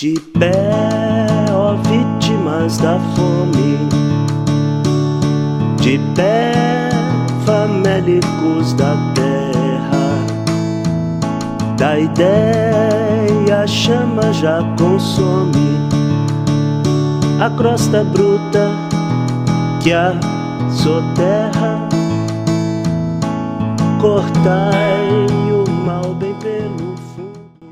De 0.00 0.14
pé, 0.38 0.50
ó 1.52 1.74
vítimas 1.74 2.78
da 2.78 2.98
fome, 3.14 3.76
de 5.76 6.00
pé, 6.16 6.88
famélicos 7.44 8.72
da 8.72 8.96
terra, 9.14 10.16
da 11.76 11.98
ideia 11.98 13.60
a 13.62 13.66
chama 13.66 14.32
já 14.32 14.62
consome. 14.78 15.76
A 17.38 17.50
crosta 17.50 18.02
bruta 18.02 18.70
que 19.82 19.92
a 19.92 20.14
soterra, 20.70 21.86
cortai 24.00 25.29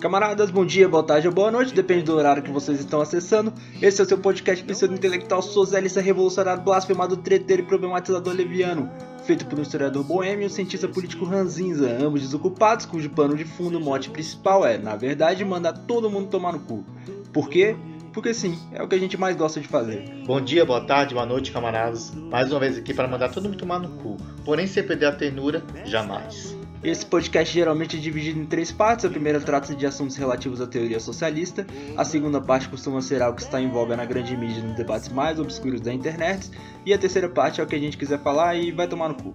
Camaradas, 0.00 0.48
bom 0.48 0.64
dia, 0.64 0.88
boa 0.88 1.02
tarde 1.02 1.26
ou 1.26 1.34
boa 1.34 1.50
noite, 1.50 1.74
depende 1.74 2.04
do 2.04 2.14
horário 2.14 2.40
que 2.40 2.52
vocês 2.52 2.78
estão 2.78 3.00
acessando. 3.00 3.52
Esse 3.82 4.00
é 4.00 4.04
o 4.04 4.06
seu 4.06 4.16
podcast 4.16 4.64
pseudo 4.64 4.94
intelectual 4.94 5.42
socialista 5.42 6.00
revolucionário, 6.00 6.62
blasfemado, 6.62 7.16
treteiro 7.16 7.62
e 7.62 7.66
problematizador 7.66 8.32
leviano, 8.32 8.88
feito 9.24 9.44
por 9.46 9.58
um 9.58 9.62
historiador 9.62 10.04
boêmio 10.04 10.44
e 10.44 10.46
um 10.46 10.50
cientista 10.50 10.86
político 10.86 11.24
ranzinza, 11.24 11.90
ambos 12.00 12.22
desocupados, 12.22 12.86
cujo 12.86 13.10
pano 13.10 13.36
de 13.36 13.44
fundo, 13.44 13.80
mote 13.80 14.08
principal 14.08 14.64
é, 14.64 14.78
na 14.78 14.94
verdade, 14.94 15.44
mandar 15.44 15.72
todo 15.72 16.08
mundo 16.08 16.28
tomar 16.28 16.52
no 16.52 16.60
cu. 16.60 16.84
Por 17.32 17.48
quê? 17.48 17.74
Porque 18.12 18.32
sim, 18.32 18.56
é 18.72 18.80
o 18.80 18.86
que 18.86 18.94
a 18.94 18.98
gente 18.98 19.16
mais 19.16 19.34
gosta 19.34 19.60
de 19.60 19.66
fazer. 19.66 20.22
Bom 20.24 20.40
dia, 20.40 20.64
boa 20.64 20.80
tarde, 20.80 21.12
boa 21.12 21.26
noite, 21.26 21.50
camaradas. 21.50 22.14
Mais 22.14 22.52
uma 22.52 22.60
vez 22.60 22.78
aqui 22.78 22.94
para 22.94 23.08
mandar 23.08 23.30
todo 23.30 23.48
mundo 23.48 23.58
tomar 23.58 23.80
no 23.80 23.88
cu. 23.88 24.16
Porém, 24.44 24.68
sem 24.68 24.82
perder 24.84 25.06
a 25.06 25.12
ternura, 25.12 25.62
jamais. 25.84 26.57
Esse 26.82 27.04
podcast 27.04 27.52
geralmente 27.52 27.96
é 27.96 28.00
dividido 28.00 28.38
em 28.38 28.46
três 28.46 28.70
partes. 28.70 29.04
A 29.04 29.08
primeira 29.08 29.40
trata 29.40 29.74
de 29.74 29.84
assuntos 29.84 30.16
relativos 30.16 30.60
à 30.60 30.66
teoria 30.66 31.00
socialista. 31.00 31.66
A 31.96 32.04
segunda 32.04 32.40
parte 32.40 32.68
costuma 32.68 33.00
ser 33.02 33.20
algo 33.20 33.36
que 33.36 33.42
está 33.42 33.60
em 33.60 33.68
voga 33.68 33.96
na 33.96 34.04
grande 34.04 34.36
mídia 34.36 34.62
nos 34.62 34.76
debates 34.76 35.08
mais 35.08 35.40
obscuros 35.40 35.80
da 35.80 35.92
internet. 35.92 36.50
E 36.86 36.94
a 36.94 36.98
terceira 36.98 37.28
parte 37.28 37.60
é 37.60 37.64
o 37.64 37.66
que 37.66 37.74
a 37.74 37.78
gente 37.78 37.96
quiser 37.96 38.20
falar 38.20 38.54
e 38.54 38.70
vai 38.70 38.86
tomar 38.86 39.08
no 39.08 39.14
cu. 39.16 39.34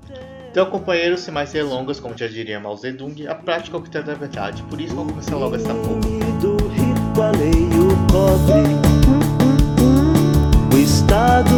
Então, 0.50 0.70
companheiros, 0.70 1.22
sem 1.22 1.34
mais 1.34 1.52
delongas, 1.52 2.00
como 2.00 2.18
já 2.18 2.28
diria 2.28 2.60
Mao 2.60 2.78
Zedong, 2.78 3.28
a 3.28 3.36
prática 3.36 3.76
é 3.76 3.80
o 3.80 3.84
que 3.84 3.90
tem 3.90 4.04
da 4.04 4.14
verdade. 4.14 4.64
Por 4.64 4.80
isso, 4.80 4.96
vamos 4.96 5.12
começar 5.12 5.36
logo 5.36 5.56
essa 5.56 5.74
porra. 5.74 6.00
do 6.40 6.58
pobre. 8.12 8.64
O 10.74 10.78
Estado 10.78 11.56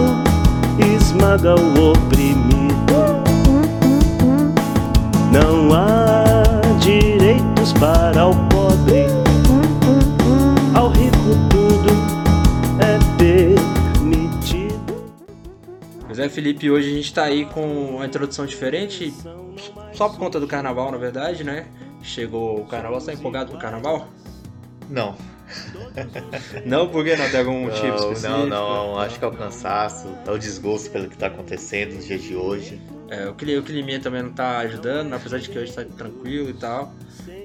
esmaga 0.80 1.56
o 1.56 1.92
oprimido. 1.92 3.15
Não 5.36 5.74
há 5.74 6.34
direitos 6.80 7.74
para 7.74 8.26
o 8.26 8.32
pobre. 8.48 9.04
Ao 10.74 10.88
rico 10.88 11.36
tudo 11.50 11.90
é 12.80 12.98
permitido. 13.18 15.12
Pois 16.06 16.20
é, 16.20 16.30
Felipe, 16.30 16.72
hoje 16.72 16.90
a 16.90 16.94
gente 16.96 17.14
tá 17.14 17.24
aí 17.26 17.44
com 17.48 17.96
uma 17.96 18.06
introdução 18.06 18.46
diferente, 18.46 19.14
só 19.92 20.08
por 20.08 20.18
conta 20.20 20.40
do 20.40 20.48
carnaval, 20.48 20.90
na 20.90 20.98
verdade, 20.98 21.44
né? 21.44 21.68
Chegou 22.02 22.62
o 22.62 22.66
carnaval, 22.66 23.02
você 23.02 23.08
tá 23.08 23.14
empolgado 23.14 23.52
pro 23.52 23.60
carnaval? 23.60 24.08
Não. 24.90 25.18
Não, 26.66 26.88
por 26.90 27.04
que 27.04 27.16
não? 27.16 27.30
Tem 27.30 27.40
algum 27.40 27.62
motivo 27.64 27.88
Não, 27.88 27.96
específico? 28.14 28.30
não, 28.34 28.48
não. 28.48 29.00
Acho 29.00 29.20
que 29.20 29.26
é 29.26 29.28
o 29.28 29.32
cansaço, 29.32 30.08
é 30.26 30.32
o 30.32 30.38
desgosto 30.38 30.90
pelo 30.92 31.08
que 31.08 31.14
está 31.16 31.28
acontecendo 31.28 31.96
nos 31.96 32.06
dias 32.06 32.22
de 32.22 32.36
hoje. 32.36 32.82
É, 33.10 33.28
o, 33.30 33.34
cli- 33.36 33.58
o 33.58 33.64
climinha 33.64 34.00
também 34.00 34.24
não 34.24 34.32
tá 34.32 34.58
ajudando, 34.60 35.14
apesar 35.14 35.38
de 35.40 35.50
que 35.50 35.58
hoje 35.60 35.72
tá 35.72 35.84
tranquilo 35.84 36.50
e 36.50 36.54
tal. 36.54 36.92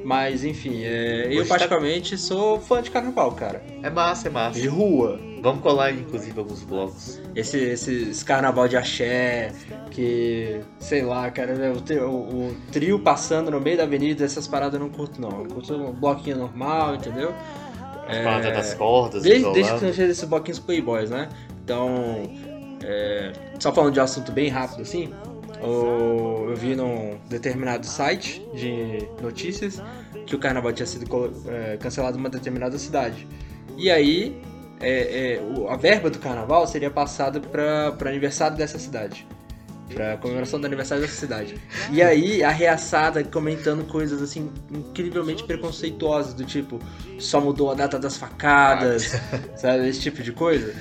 Mas, 0.03 0.45
enfim, 0.45 0.83
é, 0.83 1.29
eu 1.31 1.43
tá- 1.43 1.51
particularmente 1.51 2.17
sou 2.17 2.59
fã 2.59 2.81
de 2.81 2.91
carnaval, 2.91 3.33
cara. 3.33 3.63
É 3.83 3.91
massa, 3.91 4.29
é 4.29 4.31
massa. 4.31 4.59
De 4.59 4.67
rua. 4.67 5.21
Vamos 5.43 5.63
colar, 5.63 5.93
inclusive, 5.93 6.39
alguns 6.39 6.63
blocos. 6.63 7.21
Esse, 7.35 7.59
esse, 7.59 8.11
esse 8.11 8.25
carnaval 8.25 8.67
de 8.69 8.77
axé, 8.79 9.53
que, 9.91 10.61
sei 10.79 11.03
lá, 11.03 11.31
cara, 11.31 11.55
né, 11.55 11.71
o, 11.71 12.05
o- 12.07 12.49
o 12.49 12.57
trio 12.73 12.99
passando 12.99 13.51
no 13.51 13.61
meio 13.61 13.77
da 13.77 13.83
avenida, 13.83 14.25
essas 14.25 14.49
paradas 14.49 14.75
eu 14.75 14.81
não 14.81 14.89
curto 14.91 15.21
não. 15.21 15.31
Eu 15.43 15.47
curto 15.47 15.75
um 15.75 15.93
bloquinho 15.93 16.39
normal, 16.39 16.95
entendeu? 16.95 17.35
As 18.11 18.47
É, 18.47 18.53
das 18.53 18.75
cordas, 18.75 19.23
Desde, 19.23 19.53
desde 19.53 19.73
que 19.73 19.79
seja 19.79 20.05
esses 20.05 20.25
bloquinhos 20.25 20.59
playboys, 20.59 21.11
né? 21.11 21.29
Então, 21.65 22.31
é, 22.83 23.33
só 23.59 23.73
falando 23.73 23.95
de 23.95 24.01
um 24.01 24.03
assunto 24.03 24.33
bem 24.33 24.49
rápido 24.49 24.83
assim, 24.83 25.13
eu 25.63 26.55
vi 26.57 26.75
num 26.75 27.19
determinado 27.29 27.87
site 27.87 28.43
de 28.55 29.07
notícias 29.23 29.83
que 30.27 30.35
o 30.35 30.39
carnaval 30.39 30.73
tinha 30.73 30.87
sido 30.87 31.07
é, 31.49 31.77
cancelado 31.77 32.17
em 32.17 32.21
uma 32.21 32.31
determinada 32.31 32.79
cidade. 32.79 33.29
E 33.77 33.91
aí, 33.91 34.41
é, 34.81 35.39
é, 35.39 35.43
a 35.69 35.77
verba 35.77 36.11
do 36.11 36.19
carnaval 36.19 36.67
seria 36.67 36.91
passada 36.91 37.39
para 37.41 37.95
o 38.01 38.09
aniversário 38.09 38.57
dessa 38.57 38.79
cidade. 38.79 39.27
Pra 39.93 40.17
comemoração 40.17 40.61
do 40.61 40.67
aniversário 40.67 41.03
dessa 41.03 41.17
cidade. 41.17 41.57
E 41.91 42.01
aí, 42.01 42.43
a 42.43 42.51
reaçada 42.51 43.25
comentando 43.25 43.85
coisas 43.87 44.23
assim, 44.23 44.51
incrivelmente 44.71 45.43
preconceituosas, 45.43 46.33
do 46.33 46.45
tipo, 46.45 46.79
só 47.19 47.41
mudou 47.41 47.71
a 47.71 47.75
data 47.75 47.99
das 47.99 48.17
facadas, 48.17 49.21
sabe? 49.57 49.89
Esse 49.89 50.01
tipo 50.01 50.23
de 50.23 50.33
coisa. 50.33 50.75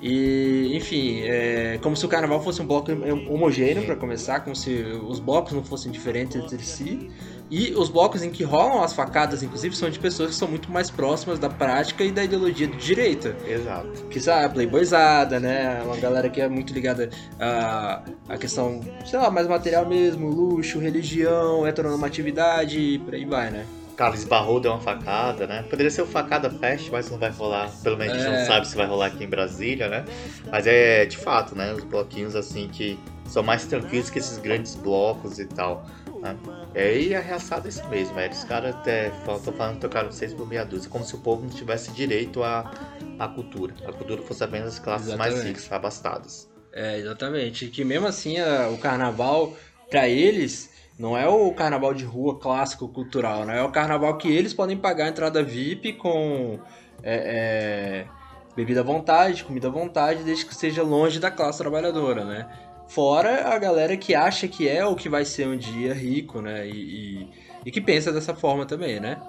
E, 0.00 0.72
enfim, 0.76 1.22
é, 1.22 1.78
como 1.82 1.96
se 1.96 2.04
o 2.04 2.08
carnaval 2.08 2.42
fosse 2.42 2.60
um 2.60 2.66
bloco 2.66 2.92
homogêneo 3.28 3.84
para 3.84 3.96
começar, 3.96 4.40
como 4.40 4.54
se 4.54 4.70
os 5.02 5.18
blocos 5.18 5.52
não 5.52 5.64
fossem 5.64 5.90
diferentes 5.90 6.36
entre 6.36 6.62
si. 6.62 7.10
E 7.50 7.72
os 7.76 7.88
blocos 7.88 8.22
em 8.24 8.30
que 8.30 8.42
rolam 8.42 8.82
as 8.82 8.92
facadas, 8.92 9.42
inclusive, 9.42 9.76
são 9.76 9.88
de 9.88 9.98
pessoas 9.98 10.30
que 10.30 10.36
são 10.36 10.48
muito 10.48 10.70
mais 10.70 10.90
próximas 10.90 11.38
da 11.38 11.48
prática 11.48 12.02
e 12.02 12.10
da 12.10 12.24
ideologia 12.24 12.66
de 12.66 12.76
direita. 12.76 13.36
Exato. 13.46 13.88
Que 14.10 14.18
sabe, 14.18 14.54
playboyzada, 14.54 15.38
né? 15.38 15.80
Uma 15.84 15.96
galera 15.96 16.28
que 16.28 16.40
é 16.40 16.48
muito 16.48 16.72
ligada 16.72 17.08
à, 17.38 18.02
à 18.28 18.36
questão, 18.36 18.80
sei 19.04 19.18
lá, 19.18 19.30
mais 19.30 19.46
material 19.46 19.86
mesmo, 19.86 20.28
luxo, 20.28 20.78
religião, 20.80 21.64
heteronormatividade 21.66 22.78
e 22.78 22.98
por 22.98 23.14
aí 23.14 23.24
vai, 23.24 23.50
né? 23.50 23.64
Cara, 23.96 24.14
esbarrou, 24.14 24.60
deu 24.60 24.72
uma 24.72 24.80
facada, 24.80 25.46
né? 25.46 25.64
Poderia 25.70 25.90
ser 25.90 26.02
o 26.02 26.06
Facada 26.06 26.50
Fest, 26.50 26.90
mas 26.92 27.10
não 27.10 27.16
vai 27.16 27.30
rolar. 27.30 27.70
Pelo 27.82 27.96
menos 27.96 28.14
a 28.14 28.18
gente 28.18 28.28
É. 28.28 28.38
não 28.40 28.46
sabe 28.46 28.68
se 28.68 28.76
vai 28.76 28.86
rolar 28.86 29.06
aqui 29.06 29.24
em 29.24 29.28
Brasília, 29.28 29.88
né? 29.88 30.04
Mas 30.50 30.66
é 30.66 31.06
de 31.06 31.16
fato, 31.16 31.54
né? 31.56 31.72
Os 31.72 31.82
bloquinhos 31.82 32.36
assim 32.36 32.68
que 32.68 32.98
são 33.24 33.42
mais 33.42 33.64
tranquilos 33.64 34.10
que 34.10 34.18
esses 34.18 34.36
grandes 34.36 34.74
blocos 34.74 35.38
e 35.38 35.46
tal. 35.46 35.86
Né? 36.34 36.38
É, 36.74 36.98
e 36.98 37.14
a 37.14 37.20
reaçada 37.20 37.66
é 37.66 37.70
isso 37.70 37.86
mesmo, 37.88 38.18
é. 38.18 38.28
Os 38.28 38.44
caras 38.44 38.74
até 38.74 39.08
estão 39.08 39.38
falando 39.52 39.74
que 39.76 39.80
tocaram 39.80 40.10
seis 40.12 40.34
por 40.34 40.46
meia 40.46 40.64
dúzia, 40.64 40.90
como 40.90 41.04
se 41.04 41.14
o 41.14 41.18
povo 41.18 41.42
não 41.42 41.48
tivesse 41.50 41.90
direito 41.92 42.42
à, 42.42 42.70
à 43.18 43.28
cultura. 43.28 43.74
A 43.86 43.92
cultura 43.92 44.20
fosse 44.22 44.44
apenas 44.44 44.74
as 44.74 44.78
classes 44.78 45.14
mais 45.14 45.32
Exatamente. 45.34 45.56
ricas, 45.58 45.72
abastadas. 45.72 46.50
É, 46.72 46.98
exatamente. 46.98 47.68
Que 47.68 47.84
mesmo 47.84 48.06
assim, 48.06 48.38
a- 48.38 48.68
o 48.68 48.78
carnaval, 48.78 49.54
pra 49.88 50.06
eles, 50.08 50.70
não 50.98 51.16
é 51.16 51.26
o 51.26 51.50
carnaval 51.52 51.94
de 51.94 52.04
rua 52.04 52.38
clássico 52.38 52.86
cultural, 52.88 53.44
né? 53.46 53.58
É 53.58 53.62
o 53.62 53.70
carnaval 53.72 54.16
que 54.18 54.28
eles 54.30 54.52
podem 54.52 54.76
pagar 54.76 55.06
a 55.06 55.08
entrada 55.08 55.42
VIP 55.42 55.94
com 55.94 56.58
é, 57.02 58.04
é, 58.04 58.06
bebida 58.54 58.80
à 58.80 58.82
vontade, 58.82 59.44
comida 59.44 59.68
à 59.68 59.70
vontade, 59.70 60.22
desde 60.22 60.44
que 60.44 60.54
seja 60.54 60.82
longe 60.82 61.18
da 61.18 61.30
classe 61.30 61.58
trabalhadora, 61.58 62.24
né? 62.24 62.46
Fora 62.88 63.48
a 63.48 63.58
galera 63.58 63.96
que 63.96 64.14
acha 64.14 64.46
que 64.48 64.68
é 64.68 64.84
ou 64.86 64.94
que 64.94 65.08
vai 65.08 65.24
ser 65.24 65.46
um 65.46 65.56
dia 65.56 65.92
rico, 65.92 66.40
né? 66.40 66.66
E, 66.66 66.70
e, 66.70 67.28
e 67.66 67.70
que 67.70 67.80
pensa 67.80 68.12
dessa 68.12 68.34
forma 68.34 68.64
também, 68.64 69.00
né? 69.00 69.20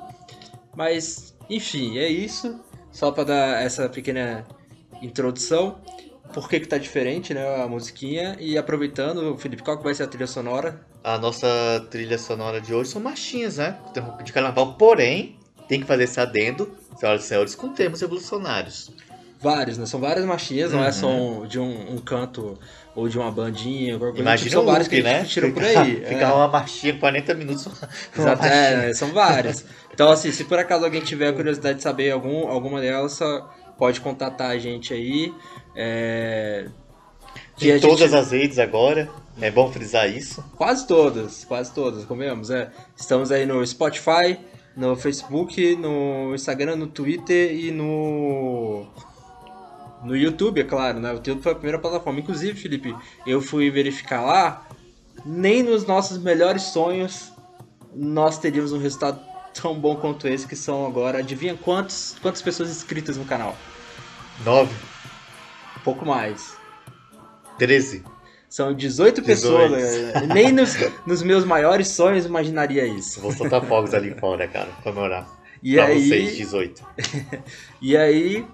Mas, 0.76 1.36
enfim, 1.50 1.98
é 1.98 2.08
isso. 2.08 2.60
Só 2.92 3.12
pra 3.12 3.24
dar 3.24 3.62
essa 3.64 3.90
pequena 3.90 4.46
introdução 5.02 5.80
por 6.34 6.50
que, 6.50 6.60
que 6.60 6.68
tá 6.68 6.78
diferente, 6.78 7.34
né, 7.34 7.62
a 7.64 7.68
musiquinha. 7.68 8.36
E 8.40 8.58
aproveitando, 8.58 9.38
Felipe, 9.38 9.64
qual 9.64 9.78
que 9.78 9.84
vai 9.84 9.94
ser 9.96 10.04
a 10.04 10.08
trilha 10.08 10.28
sonora? 10.28 10.86
A 11.04 11.18
nossa 11.18 11.48
trilha 11.90 12.18
sonora 12.18 12.60
de 12.60 12.74
hoje 12.74 12.90
são 12.92 13.02
marchinhas, 13.02 13.58
né? 13.58 13.78
De 14.24 14.34
carnaval, 14.34 14.74
porém, 14.76 15.38
tem 15.68 15.80
que 15.80 15.86
fazer 15.88 16.04
esse 16.04 16.20
adendo, 16.20 16.76
senhoras 17.00 17.24
e 17.24 17.28
senhores, 17.28 17.56
com 17.56 17.70
termos 17.70 18.02
revolucionários. 18.02 18.92
Vários, 19.40 19.78
né? 19.78 19.86
São 19.86 20.00
várias 20.00 20.26
marchinhas, 20.26 20.72
não 20.74 20.84
é 20.84 20.88
Uhum. 20.88 20.94
só 20.94 21.08
um- 21.10 21.48
de 21.48 21.60
um, 21.60 21.94
um 21.94 21.98
canto 22.00 22.60
ou 22.98 23.08
de 23.08 23.20
uma 23.20 23.32
bandinha, 23.32 23.92
qualquer 23.92 24.16
coisa. 24.16 24.22
Imagina 24.22 24.50
tipo, 24.50 24.60
o 24.60 24.64
são 24.64 24.66
vários 24.66 24.88
que 24.88 25.04
né? 25.04 25.24
tiram 25.24 25.52
por 25.52 25.64
aí. 25.64 26.02
Ficar 26.04 26.32
é. 26.32 26.34
uma 26.34 26.48
marchinha 26.48 26.98
40 26.98 27.34
minutos. 27.36 27.68
Exato, 28.18 28.44
é, 28.44 28.92
são 28.96 29.14
várias. 29.14 29.64
Então, 29.94 30.10
assim, 30.10 30.32
se 30.32 30.44
por 30.46 30.58
acaso 30.58 30.84
alguém 30.84 31.02
tiver 31.02 31.32
curiosidade 31.32 31.78
de 31.78 31.84
saber 31.84 32.10
algum, 32.10 32.48
alguma 32.48 32.82
delas, 32.82 33.20
pode 33.78 34.02
contatar 34.02 34.50
a 34.50 34.58
gente 34.58 34.96
aí. 34.96 35.32
É... 35.76 36.66
Em 37.62 37.72
a 37.72 37.80
todas 37.80 38.00
gente- 38.00 38.16
as 38.16 38.32
redes 38.32 38.58
agora. 38.58 39.08
É 39.40 39.52
bom 39.52 39.72
frisar 39.72 40.10
isso. 40.10 40.44
Quase 40.56 40.88
todas, 40.88 41.46
quase 41.46 41.72
todas, 41.72 42.04
comemos. 42.04 42.50
É. 42.50 42.72
Estamos 42.96 43.32
aí 43.32 43.46
no 43.46 43.64
Spotify, 43.64 44.40
no 44.76 44.96
Facebook, 44.96 45.76
no 45.76 46.34
Instagram, 46.34 46.78
no 46.78 46.88
Twitter 46.88 47.54
e 47.54 47.70
no. 47.70 48.88
No 50.04 50.16
YouTube, 50.16 50.62
é 50.62 50.64
claro, 50.64 51.00
né? 51.00 51.12
O 51.12 51.16
YouTube 51.16 51.42
foi 51.42 51.52
a 51.52 51.56
primeira 51.56 51.80
plataforma. 51.80 52.20
Inclusive, 52.20 52.60
Felipe, 52.60 52.96
eu 53.26 53.42
fui 53.42 53.70
verificar 53.72 54.22
lá, 54.22 54.68
nem 55.26 55.64
nos 55.64 55.86
nossos 55.86 56.18
melhores 56.18 56.64
sonhos 56.64 57.32
nós 57.94 58.38
teríamos 58.38 58.72
um 58.72 58.78
resultado 58.78 59.20
tão 59.60 59.74
bom 59.74 59.96
quanto 59.96 60.28
esse, 60.28 60.48
que 60.48 60.56
são 60.56 60.86
agora, 60.86 61.18
adivinha 61.20 61.56
quantos, 61.56 62.16
quantas 62.22 62.42
pessoas 62.44 62.70
inscritas 62.70 63.18
no 63.18 63.26
canal? 63.26 63.58
9, 64.46 64.72
Um 65.78 65.80
pouco 65.80 66.06
mais. 66.06 66.56
13. 67.58 68.04
São 68.48 68.74
18 68.74 69.24
pessoas. 69.24 69.72
né? 69.72 70.28
Nem 70.32 70.52
nos, 70.52 70.76
nos 71.08 71.24
meus 71.24 71.44
maiores 71.44 71.88
sonhos 71.90 72.26
imaginaria 72.26 72.86
isso. 72.86 73.20
Vou 73.20 73.32
soltar 73.32 73.64
fogos 73.66 73.94
ali 73.96 74.14
fora, 74.14 74.48
cara, 74.48 74.70
comemorar. 74.84 75.28
E 75.64 75.74
pra 75.74 75.86
aí, 75.86 76.08
vocês, 76.08 76.38
18. 76.38 76.86
E 77.82 77.98
aí, 77.98 78.46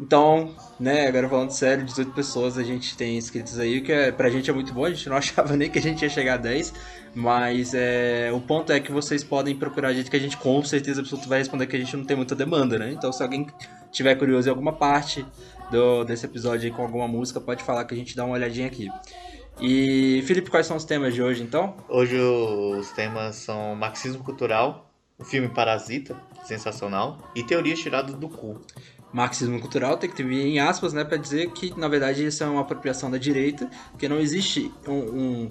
então, 0.00 0.54
né, 0.78 1.06
agora 1.06 1.28
falando 1.28 1.50
sério, 1.50 1.84
18 1.84 2.12
pessoas 2.12 2.58
a 2.58 2.62
gente 2.64 2.96
tem 2.96 3.16
inscritos 3.16 3.58
aí, 3.58 3.80
que 3.80 3.92
é, 3.92 4.10
pra 4.10 4.28
gente 4.28 4.50
é 4.50 4.52
muito 4.52 4.72
bom, 4.72 4.84
a 4.84 4.90
gente 4.90 5.08
não 5.08 5.16
achava 5.18 5.56
nem 5.56 5.70
que 5.70 5.78
a 5.78 5.82
gente 5.82 6.02
ia 6.02 6.08
chegar 6.08 6.34
a 6.34 6.38
10, 6.38 6.74
mas 7.14 7.74
é, 7.74 8.30
o 8.32 8.40
ponto 8.40 8.72
é 8.72 8.80
que 8.80 8.90
vocês 8.90 9.22
podem 9.22 9.54
procurar 9.54 9.88
a 9.88 9.92
gente, 9.94 10.10
que 10.10 10.16
a 10.16 10.20
gente 10.20 10.36
com 10.36 10.62
certeza 10.64 11.00
absoluta 11.00 11.28
vai 11.28 11.38
responder 11.38 11.66
que 11.66 11.76
a 11.76 11.78
gente 11.78 11.96
não 11.96 12.04
tem 12.04 12.16
muita 12.16 12.34
demanda, 12.34 12.78
né? 12.78 12.92
Então 12.92 13.12
se 13.12 13.22
alguém 13.22 13.46
tiver 13.92 14.16
curioso 14.16 14.48
em 14.48 14.50
alguma 14.50 14.72
parte 14.72 15.24
do, 15.70 16.04
desse 16.04 16.26
episódio 16.26 16.68
aí 16.68 16.74
com 16.74 16.82
alguma 16.82 17.06
música, 17.06 17.40
pode 17.40 17.62
falar 17.62 17.84
que 17.84 17.94
a 17.94 17.96
gente 17.96 18.16
dá 18.16 18.24
uma 18.24 18.34
olhadinha 18.34 18.66
aqui. 18.66 18.88
E, 19.60 20.22
Felipe, 20.26 20.50
quais 20.50 20.66
são 20.66 20.76
os 20.76 20.84
temas 20.84 21.14
de 21.14 21.22
hoje 21.22 21.42
então? 21.42 21.76
Hoje 21.88 22.18
os 22.18 22.90
temas 22.90 23.36
são 23.36 23.76
marxismo 23.76 24.24
cultural, 24.24 24.90
o 25.16 25.24
filme 25.24 25.48
Parasita, 25.48 26.16
sensacional, 26.44 27.30
e 27.36 27.44
teorias 27.44 27.78
tiradas 27.78 28.16
do 28.16 28.28
cu. 28.28 28.60
Marxismo 29.14 29.60
cultural 29.60 29.96
tem 29.96 30.10
que 30.10 30.16
ter 30.16 30.28
em 30.28 30.58
aspas, 30.58 30.92
né, 30.92 31.04
para 31.04 31.16
dizer 31.16 31.48
que 31.52 31.72
na 31.78 31.86
verdade 31.86 32.26
isso 32.26 32.42
é 32.42 32.46
uma 32.48 32.62
apropriação 32.62 33.08
da 33.08 33.16
direita, 33.16 33.70
porque 33.92 34.08
não 34.08 34.18
existe 34.18 34.72
um, 34.88 34.92
um, 34.92 35.50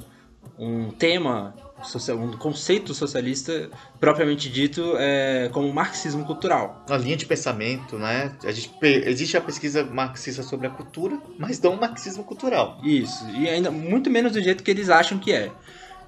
um 0.60 0.92
tema, 0.92 1.56
social, 1.82 2.18
um 2.18 2.34
conceito 2.34 2.94
socialista 2.94 3.70
propriamente 4.02 4.50
dito 4.50 4.96
é, 4.98 5.50
como 5.54 5.72
marxismo 5.72 6.26
cultural. 6.26 6.84
Uma 6.90 6.98
linha 6.98 7.16
de 7.16 7.26
pensamento, 7.26 7.98
né? 7.98 8.36
A 8.44 8.52
gente, 8.52 8.70
existe 8.82 9.38
a 9.38 9.42
pesquisa 9.42 9.86
marxista 9.86 10.44
sobre 10.44 10.68
a 10.68 10.70
cultura, 10.70 11.18
mas 11.40 11.62
não 11.62 11.76
o 11.76 11.80
marxismo 11.80 12.26
cultural. 12.26 12.82
Isso, 12.84 13.26
e 13.30 13.48
ainda 13.48 13.72
muito 13.72 14.10
menos 14.10 14.34
do 14.34 14.42
jeito 14.42 14.62
que 14.62 14.72
eles 14.72 14.90
acham 14.90 15.18
que 15.18 15.32
é. 15.32 15.50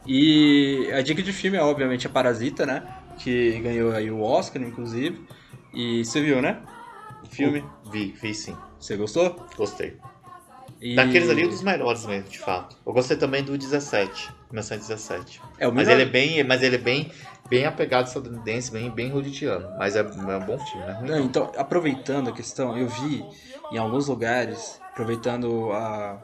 E 0.05 0.89
a 0.91 1.01
dica 1.01 1.23
de 1.23 1.31
filme 1.31 1.57
é 1.57 1.61
obviamente 1.63 2.05
a 2.05 2.09
Parasita, 2.09 2.65
né, 2.65 2.83
que 3.17 3.59
ganhou 3.61 3.93
aí 3.93 4.11
o 4.11 4.21
Oscar, 4.21 4.61
inclusive. 4.61 5.25
E 5.73 6.03
você 6.03 6.21
viu, 6.21 6.41
né? 6.41 6.59
Filme. 7.35 7.63
Vi, 7.91 8.15
vi 8.21 8.33
sim. 8.33 8.55
Você 8.79 8.95
gostou? 8.95 9.35
Gostei. 9.57 9.97
E... 10.81 10.95
Daqueles 10.95 11.29
ali, 11.29 11.45
um 11.45 11.49
dos 11.49 11.63
melhores 11.63 12.05
mesmo, 12.05 12.29
de 12.29 12.39
fato. 12.39 12.77
Eu 12.85 12.93
gostei 12.93 13.17
também 13.17 13.43
do 13.43 13.57
17, 13.57 14.31
1917. 14.51 15.41
É, 15.57 15.67
o 15.67 15.73
Mas 15.73 15.87
ele 15.87 16.03
é 16.03 16.05
bem, 16.05 16.43
mas 16.43 16.61
ele 16.61 16.75
é 16.75 16.79
bem, 16.79 17.11
bem 17.49 17.65
apegado 17.65 18.07
estadunidense, 18.07 18.71
bem, 18.71 18.89
bem 18.89 19.09
hollywoodiano. 19.09 19.69
Mas 19.77 19.95
é, 19.95 19.99
é 19.99 20.03
um 20.03 20.45
bom 20.45 20.59
filme, 20.59 20.85
né? 20.85 20.99
Não, 21.01 21.19
então, 21.19 21.51
aproveitando 21.57 22.29
a 22.29 22.33
questão, 22.33 22.77
eu 22.77 22.87
vi 22.87 23.25
em 23.71 23.77
alguns 23.77 24.07
lugares, 24.07 24.79
aproveitando 24.91 25.71
a 25.71 26.21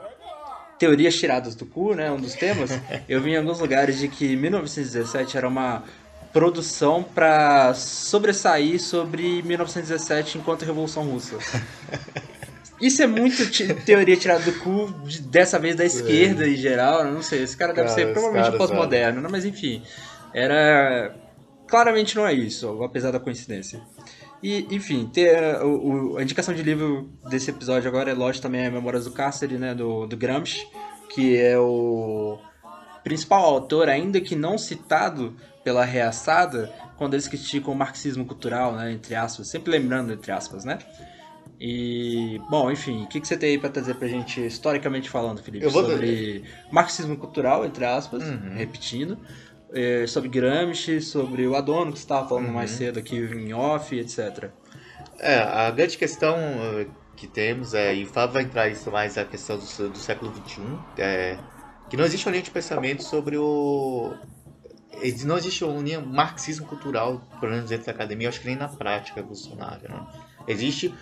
teorias 0.78 1.16
tiradas 1.16 1.54
do 1.56 1.66
cu, 1.66 1.94
né, 1.94 2.12
um 2.12 2.18
dos 2.18 2.34
temas, 2.34 2.72
eu 3.08 3.22
vi 3.22 3.32
em 3.32 3.38
alguns 3.38 3.60
lugares 3.60 4.00
de 4.00 4.08
que 4.08 4.36
1917 4.36 5.38
era 5.38 5.48
uma 5.48 5.84
produção 6.34 7.04
para 7.04 7.74
sobressair 7.74 8.80
sobre 8.82 9.42
1917 9.44 10.38
enquanto 10.38 10.64
Revolução 10.64 11.04
Russa. 11.04 11.38
Isso 12.82 13.02
é 13.04 13.08
muito 13.08 13.44
teoria 13.86 14.18
tirada 14.18 14.44
do 14.44 14.54
cu, 14.60 14.92
de- 15.06 15.22
dessa 15.22 15.60
vez 15.60 15.76
da 15.76 15.86
esquerda 15.86 16.48
em 16.48 16.56
geral, 16.56 17.04
não 17.06 17.22
sei, 17.22 17.44
esse 17.44 17.56
cara 17.56 17.74
deve 17.74 17.88
Cara, 17.90 17.96
ser 17.96 18.06
esse 18.06 18.14
provavelmente 18.14 18.58
pós-moderno, 18.58 19.22
né, 19.22 19.28
mas 19.32 19.46
enfim, 19.46 19.84
era... 20.34 21.16
Claramente 21.68 22.16
não 22.16 22.26
é 22.28 22.34
isso, 22.34 22.84
apesar 22.84 23.12
da 23.12 23.20
coincidência. 23.20 23.80
E, 24.44 24.66
enfim, 24.72 25.10
ter, 25.14 25.62
o, 25.64 26.14
o- 26.14 26.18
a 26.18 26.24
indicação 26.24 26.54
de 26.56 26.64
livro 26.64 27.12
desse 27.30 27.52
episódio 27.52 27.88
agora 27.88 28.10
é 28.10 28.14
lógico 28.16 28.42
também 28.44 28.62
é 28.66 28.70
Memórias 28.72 29.06
do 29.06 29.12
Cárcere, 29.12 29.58
né, 29.60 29.76
do, 29.76 30.08
do 30.08 30.18
Gramsci, 30.18 30.66
que 31.14 31.38
é 31.38 31.58
o 31.60 32.40
principal 33.04 33.44
autor, 33.46 33.90
ainda 33.90 34.20
que 34.20 34.36
não 34.36 34.58
citado 34.58 35.36
pela 35.64 35.86
reaçada, 35.86 36.72
quando 36.98 37.14
eles 37.14 37.28
criticam 37.28 37.74
o 37.74 37.78
marxismo 37.78 38.26
cultural, 38.26 38.76
né, 38.76 38.92
entre 38.92 39.16
aspas, 39.16 39.48
sempre 39.48 39.72
lembrando 39.72 40.12
entre 40.14 40.32
aspas, 40.32 40.64
né? 40.66 40.80
E, 41.60 42.42
bom, 42.50 42.72
enfim, 42.72 43.04
o 43.04 43.08
que, 43.08 43.22
que 43.22 43.28
você 43.28 43.38
tem 43.38 43.52
aí 43.52 43.58
pra 43.58 43.70
trazer 43.70 43.94
pra 43.96 44.08
gente, 44.08 44.44
historicamente 44.44 45.10
falando, 45.10 45.44
Felipe, 45.44 45.64
Eu 45.66 45.70
vou- 45.70 45.84
sobre 45.84 46.44
marxismo 46.72 47.16
cultural, 47.18 47.64
entre 47.66 47.86
aspas, 47.86 48.24
Uhum. 48.24 48.56
repetindo, 48.56 49.18
é, 49.72 50.08
sobre 50.08 50.28
Gramsci, 50.30 51.00
sobre 51.02 51.46
o 51.48 51.56
Adorno, 51.56 51.92
que 51.92 52.00
você 52.00 52.04
estava 52.04 52.28
falando 52.28 52.48
Uhum. 52.48 52.54
mais 52.54 52.72
cedo 52.72 52.98
aqui 52.98 53.16
em 53.16 53.54
off, 53.54 53.96
etc. 53.98 54.52
É, 55.20 55.36
a 55.38 55.70
grande 55.70 55.98
questão 55.98 56.36
eh, 56.36 56.88
que 57.16 57.28
temos 57.28 57.74
é, 57.76 57.96
e 57.96 58.04
o 58.04 58.08
Fábio 58.08 58.34
vai 58.34 58.44
entrar 58.44 58.68
isso 58.70 58.90
mais 58.92 59.18
a 59.18 59.24
questão 59.26 59.58
do, 59.58 59.90
do 59.90 59.98
século 59.98 60.32
XXI, 60.32 60.80
é 60.98 61.38
que 61.90 61.98
não 61.98 62.06
existe 62.06 62.26
uma 62.26 62.32
linha 62.32 62.44
de 62.44 62.52
pensamento 62.52 63.04
sobre 63.04 63.38
o. 63.38 64.18
Não 65.26 65.38
existe 65.38 65.64
linha 65.66 66.00
marxismo 66.00 66.66
cultural, 66.68 67.22
pelo 67.40 67.52
menos 67.54 67.70
dentro 67.70 67.86
da 67.86 67.92
academia, 67.92 68.28
eu 68.28 68.30
acho 68.30 68.42
que 68.42 68.48
nem 68.48 68.56
na 68.56 68.68
prática 68.68 69.24
Bolsonaro. 69.24 69.82
Né? 69.90 70.08
Existe 70.48 70.94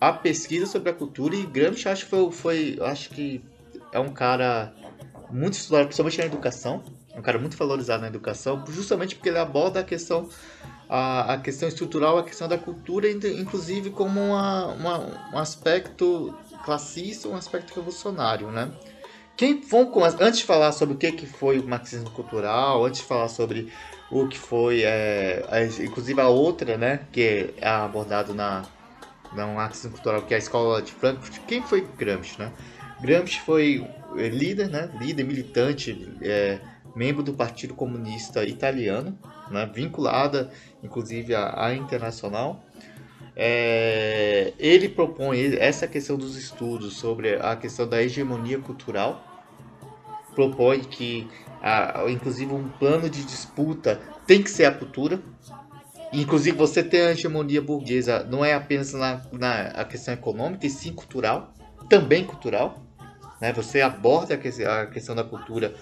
a 0.00 0.12
pesquisa 0.12 0.66
sobre 0.66 0.90
a 0.90 0.92
cultura 0.94 1.34
e 1.34 1.44
Gramsci 1.46 1.88
acho 1.88 2.04
que 2.04 2.10
foi, 2.10 2.32
foi 2.32 2.78
acho 2.82 3.10
que 3.10 3.44
é 3.92 3.98
um 3.98 4.10
cara 4.12 4.72
muito 5.30 5.54
estudado, 5.54 5.84
principalmente 5.86 6.18
na 6.18 6.24
educação, 6.26 6.82
é 7.14 7.18
um 7.18 7.22
cara 7.22 7.38
muito 7.38 7.56
valorizado 7.56 8.00
na 8.02 8.08
educação, 8.08 8.64
justamente 8.68 9.14
porque 9.14 9.28
ele 9.28 9.38
aborda 9.38 9.80
a 9.80 9.84
questão 9.84 10.28
a, 10.88 11.34
a 11.34 11.38
questão 11.38 11.68
estrutural, 11.68 12.18
a 12.18 12.22
questão 12.22 12.46
da 12.46 12.58
cultura, 12.58 13.10
in- 13.10 13.40
inclusive 13.40 13.90
como 13.90 14.20
uma, 14.20 14.66
uma- 14.66 14.98
um 15.32 15.38
aspecto 15.38 16.34
classista, 16.64 17.28
um 17.28 17.34
aspecto 17.36 17.70
revolucionário, 17.74 18.50
né? 18.50 18.70
Quem 19.36 19.60
vamos 19.62 19.92
começar, 19.92 20.22
antes 20.22 20.40
de 20.40 20.44
falar 20.46 20.72
sobre 20.72 20.94
o 20.94 20.98
que, 20.98 21.10
que 21.12 21.26
foi 21.26 21.58
o 21.58 21.66
marxismo 21.66 22.10
cultural, 22.10 22.84
antes 22.84 23.00
de 23.00 23.06
falar 23.06 23.28
sobre 23.28 23.72
o 24.08 24.28
que 24.28 24.38
foi, 24.38 24.82
é, 24.82 25.44
a- 25.48 25.64
inclusive 25.84 26.20
a 26.20 26.28
outra, 26.28 26.76
né, 26.76 27.08
que 27.12 27.54
é 27.56 27.66
abordado 27.68 28.34
na 28.34 28.70
no 29.32 29.54
marxismo 29.54 29.92
cultural, 29.92 30.26
que 30.26 30.34
é 30.34 30.36
a 30.36 30.38
escola 30.38 30.82
de 30.82 30.92
Frankfurt, 30.92 31.40
quem 31.46 31.62
foi 31.62 31.82
Gramsci, 31.96 32.38
né? 32.38 32.52
Gramsci 33.00 33.40
foi 33.40 33.94
é, 34.16 34.28
líder, 34.28 34.68
né, 34.70 34.90
líder 34.94 35.24
militante, 35.24 36.18
é, 36.22 36.60
membro 36.94 37.22
do 37.22 37.34
Partido 37.34 37.74
Comunista 37.74 38.44
Italiano, 38.44 39.18
né, 39.48 39.66
vinculada 39.74 40.52
inclusive 40.82 41.34
à, 41.34 41.66
à 41.66 41.74
Internacional. 41.74 42.64
É, 43.34 44.52
ele 44.58 44.88
propõe 44.88 45.56
essa 45.56 45.86
questão 45.86 46.16
dos 46.16 46.36
estudos 46.36 46.98
sobre 46.98 47.36
a 47.36 47.56
questão 47.56 47.88
da 47.88 48.02
hegemonia 48.02 48.58
cultural, 48.58 49.24
propõe 50.34 50.80
que, 50.80 51.28
inclusive, 52.10 52.52
um 52.52 52.68
plano 52.68 53.08
de 53.08 53.24
disputa 53.24 54.00
tem 54.26 54.42
que 54.42 54.50
ser 54.50 54.66
a 54.66 54.72
cultura. 54.72 55.20
Inclusive, 56.12 56.56
você 56.56 56.82
ter 56.82 57.06
a 57.06 57.12
hegemonia 57.12 57.62
burguesa 57.62 58.22
não 58.24 58.44
é 58.44 58.52
apenas 58.52 58.92
na, 58.92 59.22
na 59.32 59.62
a 59.68 59.84
questão 59.84 60.12
econômica, 60.12 60.66
e 60.66 60.70
sim 60.70 60.92
cultural, 60.92 61.54
também 61.88 62.24
cultural. 62.24 62.82
Né? 63.40 63.52
Você 63.54 63.80
aborda 63.80 64.34
a 64.34 64.86
questão 64.86 65.14
da 65.14 65.24
cultura 65.24 65.74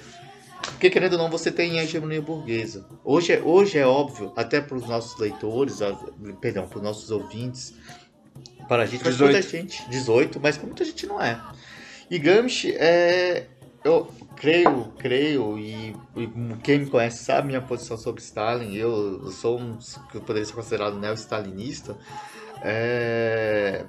porque, 0.69 0.91
querendo 0.91 1.13
ou 1.13 1.19
não, 1.19 1.31
você 1.31 1.51
tem 1.51 1.79
a 1.79 1.85
hegemonia 1.85 2.21
burguesa. 2.23 2.87
Hoje 3.05 3.33
é, 3.33 3.41
hoje 3.41 3.79
é 3.79 3.87
óbvio, 3.87 4.33
até 4.37 4.61
para 4.61 4.77
os 4.77 4.87
nossos 4.87 5.19
leitores, 5.19 5.79
perdão, 6.41 6.67
para 6.67 6.79
os 6.79 6.83
nossos 6.83 7.11
ouvintes, 7.11 7.75
para 8.69 8.83
a 8.85 8.87
gente, 8.87 9.03
mas 9.05 9.15
18. 9.15 9.33
muita 9.33 9.49
gente, 9.49 9.89
18, 9.89 10.41
mas 10.41 10.59
muita 10.59 10.85
gente 10.85 11.07
não 11.07 11.21
é. 11.21 11.41
E 12.11 12.19
Gramsci, 12.19 12.73
é, 12.77 13.47
eu 13.85 14.13
creio, 14.37 14.93
creio, 14.99 15.59
e, 15.59 15.97
e 16.17 16.29
quem 16.63 16.81
me 16.81 16.87
conhece 16.87 17.25
sabe 17.25 17.49
minha 17.49 17.61
posição 17.63 17.97
sobre 17.97 18.21
Stalin, 18.23 18.75
eu, 18.75 19.23
eu 19.25 19.31
sou 19.33 19.59
um, 19.59 19.79
que 20.11 20.17
eu 20.17 20.21
poderia 20.21 20.45
ser 20.47 20.55
considerado 20.55 20.99
neo-stalinista, 20.99 21.97
é, 22.63 23.85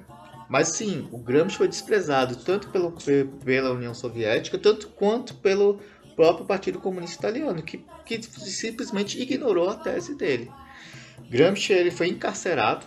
mas 0.48 0.68
sim, 0.68 1.08
o 1.10 1.18
Gramsci 1.18 1.56
foi 1.56 1.68
desprezado 1.68 2.36
tanto 2.36 2.68
pelo, 2.68 2.92
pe- 2.92 3.28
pela 3.44 3.70
União 3.72 3.94
Soviética, 3.94 4.58
tanto 4.58 4.88
quanto 4.88 5.34
pelo 5.36 5.80
próprio 6.14 6.46
Partido 6.46 6.78
Comunista 6.78 7.28
Italiano, 7.28 7.62
que, 7.62 7.84
que 8.04 8.22
simplesmente 8.22 9.20
ignorou 9.20 9.68
a 9.68 9.74
tese 9.74 10.14
dele. 10.14 10.50
Gramsci 11.30 11.72
ele 11.72 11.90
foi 11.90 12.08
encarcerado, 12.08 12.84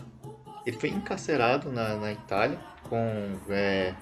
ele 0.65 0.77
foi 0.77 0.89
encarcerado 0.89 1.71
na, 1.71 1.95
na 1.95 2.11
Itália 2.11 2.59
com, 2.83 3.37
é, 3.49 3.93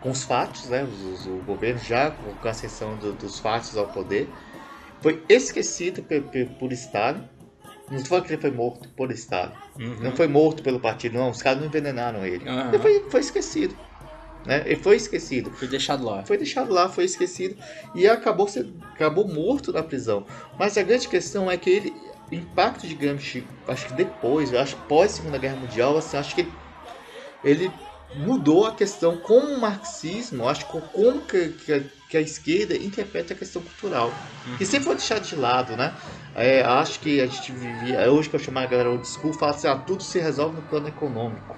com 0.00 0.10
os 0.10 0.22
fatos, 0.24 0.68
né, 0.68 0.84
os- 0.84 1.20
os- 1.20 1.26
o 1.26 1.36
governo 1.46 1.80
já 1.80 2.10
com 2.10 2.46
a 2.46 2.50
ascensão 2.50 2.96
do- 2.96 3.12
dos 3.12 3.38
fatos 3.38 3.76
ao 3.76 3.88
poder, 3.88 4.28
foi 5.00 5.22
esquecido 5.28 6.02
pe- 6.02 6.20
pe- 6.20 6.46
por 6.58 6.72
Stalin. 6.72 7.22
Não 7.90 8.04
falando 8.04 8.24
que 8.26 8.32
ele 8.32 8.40
foi 8.42 8.50
morto 8.50 8.88
por 8.90 9.10
Stalin. 9.12 9.52
Não 10.02 10.14
foi 10.16 10.26
morto 10.26 10.62
pelo 10.62 10.80
partido, 10.80 11.14
não. 11.16 11.30
Os 11.30 11.40
caras 11.40 11.60
não 11.60 11.68
envenenaram 11.68 12.24
ele. 12.26 12.48
Aham. 12.48 12.70
Ele 12.72 12.78
foi, 12.82 13.10
foi 13.10 13.20
esquecido. 13.20 13.76
Né? 14.46 14.62
Ele 14.64 14.76
foi 14.76 14.96
esquecido. 14.96 15.50
Foi 15.50 15.66
deixado 15.66 16.04
lá. 16.04 16.22
Foi 16.24 16.38
deixado 16.38 16.72
lá, 16.72 16.88
foi 16.88 17.04
esquecido 17.04 17.56
e 17.94 18.06
acabou, 18.06 18.48
acabou 18.94 19.26
morto 19.26 19.72
na 19.72 19.82
prisão. 19.82 20.24
Mas 20.58 20.78
a 20.78 20.82
grande 20.82 21.08
questão 21.08 21.50
é 21.50 21.56
que 21.56 21.68
ele, 21.68 21.94
o 22.30 22.34
impacto 22.34 22.86
de 22.86 22.94
Gramsci, 22.94 23.44
acho 23.66 23.86
que 23.86 23.92
depois, 23.94 24.54
acho 24.54 24.76
pós 24.88 25.12
Segunda 25.12 25.36
Guerra 25.38 25.56
Mundial, 25.56 25.96
assim, 25.96 26.16
acho 26.16 26.34
que 26.34 26.48
ele 27.42 27.70
mudou 28.14 28.66
a 28.66 28.74
questão 28.74 29.16
como 29.16 29.48
o 29.48 29.60
marxismo, 29.60 30.48
acho 30.48 30.66
que 30.66 30.80
como 30.80 31.20
que, 31.22 31.48
que, 31.48 31.72
a, 31.72 31.82
que 32.08 32.16
a 32.16 32.20
esquerda 32.20 32.76
interpreta 32.76 33.34
a 33.34 33.36
questão 33.36 33.60
cultural. 33.60 34.12
Que 34.56 34.64
sempre 34.64 34.84
foi 34.84 34.94
deixado 34.94 35.24
de 35.24 35.34
lado, 35.34 35.76
né? 35.76 35.92
É, 36.34 36.62
acho 36.62 37.00
que 37.00 37.20
a 37.20 37.26
gente 37.26 37.50
vivia. 37.50 37.98
É 37.98 38.08
hoje 38.08 38.28
que 38.28 38.36
eu 38.36 38.40
chamo 38.40 38.58
a 38.58 38.66
galera 38.66 38.90
old 38.90 39.06
school, 39.06 39.32
fala 39.32 39.52
assim: 39.52 39.66
ah, 39.66 39.76
tudo 39.76 40.02
se 40.02 40.18
resolve 40.20 40.56
no 40.56 40.62
plano 40.62 40.86
econômico. 40.86 41.56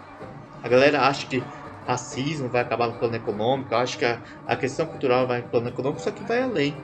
A 0.63 0.69
galera 0.69 1.03
acha 1.03 1.27
que 1.27 1.43
racismo 1.89 2.51
vai 2.51 2.61
acabar 2.61 2.87
no 2.87 2.99
plano 2.99 3.17
econômico, 3.17 3.73
eu 3.73 3.79
acho 3.79 3.97
que 3.97 4.05
a, 4.05 4.21
a 4.47 4.55
questão 4.55 4.85
cultural 4.85 5.27
vai 5.27 5.41
no 5.41 5.49
plano 5.49 5.69
econômico, 5.69 6.03
só 6.03 6.11
que 6.11 6.23
vai 6.23 6.43
além. 6.43 6.77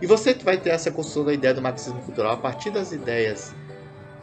E 0.00 0.06
você 0.06 0.32
vai 0.34 0.56
ter 0.56 0.70
essa 0.70 0.88
construção 0.92 1.24
da 1.24 1.34
ideia 1.34 1.52
do 1.52 1.60
marxismo 1.60 2.00
cultural 2.02 2.34
a 2.34 2.36
partir 2.36 2.70
das 2.70 2.92
ideias 2.92 3.52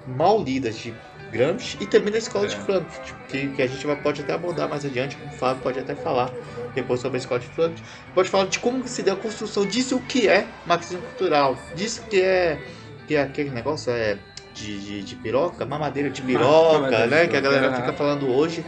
mal 0.07 0.41
lidas 0.41 0.77
de 0.77 0.95
Gramsci 1.29 1.77
e 1.81 1.85
também 1.85 2.11
da 2.11 2.17
escola 2.17 2.45
é. 2.45 2.47
de 2.47 2.55
Frankfurt, 2.55 3.13
que, 3.27 3.49
que 3.49 3.61
a 3.61 3.67
gente 3.67 3.85
vai, 3.85 3.97
pode 3.97 4.21
até 4.21 4.31
abordar 4.31 4.69
mais 4.69 4.85
adiante, 4.85 5.17
o 5.25 5.29
Fábio 5.31 5.61
pode 5.61 5.77
até 5.77 5.93
falar 5.93 6.31
depois 6.73 7.01
sobre 7.01 7.17
a 7.17 7.19
escola 7.19 7.41
de 7.41 7.47
Frankfurt, 7.47 7.83
pode 8.15 8.29
falar 8.29 8.45
de 8.45 8.59
como 8.59 8.87
se 8.87 9.03
deu 9.03 9.15
a 9.15 9.17
construção 9.17 9.65
disso, 9.65 9.97
o 9.97 10.01
que 10.01 10.29
é 10.29 10.47
marxismo 10.65 11.01
cultural, 11.01 11.57
disso 11.75 12.01
que 12.09 12.21
é, 12.21 12.57
que 13.05 13.15
é 13.15 13.21
aquele 13.21 13.49
negócio 13.49 13.91
é 13.91 14.17
de, 14.53 14.79
de, 14.79 15.03
de 15.03 15.15
piroca, 15.15 15.65
mamadeira 15.65 16.09
de 16.09 16.21
piroca, 16.21 17.05
né, 17.07 17.27
que 17.27 17.35
a 17.35 17.41
galera 17.41 17.73
fica 17.73 17.93
falando 17.93 18.27
hoje, 18.29 18.65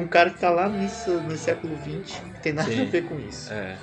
um 0.00 0.08
cara 0.08 0.30
que 0.30 0.36
está 0.36 0.50
lá 0.50 0.68
nisso, 0.68 1.10
no 1.20 1.36
século 1.36 1.76
XX, 1.76 2.20
que 2.20 2.40
tem 2.40 2.52
nada 2.52 2.70
Sim. 2.70 2.82
a 2.82 2.84
ver 2.84 3.04
com 3.04 3.18
isso. 3.18 3.52
É. 3.52 3.76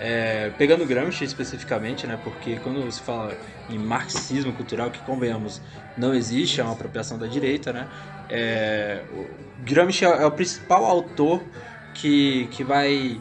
É, 0.00 0.50
pegando 0.56 0.86
Gramsci 0.86 1.24
especificamente, 1.24 2.06
né, 2.06 2.18
porque 2.22 2.56
quando 2.56 2.90
se 2.90 3.00
fala 3.00 3.36
em 3.68 3.78
marxismo 3.78 4.52
cultural, 4.52 4.90
que 4.92 5.00
convenhamos, 5.00 5.60
não 5.96 6.14
existe, 6.14 6.60
é 6.60 6.64
uma 6.64 6.72
apropriação 6.72 7.18
da 7.18 7.26
direita, 7.26 7.72
né, 7.72 7.88
é, 8.28 9.02
Gramsci 9.64 10.04
é, 10.04 10.08
é, 10.08 10.26
o 10.26 10.30
principal 10.30 10.84
autor 10.84 11.42
que, 11.94 12.46
que 12.52 12.62
vai, 12.62 13.20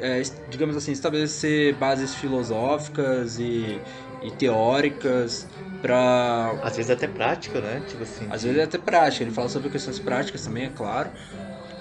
é, 0.00 0.22
digamos 0.50 0.76
assim, 0.76 0.92
estabelecer 0.92 1.74
bases 1.76 2.14
filosóficas 2.14 3.38
e, 3.38 3.80
e 4.22 4.30
teóricas 4.32 5.46
para 5.80 6.58
às 6.62 6.76
vezes 6.76 6.90
até 6.90 7.06
prática, 7.06 7.60
né? 7.60 7.80
Tipo 7.86 8.02
assim. 8.02 8.26
Às 8.28 8.42
vezes 8.42 8.58
é 8.58 8.64
até 8.64 8.78
prática. 8.78 9.22
Ele 9.22 9.30
fala 9.30 9.48
sobre 9.48 9.70
questões 9.70 10.00
práticas 10.00 10.42
também, 10.42 10.64
é 10.64 10.70
claro 10.74 11.08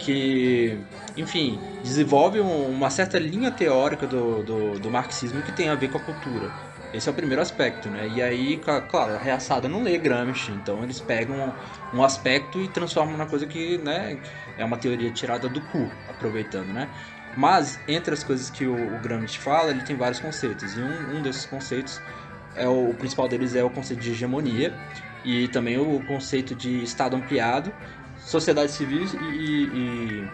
que, 0.07 0.79
enfim, 1.17 1.59
desenvolve 1.83 2.39
um, 2.39 2.69
uma 2.69 2.89
certa 2.89 3.19
linha 3.19 3.51
teórica 3.51 4.07
do, 4.07 4.41
do, 4.41 4.79
do, 4.79 4.89
marxismo 4.89 5.41
que 5.41 5.51
tem 5.51 5.67
a 5.67 5.75
ver 5.75 5.89
com 5.89 5.97
a 5.97 6.01
cultura. 6.01 6.49
Esse 6.93 7.09
é 7.09 7.11
o 7.11 7.13
primeiro 7.13 7.41
aspecto, 7.41 7.89
né? 7.89 8.09
E 8.15 8.21
aí, 8.21 8.57
claro, 8.89 9.15
a 9.15 9.17
reaçada 9.17 9.67
não 9.67 9.83
lê 9.83 9.97
Gramsci, 9.97 10.53
então 10.53 10.81
eles 10.81 11.01
pegam 11.01 11.53
um 11.93 12.01
aspecto 12.01 12.57
e 12.61 12.69
transformam 12.69 13.17
na 13.17 13.25
coisa 13.25 13.45
que, 13.45 13.77
né, 13.79 14.17
é 14.57 14.63
uma 14.63 14.77
teoria 14.77 15.11
tirada 15.11 15.49
do 15.49 15.59
cu, 15.59 15.91
aproveitando, 16.07 16.69
né? 16.69 16.87
Mas, 17.35 17.77
entre 17.85 18.13
as 18.13 18.23
coisas 18.23 18.49
que 18.49 18.65
o, 18.65 18.95
o 18.95 18.99
Gramsci 18.99 19.39
fala, 19.39 19.71
ele 19.71 19.81
tem 19.81 19.97
vários 19.97 20.21
conceitos, 20.21 20.77
e 20.77 20.79
um, 20.79 21.17
um 21.17 21.21
desses 21.21 21.45
conceitos, 21.45 22.01
é 22.55 22.65
o, 22.65 22.91
o 22.91 22.93
principal 22.93 23.27
deles 23.27 23.55
é 23.55 23.63
o 23.63 23.69
conceito 23.69 23.99
de 23.99 24.11
hegemonia, 24.11 24.73
e 25.25 25.49
também 25.49 25.77
o 25.77 25.99
conceito 26.05 26.55
de 26.55 26.81
Estado 26.81 27.17
ampliado, 27.17 27.73
sociedade 28.27 28.74
civil 28.74 29.03
e, 29.22 30.27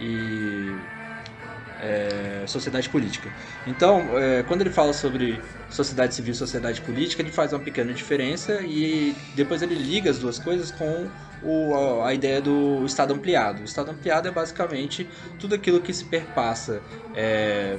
e, 0.00 0.04
e 0.04 0.76
é, 1.78 2.44
sociedade 2.46 2.88
política. 2.88 3.30
Então, 3.66 4.18
é, 4.18 4.42
quando 4.42 4.62
ele 4.62 4.70
fala 4.70 4.94
sobre 4.94 5.42
sociedade 5.68 6.14
civil 6.14 6.32
e 6.32 6.36
sociedade 6.36 6.80
política, 6.80 7.20
ele 7.20 7.30
faz 7.30 7.52
uma 7.52 7.60
pequena 7.60 7.92
diferença 7.92 8.62
e 8.62 9.14
depois 9.34 9.60
ele 9.60 9.74
liga 9.74 10.10
as 10.10 10.18
duas 10.18 10.38
coisas 10.38 10.70
com 10.70 11.10
o, 11.42 12.02
a 12.02 12.14
ideia 12.14 12.40
do 12.40 12.84
Estado 12.86 13.12
ampliado. 13.12 13.60
O 13.60 13.64
Estado 13.64 13.90
ampliado 13.90 14.28
é 14.28 14.30
basicamente 14.30 15.08
tudo 15.38 15.54
aquilo 15.54 15.82
que 15.82 15.92
se 15.92 16.06
perpassa 16.06 16.82
é, 17.12 17.78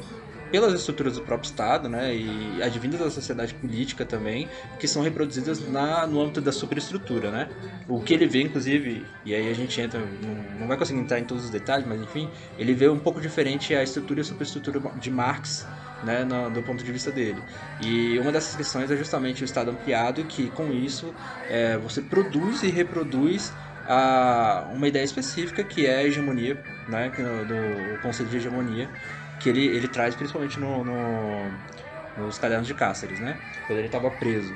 pelas 0.51 0.73
estruturas 0.73 1.15
do 1.15 1.21
próprio 1.21 1.47
Estado, 1.47 1.87
né, 1.87 2.13
e 2.13 2.61
advindas 2.61 2.99
da 2.99 3.09
sociedade 3.09 3.53
política 3.53 4.05
também, 4.05 4.49
que 4.79 4.87
são 4.87 5.01
reproduzidas 5.01 5.67
na, 5.69 6.05
no 6.05 6.21
âmbito 6.21 6.41
da 6.41 6.51
superestrutura, 6.51 7.31
né. 7.31 7.49
O 7.87 8.01
que 8.01 8.13
ele 8.13 8.27
vê, 8.27 8.41
inclusive, 8.41 9.05
e 9.25 9.33
aí 9.33 9.49
a 9.49 9.53
gente 9.53 9.79
entra, 9.79 9.99
não, 9.99 10.59
não 10.59 10.67
vai 10.67 10.77
conseguir 10.77 10.99
entrar 10.99 11.19
em 11.19 11.23
todos 11.23 11.45
os 11.45 11.49
detalhes, 11.49 11.87
mas 11.87 12.01
enfim, 12.01 12.29
ele 12.57 12.73
vê 12.73 12.89
um 12.89 12.99
pouco 12.99 13.21
diferente 13.21 13.73
a 13.73 13.81
estrutura 13.81 14.19
e 14.19 14.21
a 14.21 14.25
superestrutura 14.25 14.79
de 14.99 15.09
Marx, 15.09 15.65
né, 16.03 16.23
no, 16.23 16.49
do 16.49 16.61
ponto 16.63 16.83
de 16.83 16.91
vista 16.91 17.11
dele. 17.11 17.41
E 17.81 18.19
uma 18.19 18.31
dessas 18.31 18.55
questões 18.55 18.91
é 18.91 18.97
justamente 18.97 19.43
o 19.43 19.45
Estado 19.45 19.71
ampliado, 19.71 20.23
que 20.25 20.49
com 20.49 20.71
isso 20.71 21.13
é, 21.49 21.77
você 21.77 22.01
produz 22.01 22.63
e 22.63 22.69
reproduz 22.69 23.53
a, 23.87 24.67
uma 24.73 24.87
ideia 24.87 25.03
específica 25.03 25.63
que 25.63 25.85
é 25.85 25.97
a 25.97 26.03
hegemonia, 26.03 26.61
né, 26.87 27.09
do, 27.09 27.95
do 27.95 28.01
conceito 28.01 28.29
de 28.29 28.37
hegemonia, 28.37 28.89
que 29.41 29.49
ele, 29.49 29.65
ele 29.65 29.87
traz 29.87 30.15
principalmente 30.15 30.59
no, 30.59 30.83
no 30.83 31.51
nos 32.15 32.37
cadernos 32.37 32.67
de 32.67 32.73
Cáceres, 32.73 33.19
né? 33.19 33.39
Quando 33.65 33.79
ele 33.79 33.87
estava 33.87 34.11
preso. 34.11 34.53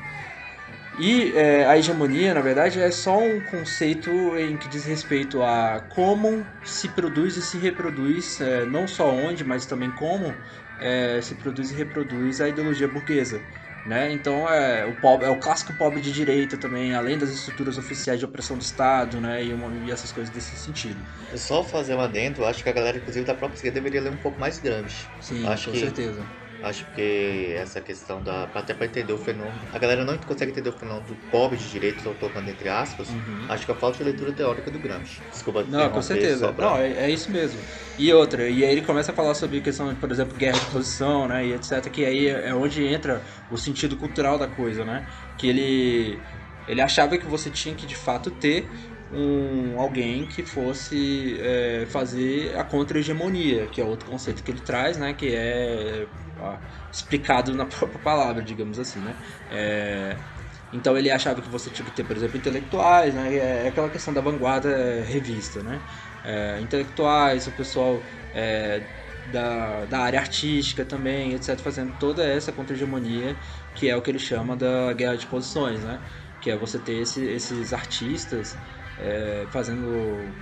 E 0.98 1.34
é, 1.34 1.65
a 1.65 1.77
hegemonia, 1.77 2.34
na 2.34 2.42
verdade, 2.42 2.80
é 2.80 2.89
só 2.89 3.22
um 3.22 3.42
conceito 3.42 4.38
em 4.38 4.58
que 4.58 4.68
diz 4.68 4.86
respeito 4.86 5.44
a 5.44 5.82
como 5.89 6.46
se 6.63 6.89
produz 6.89 7.36
e 7.36 7.42
se 7.42 7.58
reproduz, 7.58 8.39
é, 8.39 8.65
não 8.65 8.88
só 8.88 9.13
onde, 9.13 9.44
mas 9.44 9.65
também 9.65 9.92
como 9.92 10.42
é, 10.77 11.20
se 11.22 11.36
produz 11.36 11.72
e 11.72 11.75
reproduz 11.75 12.39
a 12.39 12.48
ideologia 12.48 12.88
burguesa. 12.88 13.46
Né? 13.86 14.12
Então 14.12 14.50
é 14.50 14.84
o, 14.84 14.96
pobre, 14.96 15.27
é 15.27 15.30
o 15.30 15.38
clássico 15.38 15.72
pobre 15.74 16.01
de 16.01 16.12
direita 16.12 16.58
também, 16.58 16.96
além 16.96 17.20
das 17.20 17.30
estruturas 17.30 17.77
oficiais 17.77 18.20
de 18.20 18.25
opressão 18.25 18.58
do 18.58 18.63
Estado, 18.63 19.22
né? 19.22 19.46
E, 19.46 19.54
uma, 19.54 19.77
e 19.77 19.92
essas 19.92 20.12
coisas 20.12 20.34
desse 20.34 20.58
sentido. 20.58 21.06
É 21.32 21.38
só 21.38 21.63
fazer 21.63 21.94
uma 21.94 22.08
dentro, 22.08 22.46
acho 22.46 22.63
que 22.63 22.70
a 22.70 22.74
galera, 22.74 22.98
inclusive 22.98 23.25
da 23.25 23.36
própria 23.36 23.58
esquerda, 23.58 23.75
deveria 23.75 24.01
ler 24.01 24.12
um 24.12 24.18
pouco 24.18 24.39
mais 24.39 24.58
Gramsci. 24.60 25.08
Sim, 25.20 25.46
acho 25.46 25.65
com 25.65 25.72
que... 25.74 25.80
certeza. 25.80 26.45
Acho 26.64 26.86
que 26.96 27.54
essa 27.56 27.80
questão 27.80 28.24
da. 28.24 28.50
Até 28.56 28.74
para 28.74 28.86
entender 28.86 29.14
o 29.14 29.18
fenômeno. 29.18 29.60
A 29.72 29.78
galera 29.78 30.04
não 30.04 30.18
consegue 30.18 30.52
entender 30.52 30.70
o 30.70 30.74
fenômeno 30.74 31.06
do 31.06 31.16
pobre 31.30 31.58
de 31.58 31.70
direito, 31.70 31.98
estou 31.98 32.14
tocando 32.16 32.50
entre 32.50 32.70
aspas. 32.70 33.10
Uhum. 33.10 33.46
Acho 33.48 33.66
que 33.66 33.72
a 33.72 33.76
falta 33.76 33.98
de 33.98 34.04
leitura 34.04 34.32
teórica 34.32 34.72
do 34.72 34.80
Gramsci. 34.80 35.22
Desculpa, 35.32 35.64
Não, 35.64 35.90
com 35.90 36.02
certeza. 36.02 36.52
Pra... 36.54 36.70
Não, 36.70 36.78
é, 36.78 37.06
é, 37.06 37.10
isso 37.10 37.30
mesmo. 37.30 37.60
E 37.98 38.12
outra, 38.12 38.50
e 38.50 38.64
aí 38.64 38.72
ele 38.72 38.82
começa 38.82 39.12
a 39.12 39.16
falar 39.16 39.36
sobre 39.36 39.62
questão, 39.62 39.94
por 39.96 40.12
exemplo, 40.12 40.36
guerra 40.38 40.58
de 40.60 40.66
posição, 40.68 41.28
né? 41.28 41.46
E 41.46 41.54
etc. 41.54 41.88
Que 41.90 42.04
aí 42.06 42.28
é 42.28 42.54
onde 42.54 42.84
entra 42.84 43.22
o 43.52 43.58
sentido 43.58 43.96
cultural 43.96 44.38
da 44.38 44.48
coisa, 44.48 44.84
né? 44.84 45.06
Que 45.38 45.48
ele. 45.48 46.20
Ele 46.68 46.82
achava 46.82 47.16
que 47.16 47.28
você 47.28 47.52
tinha 47.52 47.76
que 47.76 47.86
de 47.86 47.96
fato 47.96 48.32
ter 48.32 48.68
um 49.10 49.80
alguém 49.80 50.28
que 50.28 50.44
fosse 50.44 51.38
é, 51.40 51.86
fazer 51.88 52.56
a 52.58 52.64
contra-hegemonia, 52.64 53.68
que 53.68 53.80
é 53.82 53.84
outro 53.86 54.10
conceito 54.10 54.44
que 54.44 54.52
ele 54.52 54.62
traz, 54.62 54.98
né? 54.98 55.14
Que 55.14 55.34
é 55.36 56.10
ó, 56.36 56.60
explicado 56.92 57.54
na 57.54 57.66
própria 57.68 58.00
palavra, 58.00 58.44
digamos 58.44 58.80
assim, 58.80 59.02
né? 59.02 59.18
É, 59.50 60.24
então 60.72 60.98
ele 60.98 61.10
achava 61.12 61.42
que 61.42 61.50
você 61.50 61.70
tinha 61.72 61.86
que 61.86 61.92
ter, 61.92 62.04
por 62.04 62.16
exemplo, 62.18 62.38
intelectuais, 62.38 63.14
né? 63.16 63.34
É, 63.36 63.66
é 63.66 63.68
aquela 63.68 63.90
questão 63.90 64.14
da 64.14 64.22
vanguarda 64.22 65.04
revista, 65.04 65.62
né? 65.64 65.86
É, 66.24 66.60
intelectuais, 66.62 67.48
o 67.48 67.52
pessoal 67.54 68.06
é, 68.34 68.88
da, 69.24 69.86
da 69.86 70.00
área 70.00 70.20
artística 70.20 70.86
também, 70.86 71.34
etc., 71.34 71.64
fazendo 71.64 71.94
toda 71.98 72.26
essa 72.26 72.52
contra-hegemonia, 72.52 73.40
que 73.74 73.88
é 73.90 73.96
o 73.96 74.02
que 74.02 74.10
ele 74.12 74.20
chama 74.20 74.56
da 74.58 74.92
guerra 74.94 75.16
de 75.18 75.28
posições, 75.28 75.84
né? 75.84 76.04
Que 76.40 76.50
é 76.52 76.58
você 76.58 76.80
ter 76.80 76.96
esse, 77.02 77.24
esses 77.24 77.74
artistas 77.74 78.60
é, 78.98 79.48
fazendo 79.52 80.34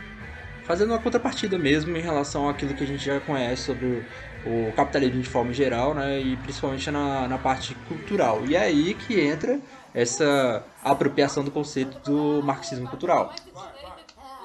fazendo 0.63 0.91
uma 0.91 0.99
contrapartida 0.99 1.57
mesmo 1.57 1.95
em 1.97 2.01
relação 2.01 2.47
àquilo 2.47 2.73
que 2.73 2.83
a 2.83 2.87
gente 2.87 3.03
já 3.03 3.19
conhece 3.19 3.63
sobre 3.63 4.01
o 4.45 4.71
capitalismo 4.73 5.21
de 5.21 5.29
forma 5.29 5.53
geral, 5.53 5.93
né, 5.93 6.19
e 6.19 6.37
principalmente 6.37 6.89
na, 6.89 7.27
na 7.27 7.37
parte 7.37 7.75
cultural. 7.87 8.45
E 8.45 8.55
é 8.55 8.59
aí 8.59 8.93
que 8.93 9.19
entra 9.19 9.59
essa 9.93 10.65
apropriação 10.83 11.43
do 11.43 11.51
conceito 11.51 11.99
do 11.99 12.41
marxismo 12.43 12.89
cultural. 12.89 13.33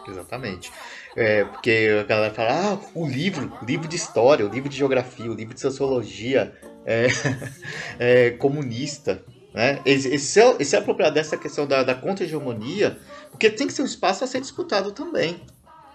Exatamente. 0.06 0.72
É, 1.16 1.44
porque 1.44 1.88
a 2.00 2.04
galera 2.04 2.34
fala, 2.34 2.50
ah, 2.50 2.78
o 2.94 3.06
livro, 3.06 3.52
o 3.60 3.64
livro 3.64 3.88
de 3.88 3.96
história, 3.96 4.46
o 4.46 4.48
livro 4.48 4.68
de 4.68 4.76
geografia, 4.76 5.30
o 5.30 5.34
livro 5.34 5.54
de 5.54 5.60
sociologia 5.60 6.52
é, 6.86 7.08
é 7.98 8.30
comunista. 8.32 9.22
Né? 9.52 9.80
Esse, 9.84 10.08
esse, 10.08 10.40
é, 10.40 10.56
esse 10.58 10.76
é 10.76 10.78
apropriado 10.78 11.14
dessa 11.14 11.36
questão 11.36 11.66
da, 11.66 11.82
da 11.82 11.94
contra-hegemonia, 11.94 12.98
porque 13.30 13.50
tem 13.50 13.66
que 13.66 13.72
ser 13.72 13.82
um 13.82 13.86
espaço 13.86 14.24
a 14.24 14.26
ser 14.26 14.40
disputado 14.40 14.92
também. 14.92 15.40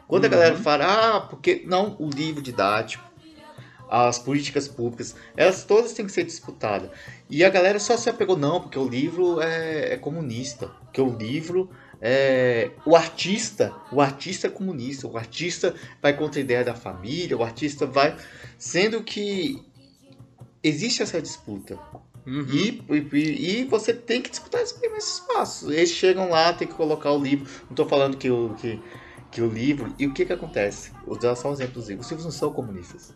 Quando 0.08 0.24
uhum. 0.24 0.30
a 0.30 0.32
galera 0.32 0.56
fala, 0.56 0.86
ah, 0.86 1.22
porque 1.22 1.64
não, 1.66 1.96
o 2.00 2.10
livro 2.10 2.42
didático, 2.42 3.04
as 3.90 4.18
políticas 4.18 4.68
públicas, 4.68 5.16
elas 5.38 5.64
todas 5.64 5.94
têm 5.94 6.06
que 6.06 6.12
ser 6.12 6.24
disputadas. 6.24 6.90
E 7.30 7.44
a 7.44 7.50
galera 7.50 7.80
só 7.80 7.96
se 7.96 8.10
apegou, 8.10 8.36
não, 8.36 8.62
porque 8.62 8.80
o 8.80 8.88
livro 8.88 9.40
é, 9.42 9.94
é 9.94 9.98
comunista, 9.98 10.68
porque 10.68 11.00
o 11.00 11.16
livro 11.16 11.70
é, 12.06 12.72
o 12.86 12.98
artista, 12.98 13.74
o 13.90 14.02
artista 14.02 14.48
é 14.48 14.50
comunista, 14.50 15.08
o 15.08 15.18
artista 15.18 15.74
vai 16.02 16.14
contra 16.14 16.38
a 16.38 16.44
ideia 16.44 16.62
da 16.62 16.76
família, 16.76 17.38
o 17.38 17.44
artista 17.44 17.86
vai. 17.86 18.14
Sendo 18.58 19.02
que 19.02 19.66
existe 20.62 21.02
essa 21.02 21.22
disputa. 21.22 21.80
Uhum. 22.26 22.46
E, 22.52 22.84
e, 23.14 23.60
e 23.60 23.64
você 23.66 23.94
tem 23.94 24.22
que 24.22 24.30
disputar 24.30 24.62
esse 24.62 24.80
nesse 24.90 25.20
espaço. 25.20 25.72
Eles 25.72 25.90
chegam 25.92 26.30
lá, 26.30 26.54
tem 26.54 26.68
que 26.68 26.74
colocar 26.74 27.12
o 27.12 27.22
livro. 27.22 27.46
Não 27.70 27.76
tô 27.76 27.86
falando 27.86 28.16
que 28.18 28.30
o, 28.30 28.56
que, 28.60 28.80
que 29.32 29.42
o 29.42 29.50
livro. 29.50 29.94
E 30.00 30.08
o 30.08 30.14
que 30.14 30.26
que 30.26 30.34
acontece? 30.34 30.92
Vou 31.06 31.18
dar 31.18 31.36
só 31.36 31.50
um 31.50 31.54
exemplo 31.54 31.74
dos 31.76 31.90
livros. 31.90 32.06
Os 32.06 32.12
livros 32.12 32.26
não 32.26 32.32
são 32.32 32.54
comunistas. 32.54 33.14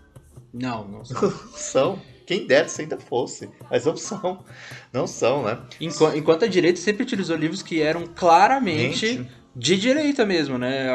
Não, 0.54 0.88
não 0.88 1.06
sei. 1.06 1.16
são. 1.56 2.02
Quem 2.26 2.46
dera 2.46 2.68
se 2.68 2.82
ainda 2.82 2.98
fosse. 3.00 3.50
Mas 3.72 3.86
não 3.86 3.96
são. 3.96 4.44
Não 4.92 5.08
são, 5.08 5.44
né? 5.44 5.58
Enqu- 5.80 6.14
Enquanto 6.16 6.44
a 6.44 6.48
direita 6.48 6.80
sempre 6.80 7.04
utilizou 7.04 7.38
livros 7.38 7.62
que 7.62 7.82
eram 7.82 8.06
claramente 8.06 9.08
Gente, 9.08 9.32
de 9.56 9.78
direita 9.78 10.26
mesmo, 10.26 10.58
né? 10.58 10.88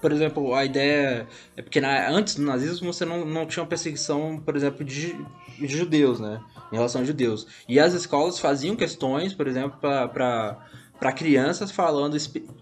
Por 0.00 0.10
exemplo, 0.10 0.52
a 0.54 0.64
ideia. 0.64 1.28
É 1.56 1.62
porque 1.62 1.80
na- 1.80 2.08
antes 2.10 2.34
do 2.34 2.42
nazismo 2.42 2.92
você 2.92 3.04
não, 3.04 3.24
não 3.24 3.46
tinha 3.46 3.62
uma 3.62 3.68
perseguição, 3.68 4.42
por 4.44 4.56
exemplo, 4.56 4.84
de, 4.84 5.14
de 5.56 5.68
judeus, 5.68 6.18
né? 6.18 6.40
Em 6.72 6.76
relação 6.76 7.02
a 7.02 7.04
judeus. 7.04 7.46
E 7.68 7.78
as 7.78 7.92
escolas 7.92 8.38
faziam 8.38 8.74
questões, 8.74 9.34
por 9.34 9.46
exemplo, 9.46 9.78
para 9.78 11.12
crianças 11.14 11.70
falando 11.70 12.16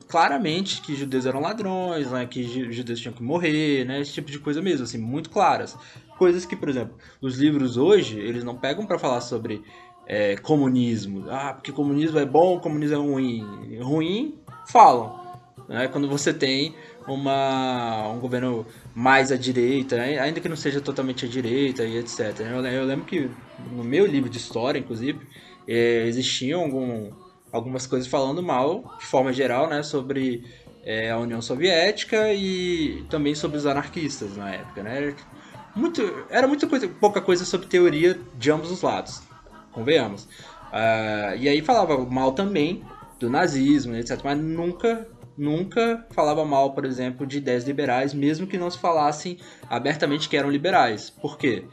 claramente 0.09 0.81
que 0.83 0.97
judeus 0.97 1.27
eram 1.27 1.41
ladrões, 1.41 2.11
né? 2.11 2.27
Que 2.27 2.43
ju- 2.43 2.73
judeus 2.73 3.01
tinham 3.01 3.15
que 3.15 3.23
morrer, 3.23 3.85
né? 3.85 4.01
Esse 4.01 4.13
tipo 4.15 4.31
de 4.31 4.39
coisa 4.41 4.61
mesmo, 4.61 4.85
assim, 4.85 4.99
muito 4.99 5.31
claras. 5.31 5.77
Coisas 6.19 6.45
que, 6.45 6.57
por 6.57 6.69
exemplo, 6.69 6.97
os 7.23 7.37
livros 7.39 7.77
hoje, 7.77 8.19
eles 8.19 8.43
não 8.43 8.57
pegam 8.57 8.85
para 8.85 8.99
falar 8.99 9.21
sobre 9.21 9.63
é, 10.07 10.37
comunismo. 10.37 11.27
Ah, 11.31 11.53
porque 11.55 11.71
comunismo 11.71 12.19
é 12.19 12.27
bom, 12.27 12.59
comunismo 12.59 12.97
é 12.97 12.99
ruim. 12.99 13.79
Ruim, 13.81 14.39
falam. 14.67 15.21
Né? 15.69 15.87
Quando 15.87 16.09
você 16.09 16.35
tem 16.35 16.75
uma, 17.07 18.09
um 18.09 18.19
governo 18.19 18.67
mais 18.95 19.33
à 19.33 19.37
direita, 19.37 19.97
ainda 19.97 20.41
que 20.41 20.49
não 20.49 20.57
seja 20.57 20.81
totalmente 20.81 21.25
à 21.25 21.29
direita 21.29 21.85
e 21.85 21.97
etc. 21.99 22.41
Eu, 22.41 22.65
eu 22.67 22.85
lembro 22.85 23.05
que 23.05 23.31
no 23.73 23.85
meu 23.85 24.07
livro 24.07 24.29
de 24.29 24.39
história, 24.39 24.79
inclusive, 24.79 25.21
eh, 25.67 26.05
existiam 26.07 26.63
algum, 26.63 27.11
algumas 27.53 27.87
coisas 27.87 28.09
falando 28.09 28.43
mal, 28.43 28.97
de 28.99 29.07
forma 29.07 29.33
geral, 29.33 29.69
né, 29.69 29.83
sobre 29.83 30.45
eh, 30.85 31.11
a 31.11 31.19
União 31.19 31.41
Soviética 31.41 32.33
e 32.33 33.05
também 33.11 33.35
sobre 33.35 33.57
os 33.57 33.67
anarquistas 33.67 34.37
na 34.37 34.55
época. 34.55 34.83
Né? 34.83 35.15
Muito, 35.75 36.27
era 36.31 36.47
muita 36.49 36.67
coisa, 36.67 36.89
pouca 36.89 37.21
coisa 37.21 37.45
sobre 37.45 37.67
teoria 37.67 38.19
de 38.37 38.51
ambos 38.51 38.71
os 38.71 38.83
lados, 38.83 39.23
convenhamos. 39.73 40.27
Ah, 40.73 41.35
e 41.37 41.49
aí 41.49 41.61
falava 41.61 41.99
mal 42.05 42.33
também 42.33 42.83
do 43.19 43.29
nazismo, 43.29 43.95
etc. 43.97 44.21
Mas 44.25 44.39
nunca, 44.39 45.07
nunca 45.41 46.07
falava 46.11 46.45
mal, 46.45 46.73
por 46.75 46.85
exemplo, 46.85 47.27
de 47.27 47.39
ideias 47.39 47.65
liberais, 47.65 48.13
mesmo 48.13 48.47
que 48.47 48.59
não 48.59 48.71
se 48.71 48.79
falassem 48.79 49.39
abertamente 49.69 50.29
que 50.29 50.37
eram 50.37 50.51
liberais. 50.51 51.09
Por 51.11 51.39
quê? 51.39 51.65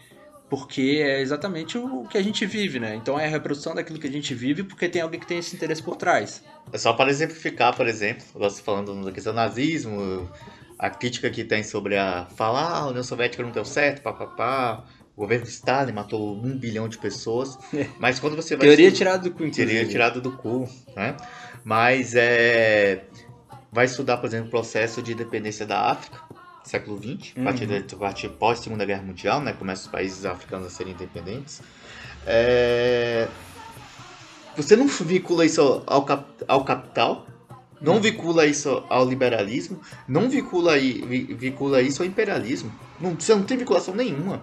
Porque 0.50 1.02
é 1.04 1.20
exatamente 1.22 1.78
o 1.78 2.06
que 2.10 2.18
a 2.18 2.24
gente 2.24 2.46
vive, 2.46 2.80
né? 2.80 2.96
Então 2.96 3.20
é 3.20 3.26
a 3.26 3.30
reprodução 3.30 3.76
daquilo 3.76 4.00
que 4.00 4.08
a 4.08 4.12
gente 4.12 4.34
vive 4.34 4.64
porque 4.64 4.88
tem 4.88 5.02
alguém 5.02 5.20
que 5.20 5.28
tem 5.28 5.40
esse 5.40 5.54
interesse 5.54 5.84
por 5.84 5.98
trás. 5.98 6.42
É 6.72 6.78
só 6.78 6.94
para 6.94 7.10
exemplificar, 7.10 7.76
por 7.76 7.86
exemplo, 7.86 8.24
você 8.34 8.62
falando 8.62 9.04
da 9.04 9.12
questão 9.12 9.34
do 9.34 9.36
nazismo, 9.36 10.30
a 10.80 10.90
crítica 10.90 11.30
que 11.30 11.44
tem 11.44 11.64
sobre 11.64 11.98
a 11.98 12.28
falar 12.38 12.62
ah, 12.70 12.78
a 12.84 12.88
União 12.88 13.04
Soviética 13.04 13.44
não 13.44 13.52
deu 13.52 13.66
certo, 13.66 14.02
papapá, 14.02 14.86
o 15.18 15.22
governo 15.22 15.44
de 15.44 15.52
Stalin 15.52 15.92
matou 15.92 16.34
um 16.38 16.58
bilhão 16.58 16.88
de 16.88 16.98
pessoas, 16.98 17.58
mas 18.00 18.18
quando 18.20 18.36
você 18.38 18.56
vai 18.56 18.68
Teoria 18.68 18.88
estudar- 18.88 18.98
tirada 19.18 19.24
do 19.24 19.32
cu, 19.32 19.44
inclusive. 19.44 19.68
teria 19.68 19.86
tirado 19.90 20.22
do 20.22 20.32
cu, 20.32 20.70
né? 20.96 21.18
Mas 21.66 22.14
é 22.16 23.04
vai 23.72 23.86
estudar, 23.86 24.18
por 24.18 24.28
exemplo, 24.28 24.48
o 24.48 24.52
processo 24.52 25.02
de 25.02 25.14
independência 25.14 25.66
da 25.66 25.92
África, 25.92 26.20
século 26.64 26.98
XX, 26.98 27.34
a 27.40 27.44
partir, 27.44 27.64
Uhum. 27.66 27.80
da- 27.82 27.96
a 27.96 28.00
partir 28.00 28.30
pós 28.30 28.60
Segunda 28.60 28.86
Guerra 28.86 29.04
Mundial, 29.04 29.42
né? 29.42 29.54
Começa 29.54 29.84
os 29.84 29.88
países 29.88 30.26
africanos 30.26 30.68
a 30.68 30.70
serem 30.70 30.94
independentes. 30.94 31.62
É, 32.26 33.28
Você 34.56 34.76
não 34.76 34.88
vincula 34.88 35.46
isso 35.46 35.84
ao, 35.86 36.04
cap- 36.04 36.44
ao 36.48 36.66
capital, 36.66 37.28
não 37.80 37.94
Uhum. 37.96 38.02
vincula 38.02 38.46
isso 38.48 38.84
ao 38.90 39.06
liberalismo, 39.08 39.80
não 40.08 40.28
vincula, 40.30 40.74
vincula 40.80 41.80
isso 41.80 42.02
ao 42.02 42.08
imperialismo. 42.08 42.74
Não, 43.00 43.14
você 43.14 43.36
não 43.36 43.44
tem 43.44 43.56
vinculação 43.56 43.94
nenhuma, 43.94 44.42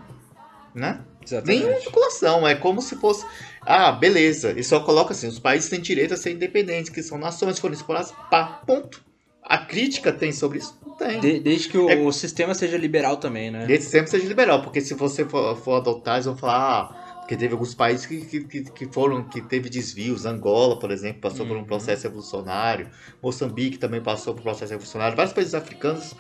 né? 0.73 1.01
Exatamente. 1.21 1.65
Nenhuma 1.65 1.81
vinculação, 1.81 2.47
é 2.47 2.55
como 2.55 2.81
se 2.81 2.95
fosse. 2.97 3.27
Ah, 3.63 3.91
beleza. 3.91 4.53
E 4.57 4.63
só 4.63 4.79
coloca 4.81 5.13
assim: 5.13 5.27
os 5.27 5.41
países 5.41 5.69
têm 5.69 5.81
direito 5.81 6.15
a 6.15 6.17
ser 6.17 6.31
independentes, 6.33 6.91
que 6.91 7.03
são 7.03 7.19
nações, 7.19 7.59
foram 7.59 7.75
exploradas, 7.75 8.13
pá, 8.31 8.45
ponto. 8.65 9.03
A 9.45 9.59
crítica 9.59 10.13
tem 10.13 10.33
sobre 10.33 10.59
isso? 10.59 10.79
Tem. 10.99 11.21
De- 11.21 11.41
desde 11.41 11.69
que 11.69 11.77
o, 11.79 11.91
É- 11.91 11.97
o 11.97 12.11
sistema 12.13 12.55
seja 12.55 12.77
liberal 12.79 13.17
também, 13.19 13.51
né? 13.51 13.67
Desde 13.67 13.87
sempre 13.87 14.11
seja 14.11 14.27
liberal, 14.27 14.63
porque 14.63 14.81
se 14.81 14.95
você 14.95 15.25
for, 15.25 15.57
for 15.57 15.75
adotar, 15.77 16.15
eles 16.17 16.27
vão 16.27 16.37
falar. 16.37 16.55
Ah, 16.91 17.05
porque 17.21 17.37
teve 17.37 17.53
alguns 17.55 17.75
países 17.75 18.05
que, 18.07 18.21
que, 18.25 18.41
que- 18.45 18.65
que 18.71 18.87
foram, 18.87 19.25
que 19.25 19.41
teve 19.41 19.69
desvios. 19.71 20.25
Angola, 20.27 20.79
por 20.79 20.91
exemplo, 20.91 21.21
passou 21.23 21.47
por 21.47 21.57
um 21.57 21.61
Uhum. 21.61 21.65
processo 21.67 22.03
revolucionário. 22.05 22.89
Moçambique 23.23 23.79
também 23.79 24.01
passou 24.03 24.35
por 24.35 24.41
um 24.41 24.45
processo 24.45 24.73
revolucionário. 24.73 25.17
Vários 25.17 25.33
países 25.35 25.55
africanos. 25.55 26.15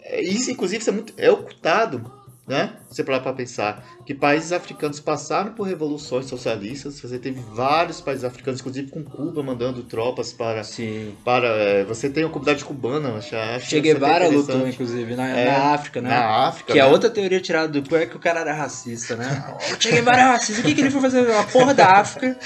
é, 0.00 0.20
Isso, 0.22 0.50
inclusive, 0.50 0.80
isso 0.80 0.90
é, 0.90 0.92
muito, 0.92 1.12
é 1.16 1.30
ocultado, 1.30 2.10
né? 2.46 2.74
Você 2.90 3.02
parar 3.02 3.20
para 3.20 3.32
pensar 3.32 3.84
que 4.04 4.14
países 4.14 4.52
africanos 4.52 5.00
passaram 5.00 5.52
por 5.52 5.66
revoluções 5.66 6.26
socialistas. 6.26 7.00
Você 7.00 7.18
teve 7.18 7.40
vários 7.52 8.00
países 8.00 8.22
africanos, 8.22 8.60
inclusive 8.60 8.90
com 8.90 9.02
Cuba, 9.02 9.42
mandando 9.42 9.82
tropas 9.82 10.32
para. 10.32 10.62
Sim. 10.62 11.14
para 11.24 11.48
é, 11.48 11.84
você 11.84 12.10
tem 12.10 12.24
a 12.24 12.28
comunidade 12.28 12.64
cubana, 12.64 13.16
acho, 13.16 13.34
acho 13.34 13.66
Che 13.66 13.80
Guevara 13.80 14.28
lutou, 14.28 14.68
inclusive, 14.68 15.16
na, 15.16 15.28
É, 15.28 15.44
na 15.46 15.74
África, 15.74 16.02
né? 16.02 16.10
Na 16.10 16.48
África. 16.48 16.72
Que 16.72 16.78
é 16.78 16.82
né? 16.82 16.88
outra 16.88 17.08
teoria 17.08 17.40
tirada 17.40 17.68
do 17.68 17.88
cu 17.88 17.96
é 17.96 18.06
que 18.06 18.16
o 18.16 18.20
cara 18.20 18.40
era 18.40 18.52
racista, 18.52 19.16
né? 19.16 19.54
Che 19.80 19.90
Guevara 19.90 20.18
é 20.18 20.24
racista. 20.24 20.60
O 20.60 20.64
que, 20.64 20.74
que 20.74 20.80
ele 20.82 20.90
foi 20.90 21.00
fazer 21.00 21.22
na 21.22 21.44
porra 21.44 21.72
da 21.72 21.86
África 21.92 22.38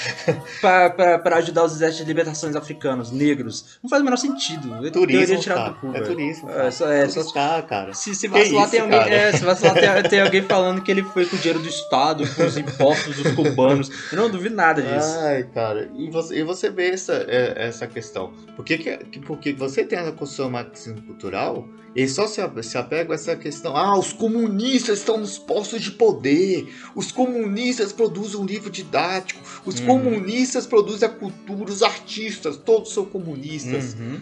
pra 0.60 1.36
ajudar 1.38 1.64
os 1.64 1.72
exércitos 1.72 2.06
de 2.06 2.08
libertações 2.08 2.54
africanos, 2.54 3.10
negros? 3.10 3.78
Não 3.82 3.90
faz 3.90 4.00
o 4.00 4.04
menor 4.04 4.16
sentido. 4.16 4.74
É 4.86 4.90
Turismo, 4.90 5.26
teoria 5.26 5.38
tirada 5.38 5.70
do 5.70 5.74
cu, 5.76 5.96
é 5.96 6.00
turismo. 6.00 6.50
É, 6.50 6.70
só, 6.70 6.90
é, 6.90 7.08
só, 7.08 7.20
Turistar, 7.20 7.66
cara. 7.66 7.94
se, 7.94 8.14
se 8.14 8.28
vacilar, 8.28 8.70
tem 8.70 8.80
alguém, 8.80 8.98
é, 8.98 9.32
se 9.32 9.44
vacilar 9.44 9.74
tem, 9.74 9.87
tem 10.08 10.20
alguém 10.20 10.42
falando 10.42 10.80
que 10.82 10.90
ele 10.90 11.02
foi 11.02 11.24
com 11.26 11.36
o 11.36 11.38
dinheiro 11.38 11.60
do 11.60 11.68
Estado, 11.68 12.24
com 12.34 12.44
os 12.44 12.56
impostos 12.56 13.16
dos 13.16 13.32
cubanos. 13.32 13.90
Eu 14.12 14.18
não 14.18 14.30
duvido 14.30 14.54
nada 14.54 14.80
disso. 14.82 15.18
Ai, 15.20 15.44
cara, 15.54 15.90
e 15.96 16.10
você, 16.10 16.38
e 16.38 16.42
você 16.42 16.70
vê 16.70 16.90
essa, 16.90 17.14
é, 17.28 17.54
essa 17.68 17.86
questão. 17.86 18.32
Por 18.56 18.64
que, 18.64 18.78
que, 18.78 18.96
que- 18.98 19.20
porque 19.20 19.52
você 19.52 19.84
tem 19.84 19.98
a 19.98 20.10
construção 20.12 20.50
marxismo 20.50 21.00
cultural, 21.02 21.66
eles 21.94 22.12
só 22.12 22.26
se, 22.26 22.40
se 22.62 22.78
apegam 22.78 23.12
a 23.12 23.14
essa 23.14 23.34
questão. 23.34 23.76
Ah, 23.76 23.98
os 23.98 24.12
comunistas 24.12 24.98
estão 24.98 25.18
nos 25.18 25.38
postos 25.38 25.80
de 25.82 25.90
poder, 25.92 26.68
os 26.94 27.10
comunistas 27.10 27.92
produzem 27.92 28.38
um 28.40 28.44
livro 28.44 28.70
didático, 28.70 29.40
os 29.64 29.80
Uhum. 29.80 29.86
comunistas 29.86 30.66
produzem 30.66 31.08
a 31.08 31.10
cultura, 31.12 31.70
os 31.70 31.82
artistas, 31.82 32.56
todos 32.56 32.92
são 32.92 33.04
comunistas. 33.04 33.94
Uhum. 33.94 34.20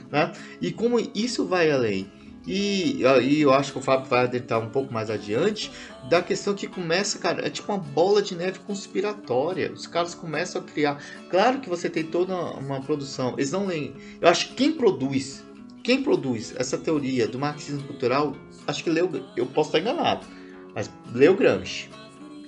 E 0.61 0.73
como 0.73 0.99
isso 1.15 1.47
vai 1.47 1.71
além. 1.71 2.11
E, 2.47 3.03
e 3.23 3.41
eu 3.41 3.53
acho 3.53 3.73
que 3.73 3.79
o 3.79 3.83
Fábio 3.83 4.07
vai 4.09 4.21
adentrar 4.25 4.61
um 4.63 4.69
pouco 4.69 4.93
mais 4.95 5.11
adiante 5.11 5.71
da 6.09 6.23
questão 6.23 6.55
que 6.55 6.69
começa, 6.69 7.19
cara, 7.19 7.45
é 7.45 7.51
tipo 7.51 7.73
uma 7.73 7.79
bola 7.81 8.23
de 8.23 8.37
neve 8.37 8.61
conspiratória. 8.61 9.73
Os 9.73 9.87
caras 9.87 10.15
começam 10.15 10.61
a 10.61 10.65
criar. 10.65 11.03
Claro 11.29 11.59
que 11.59 11.69
você 11.69 11.91
tem 11.91 12.05
toda 12.05 12.35
uma 12.35 12.81
produção. 12.81 13.35
Eles 13.37 13.51
não 13.51 13.67
leem. 13.67 13.95
Eu 14.21 14.29
acho 14.29 14.49
que 14.51 14.55
quem 14.55 14.73
produz, 14.73 15.43
quem 15.83 16.03
produz 16.03 16.55
essa 16.57 16.79
teoria 16.79 17.27
do 17.27 17.39
marxismo 17.39 17.83
cultural, 17.83 18.37
acho 18.67 18.85
que 18.85 18.91
leu. 18.91 19.11
Eu 19.37 19.47
posso 19.47 19.71
estar 19.71 19.81
enganado, 19.81 20.25
mas 20.75 20.89
leu 21.13 21.35
Gramsci. 21.35 21.89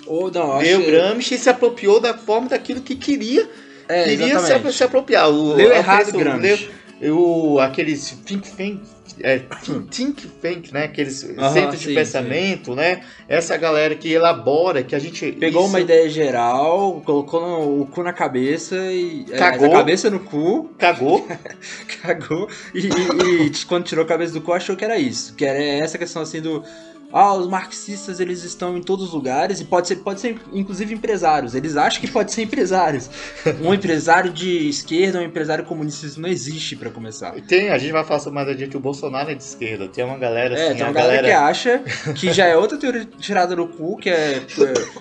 Ou 0.07 0.31
não, 0.31 0.59
Leu 0.59 0.81
que- 0.81 0.87
Gramsci 0.91 1.35
e 1.35 1.39
se 1.39 1.51
apropriou 1.51 2.01
da 2.01 2.17
forma 2.17 2.49
daquilo 2.49 2.81
que 2.81 2.95
queria 2.97 3.51
É, 3.89 4.05
queria 4.05 4.39
se, 4.39 4.73
se 4.73 4.85
apropriar. 4.85 5.29
O, 5.29 5.55
Leu 5.55 5.71
errado 5.73 6.13
Gramsci. 6.13 6.71
leu- 7.01 7.19
o, 7.19 7.59
aqueles 7.61 8.11
think 8.25 8.49
tank, 8.57 8.81
é, 9.23 9.39
think, 9.63 9.87
think 9.91 10.29
tank, 10.41 10.73
né? 10.73 10.85
Aqueles 10.85 11.17
centros 11.53 11.81
de 11.81 11.87
sim, 11.89 11.95
pensamento, 11.95 12.75
né? 12.75 13.03
Essa 13.29 13.57
galera 13.57 13.95
que 13.95 14.13
elabora, 14.13 14.83
que 14.83 14.95
a 14.95 14.99
gente 14.99 15.33
Pegou 15.33 15.63
isso 15.63 15.69
uma 15.71 15.81
ideia 15.81 16.09
geral, 16.09 17.03
colocou 17.05 17.41
no- 17.41 17.83
o 17.83 17.87
cu 17.87 18.03
na 18.03 18.13
cabeça 18.13 18.77
e. 18.77 19.25
é, 19.31 19.37
Cagou. 19.37 19.67
A 19.69 19.79
cabeça 19.79 20.11
no 20.11 20.21
cu, 20.21 20.71
cagou. 20.79 21.27
cagou. 22.03 22.49
E, 22.75 22.87
e- 22.89 23.47
e 23.47 23.65
quando 23.67 23.85
tirou 23.85 24.05
a 24.05 24.09
cabeça 24.09 24.33
do 24.33 24.41
cu, 24.41 24.53
achou 24.53 24.77
que 24.77 24.85
era 24.85 24.99
isso. 24.99 25.35
Que 25.35 25.45
era 25.45 25.63
essa 25.63 25.99
questão 25.99 26.23
assim 26.23 26.41
do. 26.41 26.63
Ah, 27.11 27.35
os 27.35 27.47
marxistas 27.49 28.21
eles 28.21 28.45
estão 28.45 28.77
em 28.77 28.83
todos 28.83 29.07
os 29.07 29.13
lugares 29.15 29.61
e 29.61 29.65
pode 29.65 29.89
ser, 29.89 29.97
pode 29.97 30.21
ser 30.21 30.39
inclusive 30.53 30.93
empresários. 30.95 31.55
Eles 31.55 31.77
acham 31.77 32.01
que 32.03 32.09
pode 32.09 32.33
ser 32.33 32.43
empresários. 32.43 33.09
Um 33.63 33.73
empresário 33.73 34.31
de 34.33 34.69
esquerda, 34.69 35.19
um 35.19 35.23
empresário 35.23 35.65
comunista, 35.65 36.07
isso 36.07 36.21
não 36.21 36.29
existe 36.29 36.77
pra 36.77 36.91
começar. 36.91 37.33
Tem, 37.43 37.71
a 37.71 37.79
gente 37.79 37.93
vai 37.93 38.05
falar 38.05 38.21
sobre 38.21 38.35
mais 38.35 38.49
adiante, 38.49 38.77
o 38.77 38.81
Bolsonaro 38.81 39.31
é 39.31 39.35
de 39.35 39.43
esquerda. 39.43 39.89
Tem 39.89 40.05
uma 40.05 40.19
galera 40.19 40.55
É, 40.59 40.67
assim, 40.69 40.75
tem 40.77 40.83
a 40.83 40.87
uma 40.89 40.93
galera, 40.93 41.23
galera. 41.23 41.29
que 41.29 41.33
acha 41.51 42.13
que 42.15 42.33
já 42.33 42.45
é 42.47 42.57
outra 42.57 42.77
teoria 42.79 43.07
tirada 43.19 43.57
do 43.57 43.67
cu, 43.67 43.97
que 43.97 44.11
é, 44.11 44.37
é, 44.39 44.45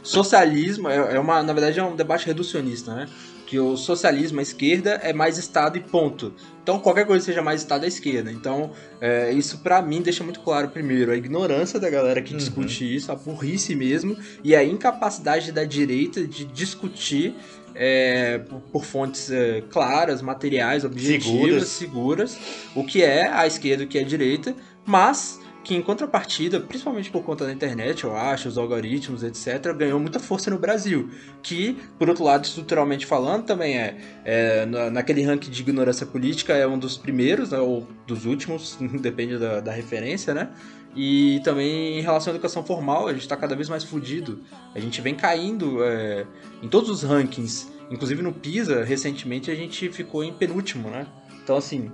socialismo, 0.01 0.87
é, 0.89 1.15
é 1.15 1.19
uma, 1.19 1.43
na 1.43 1.53
verdade 1.53 1.79
é 1.79 1.83
um 1.83 1.95
debate 1.95 2.25
reducionista, 2.25 2.93
né? 2.95 3.07
Que 3.47 3.57
o 3.57 3.75
socialismo 3.77 4.39
à 4.39 4.43
esquerda 4.43 4.99
é 5.01 5.13
mais 5.13 5.37
Estado 5.37 5.77
e 5.77 5.81
ponto. 5.81 6.33
Então 6.61 6.79
qualquer 6.79 7.07
coisa 7.07 7.23
seja 7.25 7.41
mais 7.41 7.61
Estado 7.61 7.85
à 7.85 7.87
esquerda. 7.87 8.29
Então 8.31 8.71
é, 9.01 9.31
isso 9.31 9.59
para 9.59 9.81
mim 9.81 10.01
deixa 10.01 10.23
muito 10.23 10.41
claro, 10.41 10.67
primeiro, 10.67 11.11
a 11.11 11.15
ignorância 11.15 11.79
da 11.79 11.89
galera 11.89 12.21
que 12.21 12.33
Uhum. 12.33 12.37
discute 12.37 12.95
isso, 12.95 13.11
a 13.11 13.15
burrice 13.15 13.73
mesmo, 13.73 14.15
e 14.43 14.53
a 14.55 14.63
incapacidade 14.63 15.51
da 15.51 15.63
direita 15.63 16.27
de 16.27 16.43
discutir 16.45 17.33
é, 17.73 18.39
por, 18.39 18.59
por 18.71 18.83
fontes 18.85 19.31
é, 19.31 19.61
claras, 19.69 20.21
materiais, 20.21 20.83
objetivas, 20.83 21.23
Seguras. 21.25 21.67
seguras, 21.69 22.37
o 22.75 22.83
que 22.83 23.01
é 23.01 23.27
a 23.31 23.47
esquerda 23.47 23.83
e 23.83 23.85
o 23.85 23.89
que 23.89 23.97
é 23.97 24.01
a 24.01 24.05
direita, 24.05 24.53
mas 24.85 25.39
que 25.67 25.75
em 25.75 25.81
contrapartida, 25.81 26.61
principalmente 26.61 27.11
por 27.11 27.21
conta 27.23 27.45
da 27.45 27.51
internet, 27.51 28.05
eu 28.05 28.15
acho, 28.15 28.47
os 28.47 28.57
algoritmos, 28.57 29.21
etc., 29.21 29.73
ganhou 29.75 29.99
muita 29.99 30.17
força 30.17 30.49
no 30.49 30.57
Brasil. 30.57 31.09
Que, 31.43 31.77
por 31.99 32.07
outro 32.07 32.23
lado, 32.23 32.45
estruturalmente 32.45 33.05
falando, 33.05 33.43
também 33.43 33.77
é, 33.77 33.97
é, 34.23 34.65
na- 34.65 34.89
naquele 34.89 35.21
ranking 35.23 35.51
de 35.51 35.61
ignorância 35.61 36.05
política, 36.05 36.53
é 36.53 36.65
um 36.65 36.79
dos 36.79 36.95
primeiros, 36.95 37.51
né, 37.51 37.59
ou 37.59 37.85
dos 38.07 38.25
últimos, 38.25 38.77
depende 39.01 39.37
da, 39.37 39.59
da 39.59 39.73
referência, 39.73 40.33
né? 40.33 40.49
E 40.95 41.41
também 41.43 41.99
em 41.99 42.01
relação 42.01 42.31
à 42.31 42.35
educação 42.35 42.63
formal, 42.63 43.07
a 43.07 43.11
gente 43.11 43.23
está 43.23 43.35
cada 43.35 43.53
vez 43.53 43.67
mais 43.67 43.83
fudido. 43.83 44.39
A 44.73 44.79
gente 44.79 45.01
vem 45.01 45.13
caindo 45.15 45.83
é, 45.83 46.25
em 46.63 46.69
todos 46.69 46.89
os 46.89 47.03
rankings. 47.03 47.67
Inclusive 47.91 48.21
no 48.21 48.31
PISA, 48.31 48.85
recentemente, 48.85 49.51
a 49.51 49.55
gente 49.55 49.89
ficou 49.89 50.23
em 50.23 50.31
penúltimo, 50.31 50.89
né? 50.89 51.05
Então, 51.43 51.57
assim, 51.57 51.91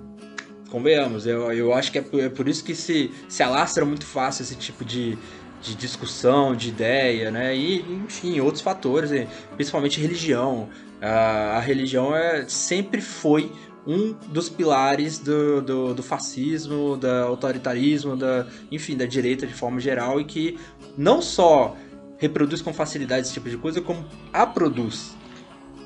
convenhamos, 0.74 1.24
eu, 1.24 1.52
eu 1.52 1.72
acho 1.72 1.92
que 1.92 1.98
é 1.98 2.02
por, 2.02 2.20
é 2.20 2.28
por 2.28 2.48
isso 2.48 2.64
que 2.64 2.74
se, 2.74 3.08
se 3.28 3.44
alastra 3.44 3.84
muito 3.84 4.04
fácil 4.04 4.42
esse 4.42 4.56
tipo 4.56 4.84
de, 4.84 5.16
de 5.62 5.72
discussão, 5.76 6.56
de 6.56 6.70
ideia, 6.70 7.30
né? 7.30 7.56
E, 7.56 7.78
enfim, 8.04 8.40
outros 8.40 8.60
fatores, 8.60 9.12
né? 9.12 9.28
principalmente 9.54 10.00
religião. 10.00 10.68
A, 11.00 11.58
a 11.58 11.60
religião 11.60 12.16
é, 12.16 12.44
sempre 12.48 13.00
foi 13.00 13.52
um 13.86 14.14
dos 14.32 14.48
pilares 14.48 15.20
do, 15.20 15.62
do, 15.62 15.94
do 15.94 16.02
fascismo, 16.02 16.96
do 16.96 17.06
autoritarismo, 17.08 18.16
da, 18.16 18.44
enfim, 18.68 18.96
da 18.96 19.06
direita 19.06 19.46
de 19.46 19.54
forma 19.54 19.78
geral, 19.78 20.20
e 20.20 20.24
que 20.24 20.58
não 20.98 21.22
só 21.22 21.76
reproduz 22.18 22.60
com 22.60 22.74
facilidade 22.74 23.26
esse 23.26 23.34
tipo 23.34 23.48
de 23.48 23.56
coisa, 23.56 23.80
como 23.80 24.04
a 24.32 24.44
produz. 24.44 25.14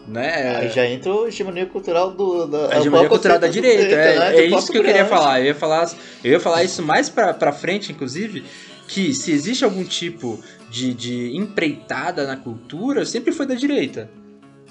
Né? 0.08 0.56
Aí 0.56 0.70
já 0.70 0.86
entra 0.86 1.12
o 1.12 1.26
hegemonia 1.26 1.66
cultural 1.66 2.10
do, 2.10 2.46
da 2.46 2.74
A 2.74 2.78
hegemonia 2.78 3.08
cultural 3.08 3.38
da 3.38 3.46
conceito 3.46 3.62
direita, 3.62 3.94
é, 3.94 4.18
né? 4.18 4.36
é 4.36 4.44
isso 4.46 4.72
que 4.72 4.78
eu 4.78 4.82
queria 4.82 5.04
falar. 5.04 5.40
Eu 5.40 5.46
ia 5.46 5.54
falar, 5.54 5.90
eu 6.24 6.32
ia 6.32 6.40
falar 6.40 6.64
isso 6.64 6.82
mais 6.82 7.10
pra, 7.10 7.34
pra 7.34 7.52
frente, 7.52 7.92
inclusive, 7.92 8.42
que 8.88 9.12
se 9.12 9.30
existe 9.32 9.64
algum 9.64 9.84
tipo 9.84 10.40
de, 10.70 10.94
de 10.94 11.36
empreitada 11.36 12.26
na 12.26 12.36
cultura, 12.36 13.04
sempre 13.04 13.32
foi 13.32 13.44
da 13.44 13.54
direita. 13.54 14.08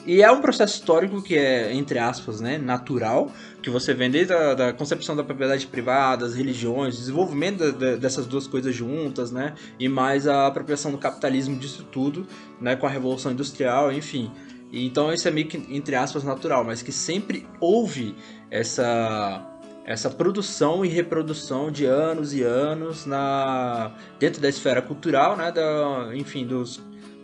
E 0.07 0.23
é 0.23 0.31
um 0.31 0.39
processo 0.39 0.73
histórico 0.75 1.21
que 1.21 1.35
é, 1.37 1.73
entre 1.73 1.99
aspas, 1.99 2.39
né, 2.39 2.57
natural, 2.57 3.29
que 3.61 3.69
você 3.69 3.93
vê 3.93 4.07
desde 4.07 4.31
a 4.33 4.53
da 4.53 4.71
concepção 4.71 5.17
da 5.17 5.23
propriedade 5.23 5.67
privada, 5.67 6.25
as 6.25 6.33
religiões, 6.33 6.97
desenvolvimento 6.97 7.57
da- 7.57 7.71
da- 7.71 7.95
dessas 7.97 8.25
duas 8.25 8.47
coisas 8.47 8.73
juntas, 8.73 9.31
né, 9.31 9.53
e 9.77 9.89
mais 9.89 10.25
a 10.25 10.47
apropriação 10.47 10.91
do 10.91 10.97
capitalismo 10.97 11.57
disso 11.57 11.85
tudo, 11.91 12.25
né, 12.61 12.77
com 12.77 12.87
a 12.87 12.89
Revolução 12.89 13.33
Industrial, 13.33 13.91
enfim. 13.91 14.31
Então 14.71 15.13
isso 15.13 15.27
é 15.27 15.31
meio 15.31 15.47
que, 15.47 15.57
entre 15.69 15.95
aspas, 15.95 16.23
natural, 16.23 16.63
mas 16.63 16.81
que 16.81 16.91
sempre 16.91 17.45
houve 17.59 18.15
essa 18.51 19.43
essa 19.85 20.09
produção 20.09 20.83
e 20.83 20.89
reprodução 20.89 21.71
de 21.71 21.85
anos 21.85 22.33
e 22.33 22.43
anos 22.43 23.05
na 23.05 23.93
dentro 24.19 24.41
da 24.41 24.49
esfera 24.49 24.81
cultural, 24.81 25.37
né, 25.37 25.49
da, 25.49 26.09
enfim, 26.13 26.45
dos, 26.45 26.81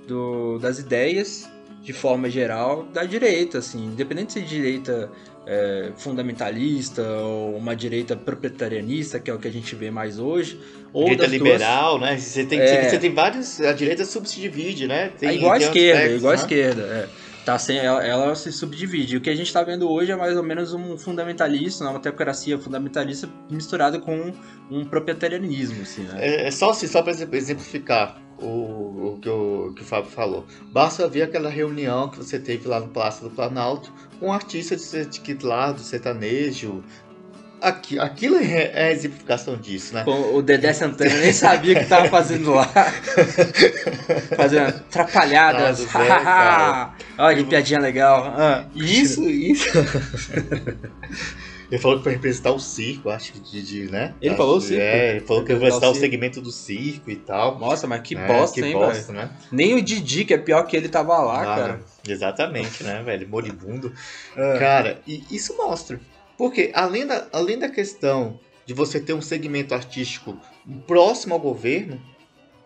do, 0.08 0.58
das 0.60 0.80
ideias 0.80 1.50
de 1.82 1.92
forma 1.92 2.30
geral 2.30 2.84
da 2.94 3.04
direita, 3.04 3.58
assim, 3.58 3.88
independente 3.88 4.28
de 4.28 4.34
ser 4.40 4.46
direita 4.46 5.12
é, 5.46 5.92
fundamentalista 5.98 7.02
ou 7.20 7.58
uma 7.58 7.76
direita 7.76 8.16
proprietarianista, 8.16 9.20
que 9.20 9.30
é 9.30 9.34
o 9.34 9.38
que 9.38 9.48
a 9.50 9.52
gente 9.52 9.76
vê 9.76 9.92
mais 9.92 10.18
hoje, 10.18 10.58
ou 10.94 11.04
Direita 11.04 11.24
das 11.24 11.32
duas- 11.38 11.52
liberal, 11.52 12.00
né? 12.00 12.18
Você 12.18 12.46
tem, 12.46 12.60
É. 12.62 12.90
você 12.90 12.98
tem 12.98 13.14
vários. 13.14 13.60
A 13.60 13.74
direita 13.74 14.06
subdivide, 14.06 14.88
né? 14.88 15.12
Tem, 15.20 15.28
É 15.30 15.34
igual 15.36 15.52
à 15.52 15.58
esquerda, 15.58 15.98
aspectos, 16.00 16.18
igual 16.20 16.32
à 16.34 16.36
né? 16.38 16.42
esquerda. 16.42 16.82
É. 16.84 17.23
Tá 17.46 17.60
sem, 17.60 17.78
ela, 17.78 18.02
ela 18.06 18.36
se 18.36 18.52
subdivide. 18.52 19.18
O 19.18 19.22
que 19.22 19.30
a 19.30 19.36
gente 19.36 19.52
tá 19.52 19.62
vendo 19.64 19.90
hoje 19.90 20.12
é 20.12 20.16
mais 20.16 20.38
ou 20.38 20.44
menos 20.44 20.74
um 20.74 20.98
fundamentalista, 20.98 21.84
uma 21.84 22.00
teocracia 22.00 22.58
fundamentalista 22.58 23.30
misturada 23.50 24.00
com 24.00 24.32
um 24.72 24.86
proprietarianismo, 24.86 25.82
assim, 25.82 26.04
né? 26.04 26.16
É, 26.20 26.48
é 26.48 26.52
só, 26.52 26.70
assim, 26.70 26.88
só 26.88 27.02
para 27.02 27.12
exemplificar 27.12 28.18
o, 28.40 29.14
o, 29.14 29.20
que 29.22 29.30
o 29.30 29.74
que 29.76 29.82
o 29.82 29.86
Fábio 29.86 30.10
falou. 30.10 30.46
Basta 30.72 31.08
ver 31.08 31.24
aquela 31.24 31.50
reunião 31.50 32.10
que 32.10 32.18
você 32.18 32.40
teve 32.40 32.68
lá 32.68 32.80
no 32.80 32.88
Palácio 32.88 33.28
do 33.28 33.36
Planalto 33.36 33.92
com 34.20 34.28
um 34.28 34.34
artista 34.34 34.76
de, 34.76 35.06
de 35.06 35.46
lá, 35.46 35.72
do 35.72 35.82
sertanejo. 35.82 36.84
Aqui, 37.63 37.97
aquilo 37.97 38.36
é, 38.38 38.71
é 38.73 38.84
a 38.88 38.91
exemplificação 38.91 39.56
disso, 39.56 39.93
né? 39.93 40.04
Com 40.04 40.36
O 40.36 40.41
Dedé 40.41 40.73
Santana 40.73 41.15
nem 41.15 41.32
sabia 41.32 41.78
o 41.78 41.80
que 41.80 41.86
tava 41.86 42.10
fazendo 42.10 42.52
lá. 42.54 42.67
Fazendo 44.36 44.67
atrapalhadas. 44.67 45.86
Cara. 45.86 46.93
Olha 47.17 47.38
que 47.38 47.45
piadinha 47.45 47.80
legal. 47.80 48.34
Ah, 48.38 48.65
Isso, 48.76 49.23
isso. 49.30 49.69
Ele 51.71 51.82
falou 51.82 51.97
que 51.97 52.04
vai 52.04 52.13
representar 52.13 52.52
o 52.52 52.60
circo, 52.60 53.10
acho, 53.10 53.34
de, 53.39 53.62
de 53.63 53.91
né? 53.91 54.13
Ele 54.21 54.32
Acho- 54.32 54.38
falou 54.38 54.58
o 54.58 54.62
circo? 54.62 54.84
É, 54.84 55.12
ele 55.15 55.19
falou 55.21 55.43
que 55.43 55.54
vai 55.54 55.63
Representar 55.63 55.88
o 55.88 55.91
o 55.91 55.95
segmento 55.95 56.39
do 56.41 56.52
circo 56.52 57.10
e 57.10 57.15
tal. 57.15 57.58
Nossa, 57.58 57.88
mas 57.88 58.02
que 58.02 58.15
É, 58.15 58.28
bosta, 58.28 58.62
que 58.62 58.67
hein, 58.67 58.73
bosta, 58.73 59.12
velho? 59.12 59.26
né? 59.26 59.32
Nem 59.52 59.73
o 59.73 59.82
Didi, 59.82 60.23
que 60.23 60.36
é 60.36 60.38
pior 60.38 60.63
que 60.67 60.78
ele, 60.78 60.88
tava 60.88 61.17
lá, 61.17 61.41
Ah, 61.41 61.45
cara. 61.56 61.80
Exatamente, 62.08 62.84
né, 62.84 63.02
velho? 63.04 63.28
Moribundo. 63.28 63.91
É. 64.38 64.60
Cara, 64.60 64.99
e 65.08 65.23
isso 65.32 65.58
mostra. 65.58 65.99
Porque 66.38 66.72
além 66.74 67.06
da, 67.06 67.28
além 67.32 67.58
da 67.58 67.69
questão 67.69 68.39
de 68.65 68.74
você 68.74 69.00
ter 69.00 69.13
um 69.13 69.22
segmento 69.22 69.74
artístico 69.74 70.38
próximo 70.88 71.34
ao 71.34 71.39
governo, 71.39 72.02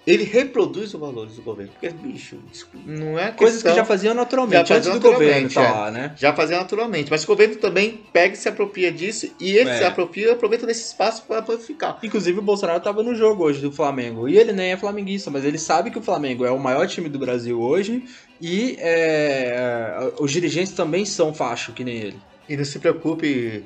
ele 0.08 0.23
reproduz 0.23 0.93
os 0.93 0.99
valores 1.01 1.36
do 1.36 1.41
governo. 1.41 1.73
Porque, 1.73 1.89
bicho, 1.89 2.38
não 2.86 3.19
é 3.19 3.30
Coisas 3.30 3.62
que 3.62 3.73
já 3.73 3.84
faziam 3.84 4.13
naturalmente, 4.13 4.69
Já 4.69 4.75
antes 4.75 4.88
faziam 4.88 4.99
do 4.99 5.12
governo 5.12 5.49
tá 5.49 5.62
é. 5.62 5.69
lá, 5.69 5.91
né? 5.91 6.15
já 6.15 6.34
fazia 6.34 6.58
naturalmente. 6.58 7.12
Mas 7.12 7.25
o 7.25 7.27
governo 7.27 7.58
também 7.58 8.06
pega 8.13 8.34
e 8.34 8.38
se 8.38 8.47
apropria 8.47 8.89
disso, 8.89 9.30
e 9.38 9.58
ele 9.58 9.69
É. 9.69 9.80
se 9.80 9.84
apropria 9.84 10.27
e 10.27 10.32
aproveita 10.32 10.65
desse 10.65 10.86
espaço 10.86 11.23
para 11.27 11.39
amplificar. 11.39 11.99
Inclusive 12.01 12.39
o 12.39 12.41
Bolsonaro 12.41 12.80
tava 12.80 13.03
no 13.03 13.13
jogo 13.13 13.43
hoje 13.43 13.60
do 13.60 13.69
Flamengo. 13.69 14.30
E 14.30 14.38
ele 14.38 14.53
nem 14.53 14.71
é 14.71 14.77
flamenguista, 14.77 15.30
mas 15.30 15.43
ele 15.43 15.58
sabe 15.58 15.91
que 15.91 15.99
o 15.99 16.01
Flamengo 16.01 16.45
é 16.45 16.51
o 16.51 16.60
maior 16.60 16.88
time 16.88 17.10
do 17.10 17.19
Brasil 17.19 17.60
hoje. 17.62 18.06
E 18.39 18.77
é, 18.80 20.13
os 20.21 20.32
dirigentes 20.32 20.71
também 20.71 21.03
são 21.03 21.34
facho, 21.34 21.73
que 21.73 21.84
nem 21.84 21.97
ele. 21.97 22.19
E 22.47 22.55
não 22.57 22.63
se 22.65 22.79
preocupe, 22.79 23.65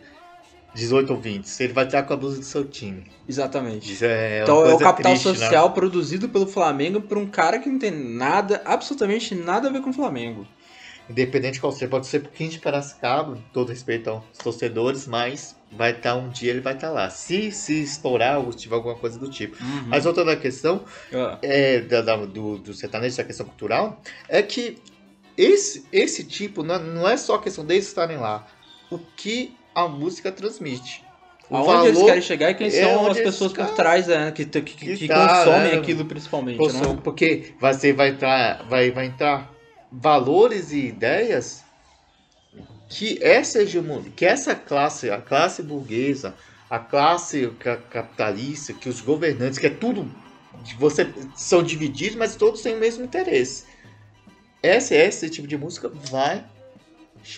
18 0.73 1.11
ouvintes, 1.11 1.59
ele 1.59 1.73
vai 1.73 1.85
estar 1.85 2.03
com 2.03 2.13
a 2.13 2.17
blusa 2.17 2.39
do 2.39 2.45
seu 2.45 2.63
time. 2.65 3.03
Exatamente. 3.27 3.91
Isso 3.91 4.05
é 4.05 4.41
então 4.43 4.65
é 4.65 4.73
o 4.73 4.79
capital 4.79 5.11
triste, 5.13 5.27
né? 5.27 5.33
social 5.35 5.71
produzido 5.73 6.29
pelo 6.29 6.47
Flamengo 6.47 7.01
por 7.01 7.17
um 7.17 7.27
cara 7.27 7.59
que 7.59 7.69
não 7.69 7.77
tem 7.77 7.91
nada, 7.91 8.61
absolutamente 8.65 9.35
nada 9.35 9.67
a 9.67 9.71
ver 9.71 9.81
com 9.81 9.89
o 9.89 9.93
Flamengo. 9.93 10.47
Independente 11.09 11.55
de 11.55 11.59
qual 11.59 11.73
seja, 11.73 11.89
pode 11.89 12.07
ser 12.07 12.21
pouquinho 12.21 12.49
de 12.51 12.59
Piracicaba, 12.59 13.37
todo 13.51 13.69
respeito 13.69 14.09
aos 14.09 14.23
torcedores, 14.37 15.07
mas 15.07 15.57
vai 15.73 15.91
estar 15.91 16.15
um 16.15 16.29
dia 16.29 16.51
ele 16.51 16.61
vai 16.61 16.73
estar 16.73 16.89
lá. 16.89 17.09
Se 17.09 17.51
se 17.51 17.81
estourar 17.83 18.39
ou 18.39 18.53
tiver 18.53 18.75
alguma 18.75 18.95
coisa 18.95 19.19
do 19.19 19.29
tipo. 19.29 19.61
Uhum. 19.61 19.87
Mas 19.87 20.05
outra 20.05 20.23
da 20.23 20.37
questão 20.37 20.85
Ah, 21.13 21.37
é, 21.41 21.81
da, 21.81 22.01
da- 22.01 22.15
do, 22.25 22.57
do 22.59 22.73
sertanejo, 22.73 23.13
essa 23.13 23.23
questão 23.25 23.45
cultural, 23.45 24.01
é 24.29 24.41
que 24.41 24.77
esse, 25.37 25.85
esse 25.91 26.23
tipo, 26.23 26.63
não, 26.63 26.79
não 26.81 27.09
é 27.09 27.17
só 27.17 27.37
questão 27.37 27.65
deles 27.65 27.87
estarem 27.87 28.17
lá. 28.17 28.47
O 28.91 28.99
que 28.99 29.55
a 29.73 29.87
música 29.87 30.31
transmite. 30.31 31.03
O 31.49 31.55
Aonde 31.55 31.87
eles 31.87 32.03
querem 32.03 32.21
chegar 32.21 32.51
e 32.51 32.53
quem 32.55 32.67
é 32.67 32.69
são 32.69 33.07
as 33.07 33.17
pessoas 33.17 33.51
por 33.51 33.69
trás, 33.71 34.07
né, 34.07 34.31
que, 34.31 34.45
que, 34.45 34.61
que, 34.61 34.97
que 34.97 35.07
tá, 35.07 35.39
consomem 35.39 35.71
né, 35.71 35.77
aquilo 35.79 36.05
principalmente, 36.05 36.57
Consome, 36.57 36.95
né? 36.95 37.01
Porque 37.03 37.53
você 37.59 37.91
vai 37.91 38.09
entrar, 38.09 38.63
vai, 38.69 38.91
vai 38.91 39.07
entrar 39.07 39.51
valores 39.91 40.71
e 40.71 40.85
ideias 40.85 41.63
que 42.87 43.17
essa 43.21 43.61
hegemonia, 43.63 44.11
que 44.15 44.25
essa 44.25 44.53
classe, 44.55 45.09
a 45.09 45.17
classe 45.19 45.61
burguesa, 45.63 46.35
a 46.69 46.79
classe 46.79 47.51
ca- 47.59 47.77
capitalista, 47.77 48.71
que 48.73 48.87
os 48.87 49.01
governantes, 49.01 49.59
que 49.59 49.67
é 49.67 49.69
tudo, 49.69 50.09
você 50.77 51.09
são 51.35 51.63
divididos, 51.63 52.15
mas 52.15 52.35
todos 52.35 52.61
têm 52.61 52.75
o 52.75 52.79
mesmo 52.79 53.03
interesse. 53.03 53.65
Esse, 54.63 54.95
esse 54.95 55.29
tipo 55.29 55.47
de 55.47 55.57
música 55.57 55.89
vai, 55.89 56.45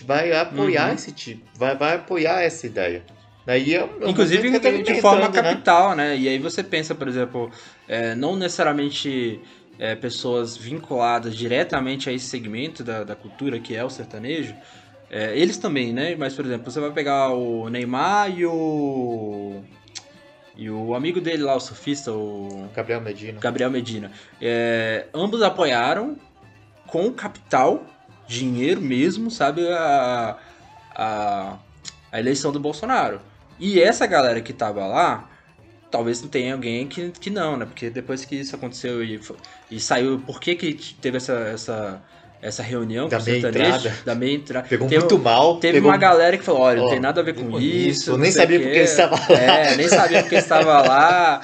vai 0.04 0.32
apoiar 0.32 0.88
Uhum. 0.88 0.94
esse 0.94 1.12
tipo, 1.12 1.42
vai, 1.56 1.76
vai 1.76 1.96
apoiar 1.96 2.42
essa 2.42 2.66
ideia. 2.66 3.02
Daí 3.46 3.74
é, 3.74 3.84
um 3.84 4.08
Inclusive 4.08 4.58
tá 4.58 4.70
de 4.70 5.00
forma 5.00 5.28
né? 5.28 5.42
capital, 5.42 5.94
né? 5.94 6.16
E 6.16 6.28
aí 6.28 6.38
você 6.38 6.62
pensa, 6.62 6.94
por 6.94 7.06
exemplo, 7.06 7.50
é, 7.86 8.14
não 8.14 8.36
necessariamente 8.36 9.40
é, 9.78 9.94
pessoas 9.94 10.56
vinculadas 10.56 11.36
diretamente 11.36 12.08
a 12.08 12.12
esse 12.12 12.26
segmento 12.26 12.82
da, 12.82 13.04
da 13.04 13.14
cultura 13.14 13.58
que 13.60 13.76
é 13.76 13.84
o 13.84 13.90
sertanejo, 13.90 14.54
é, 15.10 15.38
eles 15.38 15.58
também, 15.58 15.92
né? 15.92 16.16
Mas, 16.16 16.34
por 16.34 16.44
exemplo, 16.44 16.70
você 16.70 16.80
vai 16.80 16.90
pegar 16.90 17.30
o 17.30 17.68
Neymar 17.68 18.30
e 18.36 18.46
o. 18.46 19.62
E 20.56 20.70
o 20.70 20.94
amigo 20.94 21.20
dele 21.20 21.42
lá, 21.42 21.56
o 21.56 21.60
surfista, 21.60 22.12
o 22.12 22.68
Gabriel 22.74 23.00
Medina. 23.00 23.40
Gabriel 23.40 23.70
Medina. 23.70 24.10
É, 24.40 25.06
ambos 25.12 25.42
apoiaram 25.42 26.16
com 26.86 27.12
capital 27.12 27.84
dinheiro 28.26 28.80
mesmo, 28.80 29.30
sabe, 29.30 29.66
a, 29.68 30.36
a, 30.94 31.56
a 32.12 32.20
eleição 32.20 32.52
do 32.52 32.60
Bolsonaro. 32.60 33.20
E 33.58 33.80
essa 33.80 34.06
galera 34.06 34.40
que 34.40 34.52
tava 34.52 34.86
lá, 34.86 35.28
talvez 35.90 36.20
não 36.20 36.28
tenha 36.28 36.54
alguém 36.54 36.86
que, 36.86 37.10
que 37.10 37.30
não, 37.30 37.56
né? 37.56 37.64
Porque 37.66 37.88
depois 37.90 38.24
que 38.24 38.36
isso 38.36 38.54
aconteceu 38.56 39.02
e, 39.02 39.20
e 39.70 39.78
saiu, 39.80 40.18
por 40.26 40.40
que 40.40 40.54
que 40.56 40.74
teve 41.00 41.18
essa, 41.18 41.32
essa, 41.32 42.02
essa 42.42 42.62
reunião 42.62 43.08
Da 43.08 43.18
com 43.18 43.24
meia 43.24 43.48
entrada. 43.48 43.94
Da 44.04 44.14
meia 44.14 44.34
entrada. 44.34 44.68
Pegou 44.68 44.88
Teve- 44.88 45.00
muito 45.00 45.18
mal. 45.18 45.58
Teve 45.58 45.74
pegou... 45.74 45.90
uma 45.90 45.96
galera 45.96 46.36
que 46.36 46.44
falou, 46.44 46.62
olha, 46.62 46.82
não 46.82 46.90
tem 46.90 47.00
nada 47.00 47.20
a 47.20 47.24
ver 47.24 47.34
com 47.34 47.60
isso. 47.60 48.10
não 48.12 48.18
nem 48.18 48.32
sabia 48.32 48.58
o 48.58 48.62
por 48.62 48.68
quê. 48.68 48.74
que 48.74 48.80
estava 48.84 49.16
lá. 49.16 49.40
É, 49.40 49.76
nem 49.76 49.88
sabia 49.88 50.20
porque 50.22 50.34
estava 50.36 50.82
lá. 50.82 51.40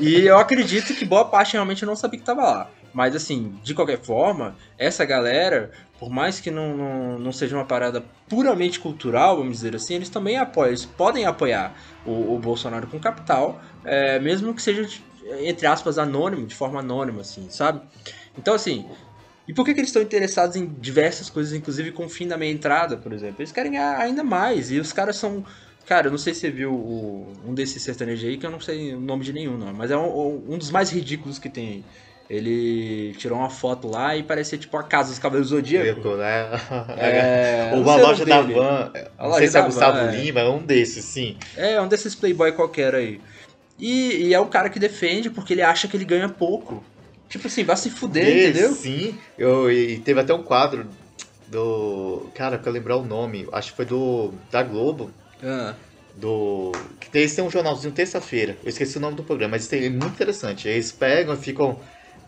E 0.00 0.26
eu 0.26 0.38
acredito 0.38 0.92
que 0.94 1.04
boa 1.04 1.26
parte 1.26 1.52
realmente 1.54 1.86
não 1.86 1.94
sabia 1.96 2.18
que 2.18 2.22
estava 2.22 2.42
lá. 2.42 2.70
Mas 2.94 3.14
assim, 3.16 3.58
de 3.62 3.74
qualquer 3.74 3.98
forma, 3.98 4.56
essa 4.78 5.04
galera, 5.04 5.70
por 5.98 6.08
mais 6.08 6.38
que 6.40 6.50
não, 6.50 6.76
não, 6.76 7.18
não 7.18 7.32
seja 7.32 7.56
uma 7.56 7.64
parada 7.64 8.02
puramente 8.28 8.78
cultural, 8.78 9.36
vamos 9.36 9.56
dizer 9.56 9.74
assim, 9.74 9.94
eles 9.96 10.08
também 10.08 10.38
apoiam, 10.38 10.68
eles 10.68 10.84
podem 10.84 11.26
apoiar 11.26 11.74
o, 12.06 12.34
o 12.34 12.38
Bolsonaro 12.38 12.86
com 12.86 12.98
capital, 13.00 13.60
é, 13.84 14.18
mesmo 14.20 14.54
que 14.54 14.62
seja, 14.62 14.88
entre 15.40 15.66
aspas, 15.66 15.98
anônimo, 15.98 16.46
de 16.46 16.54
forma 16.54 16.78
anônima, 16.80 17.22
assim, 17.22 17.48
sabe? 17.50 17.80
Então, 18.38 18.54
assim, 18.54 18.86
e 19.46 19.52
por 19.52 19.64
que, 19.64 19.74
que 19.74 19.80
eles 19.80 19.90
estão 19.90 20.00
interessados 20.00 20.56
em 20.56 20.66
diversas 20.66 21.28
coisas, 21.28 21.52
inclusive 21.52 21.92
com 21.92 22.06
o 22.06 22.08
fim 22.08 22.26
da 22.26 22.36
meia 22.38 22.50
entrada, 22.52 22.96
por 22.96 23.12
exemplo? 23.12 23.36
Eles 23.40 23.52
querem 23.52 23.76
ainda 23.76 24.24
mais. 24.24 24.70
E 24.70 24.78
os 24.78 24.92
caras 24.92 25.16
são. 25.16 25.44
Cara, 25.84 26.06
eu 26.06 26.10
não 26.10 26.16
sei 26.16 26.32
se 26.32 26.40
você 26.40 26.50
viu 26.50 26.72
o- 26.72 27.30
um 27.46 27.52
desses 27.52 27.82
sertanejos 27.82 28.24
aí, 28.26 28.38
que 28.38 28.46
eu 28.46 28.50
não 28.50 28.58
sei 28.58 28.94
o 28.94 29.00
nome 29.00 29.22
de 29.22 29.34
nenhum, 29.34 29.58
não. 29.58 29.70
Mas 29.74 29.90
é 29.90 29.96
um, 29.98 30.42
um 30.48 30.56
dos 30.56 30.70
mais 30.70 30.90
ridículos 30.90 31.38
que 31.38 31.50
tem 31.50 31.68
aí. 31.68 31.84
Ele 32.34 33.14
tirou 33.16 33.38
uma 33.38 33.50
foto 33.50 33.88
lá 33.88 34.16
e 34.16 34.22
parecia 34.22 34.58
tipo 34.58 34.76
a 34.76 34.82
casa 34.82 35.10
dos 35.10 35.18
Cavaleiros 35.18 35.50
do 35.50 35.56
Zodíaco. 35.56 36.02
Zodíaco, 36.02 36.16
né? 36.16 36.50
É, 36.98 37.70
Ou 37.74 37.82
uma 37.82 37.96
loja 37.96 38.24
da 38.24 38.42
dele. 38.42 38.54
van. 38.54 38.90
A 39.16 39.28
Não 39.28 39.34
sei 39.34 39.46
se 39.46 39.56
é 39.56 39.62
Gustavo 39.62 39.98
van, 39.98 40.10
é. 40.10 40.16
Lima, 40.16 40.40
é 40.40 40.48
um 40.48 40.58
desses, 40.58 41.04
sim. 41.04 41.36
É, 41.56 41.80
um 41.80 41.86
desses 41.86 42.14
playboy 42.14 42.50
qualquer 42.52 42.94
aí. 42.94 43.20
E, 43.78 44.28
e 44.28 44.34
é 44.34 44.40
o 44.40 44.46
cara 44.46 44.68
que 44.68 44.78
defende 44.80 45.30
porque 45.30 45.52
ele 45.52 45.62
acha 45.62 45.86
que 45.86 45.96
ele 45.96 46.04
ganha 46.04 46.28
pouco. 46.28 46.82
Tipo 47.28 47.46
assim, 47.46 47.62
vai 47.62 47.76
se 47.76 47.90
fuder, 47.90 48.26
entendeu? 48.26 48.72
Sim. 48.72 49.16
Eu, 49.38 49.70
e 49.70 49.98
teve 49.98 50.20
até 50.20 50.34
um 50.34 50.42
quadro 50.42 50.86
do. 51.46 52.28
Cara, 52.34 52.58
pra 52.58 52.70
lembrar 52.72 52.96
o 52.96 53.04
nome, 53.04 53.46
acho 53.52 53.70
que 53.70 53.76
foi 53.76 53.84
do. 53.84 54.32
Da 54.50 54.62
Globo. 54.62 55.10
Ah, 55.42 55.74
do. 56.16 56.72
Que 57.00 57.10
tem, 57.10 57.28
têm 57.28 57.44
um 57.44 57.50
jornalzinho 57.50 57.92
terça-feira. 57.92 58.56
Eu 58.62 58.68
esqueci 58.68 58.98
o 58.98 59.00
nome 59.00 59.16
do 59.16 59.24
programa, 59.24 59.52
mas 59.52 59.66
tem, 59.66 59.84
é 59.84 59.90
muito 59.90 60.14
interessante. 60.14 60.68
Eles 60.68 60.92
pegam 60.92 61.34
e 61.34 61.36
ficam. 61.36 61.78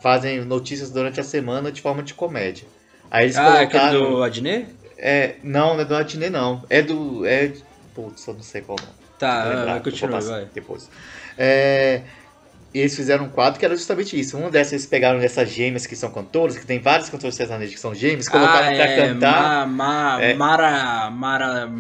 Fazem 0.01 0.45
notícias 0.45 0.91
durante 0.91 1.21
a 1.21 1.25
semana 1.25 1.71
de 1.73 1.81
forma 1.81 2.03
de 2.03 2.15
comédia. 2.15 2.67
Aí 3.11 3.27
eles 3.27 3.37
ah 3.37 3.61
aquele 3.61 3.81
colocaram. 3.81 4.11
do 4.11 4.23
Adnet? 4.23 4.67
É, 4.99 5.37
não, 5.43 5.75
não 5.75 5.81
é 5.81 5.85
do 5.85 5.95
Adnet, 5.95 6.31
não. 6.31 6.65
É 6.69 6.83
do. 6.83 7.27
É. 7.27 7.53
Putz, 7.95 8.27
eu 8.27 8.35
não 8.35 8.43
sei 8.43 8.63
qual 8.63 8.79
não. 8.81 9.07
Tá, 9.19 9.45
lembrar, 9.45 9.77
ah, 9.77 9.81
continua, 9.81 10.21
vai. 10.21 10.49
Depois. 10.53 10.91
É, 11.39 12.03
e 12.75 12.81
eles 12.81 12.95
fizeram 12.95 13.25
um 13.25 13.29
quadro 13.31 13.59
que 13.59 13.65
era 13.65 13.75
justamente 13.75 14.19
isso. 14.19 14.37
Uma 14.37 14.51
dessas 14.51 14.73
eles 14.73 14.87
pegaram 14.87 15.19
dessas 15.19 15.49
gêmeas 15.49 15.87
que 15.87 15.97
são 15.97 16.11
cantoras, 16.11 16.59
que 16.59 16.67
tem 16.67 16.79
vários 16.79 17.09
cantores 17.09 17.35
sertanejos 17.35 17.75
que 17.75 17.81
são 17.81 17.95
gêmeos, 17.95 18.29
colocaram 18.29 18.69
ah, 18.69 18.75
pra 18.75 18.85
é, 18.85 19.09
cantar. 19.09 19.67
Ma, 19.67 20.17
ma, 20.17 20.23
É. 20.23 20.35
Mara. 20.35 21.11
Mara. 21.11 21.71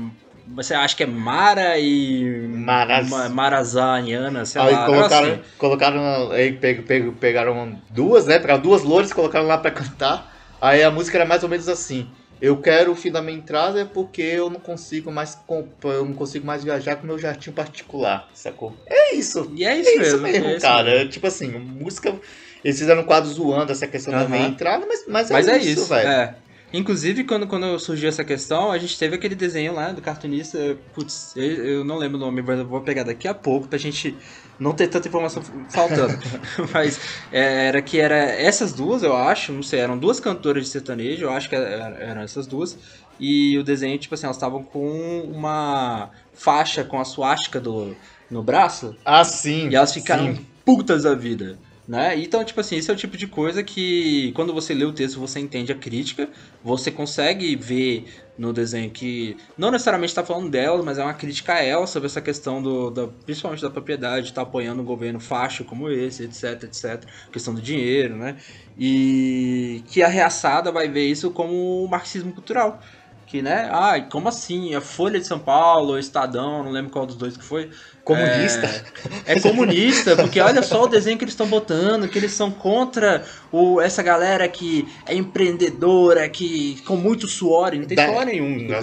Você 0.55 0.75
acha 0.75 0.97
que 0.97 1.03
é 1.03 1.07
Mara 1.07 1.79
e. 1.79 2.47
Maraz- 2.49 3.09
Ma- 3.11 3.29
Marazaniana, 3.29 4.45
sei 4.45 4.61
Aí 4.63 4.73
lá. 4.75 4.87
colocaram, 4.87 5.29
assim. 5.33 5.41
colocaram 5.59 6.31
aí 6.31 6.53
peg- 6.53 7.13
pegaram 7.19 7.79
duas, 7.91 8.27
né? 8.27 8.39
Pegaram 8.39 8.61
duas 8.63 8.83
loures, 8.83 9.13
colocaram 9.13 9.47
lá 9.47 9.59
pra 9.59 9.71
cantar. 9.71 10.33
Aí 10.61 10.83
a 10.83 10.91
música 10.91 11.19
era 11.19 11.25
mais 11.27 11.43
ou 11.43 11.49
menos 11.49 11.69
assim. 11.69 12.09
Eu 12.41 12.59
quero 12.61 12.93
o 12.93 12.95
fim 12.97 13.11
da 13.11 13.23
minha 13.23 13.37
entrada 13.37 13.87
porque 13.87 14.21
eu 14.21 14.51
não 14.51 14.61
consigo 14.61 15.11
mais 15.11 15.39
eu 15.85 16.05
não 16.05 16.13
consigo 16.13 16.47
mais 16.47 16.63
viajar 16.63 16.97
com 16.97 17.07
meu 17.07 17.19
jatinho 17.19 17.55
particular, 17.57 18.29
sacou? 18.35 18.77
É 18.87 19.15
isso. 19.15 19.51
E 19.55 19.65
é 19.65 19.77
isso 19.79 19.89
É 19.91 19.97
mesmo. 19.99 20.05
isso 20.17 20.19
mesmo, 20.23 20.47
é 20.47 20.53
isso 20.53 20.61
cara. 20.67 20.85
mesmo. 20.85 20.99
É 21.01 21.09
tipo 21.09 21.27
assim, 21.27 21.49
música. 21.51 22.15
Eles 22.63 22.79
fizeram 22.79 23.03
um 23.03 23.05
quadro 23.05 23.29
zoando 23.31 23.73
essa 23.73 23.87
questão 23.87 24.13
da 24.13 24.21
Aham. 24.21 24.29
meia 24.29 24.47
entrada, 24.49 24.85
mas, 24.87 25.05
mas, 25.09 25.31
Mas 25.31 25.49
é, 25.49 25.59
isso, 25.59 25.87
velho. 25.87 26.09
é. 26.09 26.35
Inclusive, 26.73 27.25
quando, 27.25 27.47
quando 27.47 27.79
surgiu 27.79 28.09
essa 28.09 28.25
questão, 28.25 28.71
a 28.73 28.79
gente 28.79 28.99
teve 28.99 29.15
aquele 29.17 29.35
desenho 29.35 29.73
lá 29.73 29.93
do 29.93 30.03
cartunista. 30.03 30.59
Putz, 30.93 31.35
eu, 31.37 31.43
eu 31.65 31.85
não 31.85 31.97
lembro 31.97 32.17
o 32.19 32.21
nome, 32.21 32.43
mas 32.43 32.59
eu 32.59 32.67
vou 32.69 32.83
pegar 32.83 33.05
daqui 33.05 33.27
a 33.29 33.35
pouco 33.35 33.69
pra 33.69 33.79
gente 33.79 34.21
não 34.59 34.75
ter 34.75 34.89
tanta 34.89 35.09
informação 35.09 35.43
faltando. 35.71 36.19
mas 36.75 36.99
é, 37.31 37.69
era 37.69 37.81
que 37.83 37.99
era 37.99 38.17
essas 38.17 38.75
duas, 38.75 39.03
eu 39.03 39.17
acho, 39.17 39.53
não 39.53 39.63
sei, 39.63 39.81
eram 39.81 39.99
duas 39.99 40.19
cantoras 40.21 40.65
de 40.65 40.71
sertanejo, 40.71 41.25
eu 41.25 41.31
acho 41.31 41.49
que 41.49 41.55
era- 41.55 41.97
eram 41.99 42.21
essas 42.23 42.47
duas. 42.47 42.77
E 43.19 43.57
o 43.59 43.65
desenho, 43.65 43.99
tipo 43.99 44.15
assim, 44.15 44.27
elas 44.27 44.37
estavam 44.37 44.63
com 44.65 45.23
uma 45.33 46.11
faixa 46.35 46.85
com 46.85 47.01
a 47.01 47.05
suástica 47.05 47.61
do, 47.61 47.99
no 48.29 48.43
braço. 48.43 48.95
Ah, 49.05 49.25
sim. 49.25 49.69
E 49.71 49.75
elas 49.77 49.95
ficaram 49.95 50.35
sim. 50.35 50.47
putas 50.65 51.05
da 51.05 51.15
vida. 51.15 51.59
Né? 51.87 52.19
Então, 52.19 52.45
tipo 52.45 52.61
assim, 52.61 52.77
esse 52.77 52.91
é 52.91 52.95
o 52.95 52.97
tipo 52.97 53.17
de 53.17 53.29
coisa 53.29 53.63
que 53.63 54.33
quando 54.33 54.53
você 54.53 54.75
lê 54.75 54.85
o 54.85 54.93
texto 54.93 55.21
você 55.21 55.39
entende 55.39 55.71
a 55.71 55.75
crítica, 55.75 56.29
você 56.63 56.91
consegue 56.91 57.55
ver 57.55 58.07
no 58.37 58.53
desenho 58.53 58.91
que 58.91 59.37
não 59.57 59.71
necessariamente 59.71 60.11
está 60.11 60.25
falando 60.25 60.51
delas, 60.51 60.85
mas 60.85 60.99
é 60.99 61.05
uma 61.05 61.15
crítica 61.15 61.55
a 61.55 61.63
ela 61.63 61.87
sobre 61.87 62.07
essa 62.07 62.21
questão 62.21 62.61
do, 62.61 62.91
da, 62.91 63.07
principalmente 63.07 63.63
da 63.63 63.71
propriedade, 63.71 64.27
estar 64.27 64.43
apoiando 64.43 64.83
um 64.83 64.85
governo 64.85 65.21
facho 65.21 65.65
como 65.65 65.89
esse, 65.89 66.25
etc, 66.25 66.65
etc, 66.65 67.05
questão 67.33 67.55
do 67.55 67.63
dinheiro, 67.63 68.17
né? 68.17 68.37
E 68.77 69.83
que 69.87 70.03
a 70.03 70.09
reaçada 70.09 70.73
vai 70.73 70.89
ver 70.89 71.07
isso 71.07 71.31
como 71.31 71.87
marxismo 71.89 72.33
cultural. 72.33 72.81
Que, 73.27 73.43
né? 73.43 73.69
Ai, 73.73 74.09
como 74.09 74.29
assim? 74.29 74.75
A 74.77 74.81
Folha 74.81 75.19
de 75.19 75.27
São 75.27 75.39
Paulo, 75.41 75.95
o 75.95 75.99
Estadão, 75.99 76.63
não 76.63 76.71
lembro 76.71 76.93
qual 76.93 77.05
dos 77.05 77.17
dois 77.17 77.37
que 77.37 77.43
foi. 77.45 77.71
Comunista. 78.05 78.85
É, 79.27 79.33
é 79.33 79.41
comunista, 79.41 80.15
porque 80.15 80.41
olha 80.41 80.63
só 80.63 80.85
o 80.85 80.87
desenho 80.87 81.19
que 81.19 81.25
eles 81.25 81.33
estão 81.33 81.49
botando, 81.49 82.07
que 82.09 82.17
eles 82.17 82.31
são 82.31 82.53
contra 82.53 83.25
o, 83.51 83.81
essa 83.81 84.01
galera 84.01 84.47
que 84.47 84.87
é 85.09 85.15
empreendedora, 85.17 86.29
que 86.29 86.81
com 86.87 86.97
muito 86.97 87.27
suor, 87.27 87.75
e 87.75 87.79
não 87.81 87.87
tem 87.87 87.97
Da- 87.97 88.07
suor 88.07 88.25
nenhum. 88.27 88.69
Da- 88.69 88.81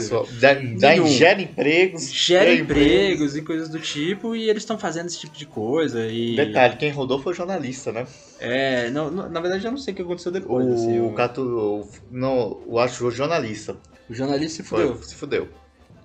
da- 0.55 1.07
gera 1.07 1.41
empregos. 1.41 2.11
Gera 2.11 2.53
empregos 2.53 3.37
e 3.37 3.41
coisas 3.41 3.69
do 3.69 3.79
tipo, 3.79 4.35
e 4.35 4.49
eles 4.49 4.63
estão 4.63 4.77
fazendo 4.77 5.05
esse 5.07 5.19
tipo 5.21 5.37
de 5.37 5.45
coisa. 5.45 6.05
E, 6.05 6.35
Detalhe, 6.35 6.75
quem 6.75 6.91
rodou 6.91 7.17
foi 7.21 7.31
o 7.31 7.35
jornalista, 7.35 7.93
né? 7.93 8.05
É, 8.41 8.89
não, 8.89 9.09
não- 9.09 9.29
na 9.29 9.39
verdade 9.39 9.63
eu 9.63 9.71
não 9.71 9.77
sei 9.77 9.93
o 9.93 9.95
que 9.95 10.01
aconteceu 10.01 10.33
depois. 10.33 10.67
assim, 10.67 10.99
O, 10.99 11.07
o, 11.07 11.13
Cato. 11.13 11.41
o- 11.41 11.87
Não, 12.11 12.61
eu 12.67 12.77
acho 12.77 13.07
o 13.07 13.11
jornalista. 13.11 13.77
O 14.09 14.13
jornalista 14.13 14.61
se 14.63 14.69
Foi, 14.69 14.81
fudeu. 14.87 15.03
se 15.03 15.15
fudeu. 15.15 15.47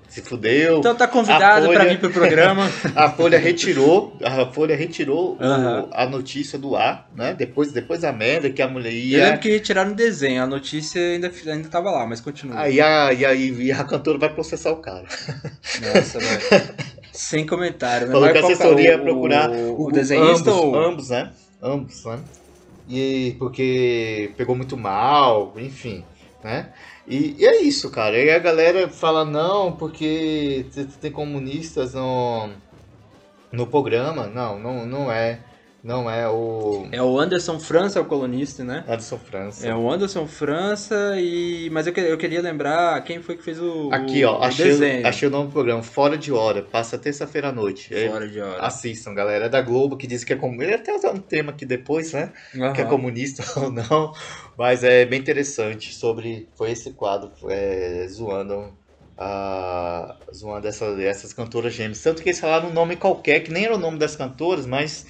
Se 0.08 0.22
fudeu. 0.22 0.78
Então 0.78 0.94
tá 0.94 1.06
convidado 1.06 1.66
A 1.66 1.68
pra 1.68 1.80
Folha- 1.80 1.90
vir 1.90 2.00
pro 2.00 2.10
programa. 2.10 2.64
A 2.96 3.10
Folha 3.10 3.38
retirou, 3.38 4.16
a 4.24 4.46
Folha 4.46 4.74
retirou 4.74 5.36
o- 5.38 5.42
Aham. 5.44 5.88
a 5.92 6.06
notícia 6.06 6.58
do 6.58 6.74
ar, 6.76 7.10
né? 7.14 7.34
Depois, 7.34 7.72
depois 7.72 8.00
da 8.00 8.10
merda 8.10 8.48
que 8.48 8.62
a 8.62 8.68
mulher 8.68 8.90
Eu 8.90 8.98
ia. 8.98 9.24
lembro 9.26 9.40
que 9.40 9.50
retiraram 9.50 9.90
o 9.92 9.94
desenho, 9.94 10.42
a 10.42 10.46
notícia 10.46 10.98
ainda, 10.98 11.30
ainda 11.46 11.68
tava 11.68 11.90
lá, 11.90 12.06
mas 12.06 12.22
continua. 12.22 12.58
Aí 12.58 12.80
a, 12.80 13.12
e, 13.12 13.22
a, 13.26 13.34
e 13.34 13.70
a 13.70 13.84
cantora 13.84 14.16
vai 14.16 14.30
processar 14.32 14.70
o 14.72 14.76
cara. 14.76 15.04
Nossa, 15.82 16.18
velho. 16.18 16.68
Sem 17.12 17.44
comentário, 17.44 18.06
né? 18.06 18.12
Falou 18.12 18.28
Mas 18.28 18.32
que 18.32 18.38
a 18.38 18.42
qual 18.42 18.52
assessoria 18.52 18.88
é 18.88 18.92
ia 18.92 18.98
procurar 18.98 19.50
o, 19.50 19.88
o 19.88 19.92
desenhista 19.92 20.50
ambos, 20.50 20.64
ou... 20.64 20.74
ambos, 20.78 21.10
né? 21.10 21.30
Ambos, 21.62 22.04
né? 22.06 22.18
E 22.88 23.36
porque 23.38 24.30
pegou 24.38 24.56
muito 24.56 24.74
mal, 24.76 25.52
enfim, 25.58 26.02
né? 26.42 26.72
E, 27.06 27.36
e 27.38 27.46
é 27.46 27.62
isso, 27.62 27.90
cara. 27.90 28.18
E 28.18 28.30
a 28.30 28.38
galera 28.38 28.88
fala, 28.88 29.24
não, 29.24 29.72
porque 29.72 30.66
tem 31.00 31.10
comunistas 31.10 31.94
no, 31.94 32.50
no 33.50 33.66
programa. 33.66 34.26
Não, 34.26 34.58
não, 34.58 34.86
não 34.86 35.12
é. 35.12 35.40
Não 35.82 36.10
é 36.10 36.28
o 36.28 36.88
É 36.90 37.00
o 37.00 37.18
Anderson 37.20 37.58
França, 37.60 38.00
é 38.00 38.02
o 38.02 38.04
colunista, 38.04 38.64
né? 38.64 38.84
Adson 38.88 39.16
França. 39.16 39.66
É 39.66 39.72
o 39.74 39.88
Anderson 39.88 40.26
França 40.26 41.14
e... 41.16 41.70
Mas 41.70 41.86
eu, 41.86 41.92
que- 41.92 42.00
eu 42.00 42.18
queria 42.18 42.42
lembrar 42.42 43.00
quem 43.04 43.22
foi 43.22 43.36
que 43.36 43.44
fez 43.44 43.60
o, 43.60 43.88
Aqui, 43.92 44.24
ó, 44.24 44.40
o 44.40 44.42
achei, 44.42 44.64
desenho. 44.66 45.06
achei 45.06 45.28
o 45.28 45.30
nome 45.30 45.46
do 45.46 45.52
programa, 45.52 45.80
Fora 45.82 46.18
de 46.18 46.32
Hora, 46.32 46.62
passa 46.62 46.98
terça-feira 46.98 47.50
à 47.50 47.52
noite. 47.52 47.94
É, 47.94 48.08
Fora 48.08 48.28
de 48.28 48.40
hora. 48.40 48.60
Assistam, 48.60 49.14
galera. 49.14 49.46
É 49.46 49.48
da 49.48 49.62
Globo 49.62 49.96
que 49.96 50.06
diz 50.08 50.24
que 50.24 50.32
é 50.32 50.36
comunista. 50.36 50.64
Ele 50.64 50.74
até 50.74 50.92
usar 50.94 51.12
um 51.12 51.20
tema 51.20 51.52
aqui 51.52 51.64
depois, 51.64 52.12
né? 52.12 52.32
que 52.74 52.80
é 52.80 52.84
comunista 52.84 53.44
ou 53.60 53.70
não, 53.70 54.12
mas 54.56 54.82
é 54.82 55.04
bem 55.06 55.20
interessante 55.20 55.94
sobre 55.94 56.48
foi 56.56 56.72
esse 56.72 56.90
quadro 56.92 57.30
é, 57.48 58.04
zoando 58.08 58.76
a 59.16 60.16
zoando 60.34 60.66
essa, 60.68 60.84
essas 61.02 61.32
cantoras 61.32 61.72
gêmeas, 61.74 62.00
tanto 62.02 62.22
que 62.22 62.28
eles 62.28 62.40
falaram 62.40 62.68
um 62.68 62.72
nome 62.72 62.96
qualquer 62.96 63.40
que 63.40 63.50
nem 63.52 63.64
era 63.64 63.74
o 63.74 63.78
nome 63.78 63.98
das 63.98 64.14
cantoras, 64.16 64.64
mas 64.66 65.06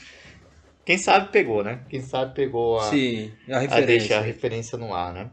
quem 0.88 0.96
sabe 0.96 1.30
pegou, 1.30 1.62
né? 1.62 1.80
Quem 1.90 2.00
sabe 2.00 2.34
pegou 2.34 2.78
a, 2.80 2.84
Sim, 2.84 3.30
a 3.46 3.56
a 3.56 3.58
referência. 3.58 3.86
deixar 3.86 4.18
a 4.20 4.22
referência 4.22 4.78
no 4.78 4.94
ar, 4.94 5.12
né? 5.12 5.30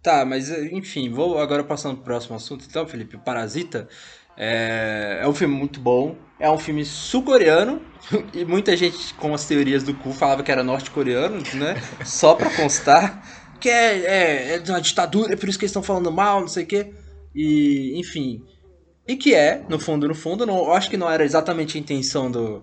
Tá, 0.00 0.24
mas 0.24 0.48
enfim, 0.48 1.10
vou 1.10 1.40
agora 1.40 1.64
passando 1.64 1.96
pro 1.96 2.04
próximo 2.04 2.36
assunto, 2.36 2.64
então, 2.70 2.86
Felipe. 2.86 3.18
Parasita 3.18 3.88
é, 4.36 5.22
é 5.24 5.26
um 5.26 5.34
filme 5.34 5.56
muito 5.56 5.80
bom. 5.80 6.14
É 6.38 6.48
um 6.48 6.56
filme 6.56 6.84
sul-coreano. 6.84 7.82
E 8.32 8.44
muita 8.44 8.76
gente, 8.76 9.12
com 9.14 9.34
as 9.34 9.44
teorias 9.44 9.82
do 9.82 9.92
cu, 9.92 10.12
falava 10.12 10.44
que 10.44 10.52
era 10.52 10.62
norte-coreano, 10.62 11.42
né? 11.54 11.74
Só 12.06 12.36
pra 12.36 12.54
constar. 12.54 13.56
que 13.60 13.68
é, 13.68 13.98
é, 13.98 14.54
é 14.54 14.62
uma 14.68 14.80
ditadura, 14.80 15.32
é 15.32 15.36
por 15.36 15.48
isso 15.48 15.58
que 15.58 15.64
eles 15.64 15.70
estão 15.70 15.82
falando 15.82 16.12
mal, 16.12 16.40
não 16.40 16.48
sei 16.48 16.62
o 16.62 16.66
quê. 16.68 16.94
E, 17.34 17.98
enfim. 17.98 18.44
E 19.08 19.16
que 19.16 19.34
é, 19.34 19.64
no 19.68 19.80
fundo, 19.80 20.06
no 20.06 20.14
fundo, 20.14 20.46
não, 20.46 20.58
eu 20.58 20.72
acho 20.72 20.88
que 20.88 20.96
não 20.96 21.10
era 21.10 21.24
exatamente 21.24 21.76
a 21.76 21.80
intenção 21.80 22.30
do. 22.30 22.62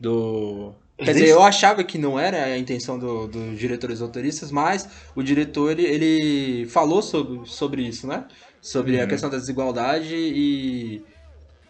do 0.00 0.74
Quer 1.00 1.12
dizer, 1.14 1.28
eu 1.28 1.42
achava 1.42 1.82
que 1.82 1.98
não 1.98 2.18
era 2.18 2.44
a 2.44 2.58
intenção 2.58 2.98
dos 2.98 3.28
do 3.30 3.56
diretores 3.56 4.00
roteiristas, 4.00 4.52
mas 4.52 4.88
o 5.16 5.22
diretor 5.22 5.70
ele, 5.72 5.82
ele 5.84 6.66
falou 6.68 7.02
sobre, 7.02 7.44
sobre 7.46 7.82
isso, 7.82 8.06
né? 8.06 8.28
Sobre 8.60 9.00
Uhum. 9.00 9.00
a 9.00 9.06
questão 9.06 9.28
da 9.28 9.36
desigualdade 9.38 10.14
e 10.14 11.04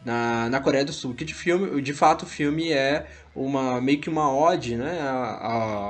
na, 0.05 0.51
na 0.51 0.61
Coreia 0.61 0.85
do 0.85 0.93
Sul, 0.93 1.15
que 1.15 1.25
de 1.25 1.35
filme, 1.35 1.83
de 1.83 1.95
fato 1.95 2.25
o 2.25 2.27
filme 2.27 2.73
é 2.73 3.09
uma 3.35 3.81
meio 3.81 4.01
que 4.01 4.11
uma 4.11 4.33
ode, 4.35 4.77
né, 4.77 5.01
a- 5.01 5.09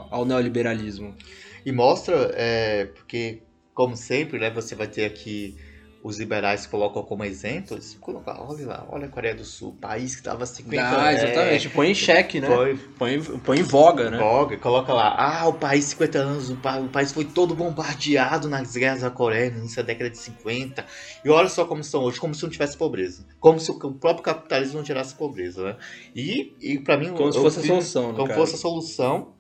a- 0.03 0.09
ao 0.11 0.25
neoliberalismo. 0.25 1.17
E 1.65 1.73
mostra, 1.73 2.31
é, 2.35 2.87
porque, 2.87 3.43
como 3.75 3.97
sempre, 3.97 4.39
né, 4.39 4.51
você 4.51 4.75
vai 4.75 4.89
ter 4.89 5.05
aqui 5.05 5.57
os 6.05 6.19
liberais 6.19 6.67
colocam 6.67 7.03
como 7.05 7.25
exemplo, 7.25 7.77
eles 7.77 7.97
colocam, 8.01 8.35
olha 8.49 8.67
lá, 8.67 8.87
olha 8.91 9.07
a 9.07 9.09
Coreia 9.09 9.35
do 9.37 9.45
Sul, 9.45 9.77
país 9.81 10.15
que 10.15 10.21
estava 10.21 10.45
50 10.45 10.83
Ah, 11.01 11.13
exatamente, 11.13 11.69
põe 11.71 11.91
em 11.91 11.95
xeque, 11.95 12.41
né? 12.41 12.49
Foi, 12.49 12.77
Põe, 12.99 13.23
põe 13.23 13.61
em 13.61 13.63
voga, 13.63 14.11
né? 14.11 14.19
Voga, 14.19 14.57
coloca 14.59 14.93
lá, 14.93 15.15
ah, 15.17 15.47
o 15.47 15.55
país 15.55 15.85
50 15.85 16.19
anos, 16.19 16.51
o, 16.51 16.55
o 16.55 16.89
país 16.89 17.13
foi 17.13 17.25
todo 17.25 17.55
bombardeado 17.55 18.49
nas 18.49 18.75
guerras 18.75 19.03
da 19.03 19.11
Coreia 19.11 19.51
no 19.51 19.59
início 19.59 19.77
da 19.77 19.83
década 19.85 20.11
de 20.11 20.19
50. 20.19 20.85
E 21.25 21.29
olha 21.31 21.49
só 21.49 21.65
como 21.65 21.85
são 21.85 22.03
hoje, 22.03 22.19
como 22.19 22.35
se 22.35 22.43
não 22.43 22.51
tivesse 22.51 22.77
pobreza. 22.77 23.25
Como 23.39 23.61
se 23.61 23.71
o 23.71 23.79
próprio 23.95 24.25
capitalismo 24.25 24.79
não 24.79 24.85
gerasse 24.85 25.15
pobreza, 25.15 25.63
né? 25.63 25.77
E, 26.17 26.53
e 26.61 26.79
para 26.81 26.97
mim... 26.97 27.13
Como 27.15 27.29
o- 27.29 27.33
se 27.33 27.39
fosse 27.39 27.61
a 27.61 27.63
filme- 27.63 27.81
solução, 27.83 28.13
Como 28.15 28.27
caso. 28.27 28.41
fosse 28.41 28.55
a 28.57 28.59
solução. 28.59 29.33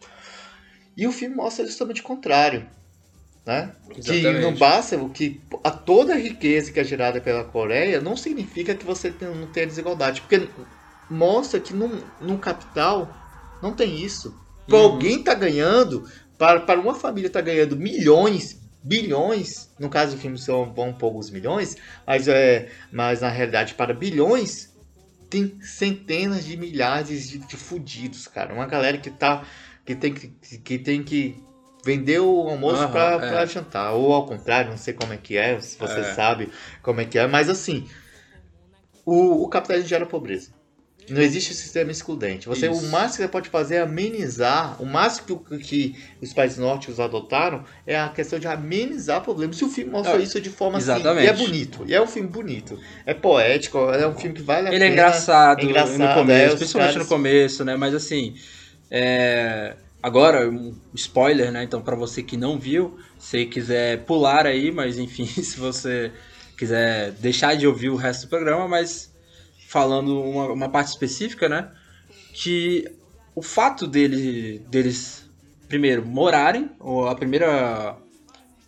E 0.96 1.06
o 1.06 1.12
filme 1.12 1.34
mostra 1.34 1.66
justamente 1.66 2.00
o 2.02 2.04
contrário. 2.04 2.68
Né? 3.44 3.72
Que 4.00 4.22
não 4.40 4.54
basta 4.54 4.96
que 5.08 5.40
a 5.64 5.70
toda 5.70 6.14
a 6.14 6.16
riqueza 6.16 6.70
que 6.70 6.78
é 6.78 6.84
gerada 6.84 7.20
pela 7.20 7.44
Coreia 7.44 8.00
não 8.00 8.16
significa 8.16 8.74
que 8.74 8.84
você 8.84 9.12
não 9.20 9.48
tenha 9.48 9.66
desigualdade, 9.66 10.20
porque 10.20 10.48
mostra 11.10 11.58
que 11.58 11.74
num, 11.74 12.00
num 12.20 12.38
capital 12.38 13.12
não 13.60 13.72
tem 13.72 14.00
isso. 14.00 14.34
Pra 14.68 14.78
Uhum. 14.78 14.84
alguém 14.84 15.22
tá 15.22 15.34
ganhando, 15.34 16.08
para, 16.38 16.60
para 16.60 16.80
uma 16.80 16.94
família 16.94 17.28
tá 17.28 17.40
ganhando 17.40 17.76
milhões, 17.76 18.60
bilhões, 18.82 19.70
no 19.78 19.88
caso 19.88 20.16
do 20.16 20.20
filme 20.20 20.38
são 20.38 20.72
vão 20.72 20.92
poucos 20.92 21.30
milhões, 21.30 21.76
mas 22.06 22.28
é, 22.28 22.68
mas 22.92 23.20
na 23.20 23.28
realidade 23.28 23.74
para 23.74 23.92
bilhões 23.92 24.72
tem 25.28 25.58
centenas 25.62 26.44
de 26.44 26.56
milhares 26.56 27.28
de, 27.28 27.38
de 27.38 27.56
fudidos, 27.56 28.28
cara. 28.28 28.54
Uma 28.54 28.66
galera 28.66 28.98
que 28.98 29.10
tá 29.10 29.44
que 29.84 29.94
tem 29.94 30.12
que, 30.14 30.28
que 30.58 30.78
tem 30.78 31.02
que 31.02 31.42
vender 31.84 32.20
o 32.20 32.48
almoço 32.48 32.88
pra, 32.88 33.12
é. 33.14 33.18
pra 33.18 33.46
jantar, 33.46 33.92
ou 33.92 34.12
ao 34.12 34.26
contrário, 34.26 34.70
não 34.70 34.78
sei 34.78 34.94
como 34.94 35.12
é 35.12 35.16
que 35.16 35.36
é, 35.36 35.60
se 35.60 35.78
você 35.78 36.00
É. 36.00 36.14
sabe 36.14 36.48
como 36.82 37.00
é 37.00 37.04
que 37.04 37.18
é, 37.18 37.26
mas 37.26 37.48
assim, 37.48 37.86
o, 39.04 39.44
o 39.44 39.48
capitalismo 39.48 39.88
gera 39.88 40.06
pobreza. 40.06 40.50
Não 41.10 41.20
existe 41.20 41.52
sistema 41.52 41.90
excludente. 41.90 42.46
Você, 42.48 42.68
o 42.68 42.80
máximo 42.82 43.16
que 43.16 43.22
você 43.22 43.28
pode 43.28 43.48
fazer 43.48 43.74
é 43.74 43.80
amenizar. 43.80 44.80
O 44.80 44.86
máximo 44.86 45.40
que, 45.44 45.58
que 45.58 45.96
os 46.22 46.32
países 46.32 46.58
nórdicos 46.58 47.00
adotaram 47.00 47.64
é 47.84 47.98
a 47.98 48.08
questão 48.08 48.38
de 48.38 48.46
amenizar 48.46 49.20
problemas. 49.20 49.58
E 49.60 49.64
o 49.64 49.68
filme 49.68 49.90
mostra 49.90 50.14
Ah, 50.14 50.20
isso 50.20 50.40
de 50.40 50.48
forma 50.48 50.78
exatamente. 50.78 51.28
assim. 51.28 51.40
E 51.40 51.42
é 51.42 51.46
bonito. 51.46 51.84
E 51.88 51.92
é 51.94 52.00
um 52.00 52.06
filme 52.06 52.28
bonito. 52.28 52.78
É 53.04 53.12
poético. 53.12 53.78
É 53.90 54.06
um 54.06 54.14
filme 54.14 54.36
que 54.36 54.42
vale 54.42 54.68
a 54.68 54.72
Ele 54.72 54.76
é 54.76 54.78
pena. 54.88 54.92
engraçado, 54.92 55.60
é 55.60 55.64
engraçado, 55.64 55.98
no 55.98 56.04
é, 56.04 56.14
começo, 56.14 56.52
os 56.54 56.58
principalmente 56.60 56.92
caras- 56.92 57.08
no 57.08 57.08
começo, 57.16 57.64
né? 57.64 57.74
Mas 57.76 57.94
assim, 57.96 58.36
é, 58.88 59.74
agora 60.02 60.50
um 60.50 60.74
spoiler, 60.94 61.52
né? 61.52 61.62
Então 61.62 61.80
pra 61.80 61.94
você 61.94 62.22
que 62.22 62.36
não 62.36 62.58
viu, 62.58 62.98
se 63.18 63.46
quiser 63.46 64.04
pular 64.04 64.46
aí, 64.46 64.72
mas 64.72 64.98
enfim, 64.98 65.24
se 65.42 65.58
você 65.58 66.12
quiser 66.56 67.12
deixar 67.12 67.56
de 67.56 67.66
ouvir 67.66 67.90
o 67.90 67.96
resto 67.96 68.26
do 68.26 68.30
programa, 68.30 68.66
mas 68.68 69.14
falando 69.68 70.20
uma, 70.20 70.52
uma 70.52 70.68
parte 70.68 70.88
específica, 70.88 71.48
né? 71.48 71.70
Que 72.32 72.84
o 73.34 73.42
fato 73.42 73.86
dele, 73.86 74.58
deles 74.68 75.30
primeiro 75.68 76.04
morarem, 76.04 76.70
ou 76.78 77.08
a 77.08 77.14
primeira 77.14 77.96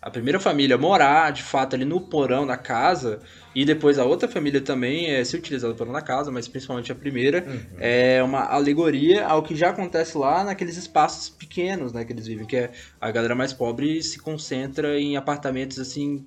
a 0.05 0.11
primeira 0.11 0.39
família 0.39 0.77
morar 0.77 1.31
de 1.31 1.41
fato 1.41 1.75
ali 1.75 1.83
no 1.83 1.99
porão 1.99 2.45
da 2.45 2.55
casa 2.55 3.19
e 3.55 3.65
depois 3.65 3.97
a 3.97 4.05
outra 4.05 4.29
família 4.29 4.61
também 4.61 5.07
é, 5.11 5.23
se 5.25 5.35
utilizar 5.35 5.71
do 5.71 5.75
porão 5.75 5.91
da 5.91 6.01
casa, 6.01 6.31
mas 6.31 6.47
principalmente 6.47 6.91
a 6.91 6.95
primeira 6.95 7.43
Uhum. 7.47 7.77
é 7.79 8.21
uma 8.21 8.41
alegoria 8.43 9.25
ao 9.25 9.41
que 9.41 9.55
já 9.55 9.71
acontece 9.71 10.15
lá 10.15 10.43
naqueles 10.43 10.77
espaços 10.77 11.27
pequenos, 11.27 11.91
né, 11.91 12.05
que 12.05 12.13
eles 12.13 12.27
vivem, 12.27 12.45
que 12.45 12.55
é 12.55 12.71
a 13.01 13.09
galera 13.09 13.33
mais 13.33 13.51
pobre 13.51 14.03
se 14.03 14.19
concentra 14.19 14.99
em 14.99 15.17
apartamentos 15.17 15.79
assim 15.79 16.23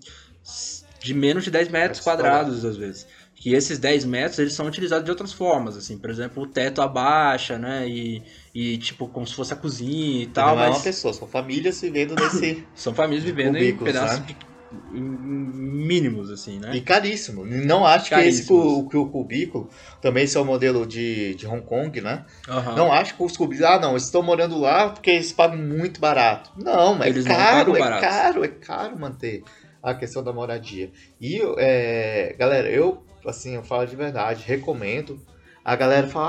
de 1.00 1.14
menos 1.14 1.44
de 1.44 1.50
10 1.52 1.68
metros 1.68 2.00
quadrados 2.00 2.64
às 2.64 2.76
vezes. 2.76 3.06
Que 3.40 3.54
esses 3.54 3.78
10 3.78 4.04
metros 4.04 4.40
eles 4.40 4.52
são 4.54 4.66
utilizados 4.66 5.04
de 5.04 5.10
outras 5.12 5.32
formas, 5.32 5.76
assim, 5.76 5.96
por 5.96 6.10
exemplo, 6.10 6.42
o 6.42 6.46
teto 6.48 6.82
abaixa, 6.82 7.56
né, 7.56 7.86
e, 7.88 8.20
e 8.54 8.78
tipo 8.78 9.08
como 9.08 9.26
se 9.26 9.34
fosse 9.34 9.52
a 9.52 9.56
cozinha 9.56 10.22
e 10.22 10.26
Não 10.26 10.32
tal, 10.32 10.56
é 10.58 10.68
uma 10.68 10.80
mas 10.80 10.82
pessoa, 10.82 11.12
são 11.12 11.28
famílias 11.28 11.80
vivendo 11.80 12.14
nesse. 12.16 12.66
são 12.74 12.94
famílias 12.94 13.24
vivendo 13.24 13.56
em 13.56 13.60
Cubículos, 13.60 13.82
pedaços 13.84 14.18
né? 14.20 14.26
pe- 14.26 14.36
mínimos, 14.70 16.30
assim, 16.30 16.58
né? 16.58 16.76
E 16.76 16.80
caríssimo. 16.80 17.44
Não 17.44 17.86
acho 17.86 18.12
que 18.12 18.20
esse 18.20 18.42
Caríssimos. 18.42 18.72
cu- 18.82 18.88
que 18.88 18.96
o 18.96 19.08
cubículo, 19.10 19.70
também 20.00 20.24
esse 20.24 20.36
é 20.36 20.40
o 20.40 20.44
modelo 20.44 20.86
de, 20.86 21.34
de 21.34 21.46
Hong 21.46 21.62
Kong, 21.64 22.00
né? 22.00 22.26
Aham. 22.48 22.76
Não 22.76 22.92
acho 22.92 23.16
que 23.16 23.22
os 23.22 23.36
cubículos, 23.36 23.70
ah 23.70 23.78
não, 23.78 23.92
eles 23.92 24.04
estão 24.04 24.22
morando 24.22 24.58
lá 24.58 24.90
porque 24.90 25.10
eles 25.10 25.32
pagam 25.32 25.56
muito 25.56 26.00
barato. 26.00 26.50
Não, 26.56 27.02
é 27.02 27.08
Eles 27.08 27.24
não 27.26 27.34
caro, 27.36 27.70
pagam 27.70 27.76
é 27.76 27.80
barato. 27.80 28.04
caro, 28.04 28.44
é 28.44 28.48
caro 28.48 28.98
manter 28.98 29.42
a 29.82 29.94
questão 29.94 30.22
da 30.22 30.32
moradia. 30.32 30.92
E, 31.20 31.40
é, 31.58 32.34
galera, 32.38 32.68
eu, 32.68 33.06
assim, 33.26 33.54
eu 33.54 33.62
falo 33.62 33.86
de 33.86 33.96
verdade, 33.96 34.44
recomendo. 34.44 35.18
A 35.64 35.76
galera 35.76 36.06
fala, 36.06 36.28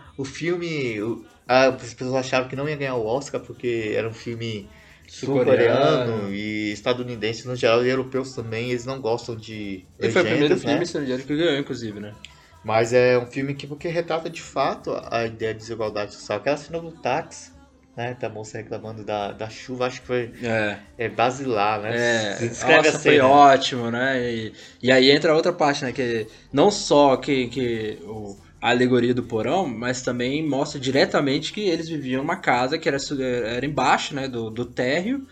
ah, 0.00 0.12
o 0.16 0.24
filme, 0.24 1.00
o- 1.02 1.24
as 1.48 1.94
pessoas 1.94 2.14
achavam 2.14 2.48
que 2.48 2.54
não 2.56 2.68
ia 2.68 2.76
ganhar 2.76 2.94
o 2.96 3.06
Oscar 3.06 3.40
porque 3.40 3.92
era 3.96 4.08
um 4.08 4.12
filme 4.12 4.68
sul-coreano 5.08 6.32
e 6.32 6.70
estadunidense 6.72 7.46
no 7.48 7.56
geral 7.56 7.84
e 7.84 7.88
europeus 7.88 8.34
também, 8.34 8.70
eles 8.70 8.84
não 8.84 9.00
gostam 9.00 9.34
de 9.34 9.86
Ele 9.98 10.12
foi 10.12 10.22
o 10.22 10.26
primeiro 10.26 10.54
legendas, 10.54 10.64
né? 10.64 10.70
filme 10.70 10.84
estrangeiro 10.84 11.24
que 11.24 11.36
ganhou, 11.36 11.58
inclusive, 11.58 11.98
né? 11.98 12.14
Mas 12.62 12.92
é 12.92 13.18
um 13.18 13.26
filme 13.26 13.54
que 13.54 13.66
porque 13.66 13.88
retrata 13.88 14.28
de 14.28 14.42
fato 14.42 14.92
a 15.10 15.24
ideia 15.24 15.54
de 15.54 15.60
desigualdade 15.60 16.12
social. 16.14 16.38
Aquela 16.38 16.56
cena 16.56 16.80
do 16.80 16.92
táxi, 16.92 17.52
né? 17.96 18.14
Da 18.20 18.28
moça 18.28 18.58
reclamando 18.58 19.04
da, 19.04 19.32
da 19.32 19.48
chuva, 19.48 19.86
acho 19.86 20.00
que 20.02 20.06
foi 20.06 20.32
É. 20.42 20.78
é, 20.98 21.08
basilar, 21.08 21.80
né? 21.80 21.90
É, 21.96 22.34
Descreve 22.46 22.88
nossa, 22.88 22.98
foi 22.98 23.20
ótimo, 23.20 23.90
né? 23.90 24.20
E, 24.30 24.52
e 24.82 24.92
aí 24.92 25.10
entra 25.10 25.34
outra 25.34 25.52
parte, 25.52 25.84
né? 25.84 25.92
Que 25.92 26.26
não 26.52 26.70
só 26.70 27.16
que, 27.16 27.48
que 27.48 27.98
o, 28.02 28.36
a 28.60 28.70
alegoria 28.70 29.14
do 29.14 29.22
porão, 29.22 29.66
mas 29.68 30.02
também 30.02 30.46
mostra 30.46 30.80
diretamente 30.80 31.52
que 31.52 31.60
eles 31.60 31.88
viviam 31.88 32.22
numa 32.22 32.36
casa 32.36 32.78
que 32.78 32.88
era, 32.88 32.98
era 33.46 33.66
embaixo, 33.66 34.14
né? 34.14 34.28
Do, 34.28 34.50
do 34.50 34.64
térreo 34.66 35.26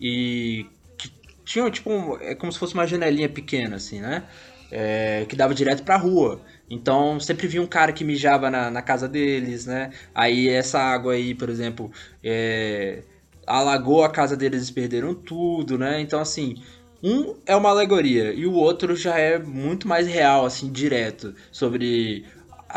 e 0.00 0.66
que 0.96 1.12
tinha 1.44 1.70
tipo 1.70 1.90
um- 1.90 2.16
é 2.20 2.34
como 2.34 2.52
se 2.52 2.58
fosse 2.58 2.74
uma 2.74 2.86
janelinha 2.86 3.28
pequena, 3.28 3.76
assim, 3.76 4.00
né? 4.00 4.28
É, 4.70 5.26
que 5.28 5.34
dava 5.36 5.54
direto 5.54 5.82
pra 5.84 5.96
rua. 5.96 6.44
Então 6.68 7.18
sempre 7.18 7.48
via 7.48 7.60
um 7.62 7.66
cara 7.66 7.92
que 7.92 8.04
mijava 8.04 8.50
na, 8.50 8.70
na 8.70 8.82
casa 8.82 9.08
deles, 9.08 9.66
né? 9.66 9.90
Aí 10.14 10.48
essa 10.48 10.78
água 10.80 11.14
aí, 11.14 11.34
por 11.34 11.48
exemplo, 11.50 11.90
é, 12.22 13.02
alagou 13.46 14.04
a 14.04 14.10
casa 14.10 14.36
deles 14.36 14.68
e 14.68 14.72
perderam 14.72 15.14
tudo, 15.14 15.76
né? 15.78 16.00
Então 16.00 16.20
assim, 16.20 16.54
um 17.02 17.34
é 17.46 17.56
uma 17.56 17.70
alegoria 17.70 18.32
e 18.32 18.46
o 18.46 18.52
outro 18.54 18.94
já 18.94 19.18
é 19.18 19.38
muito 19.38 19.88
mais 19.88 20.06
real, 20.06 20.44
assim, 20.46 20.70
direto 20.70 21.34
sobre 21.50 22.26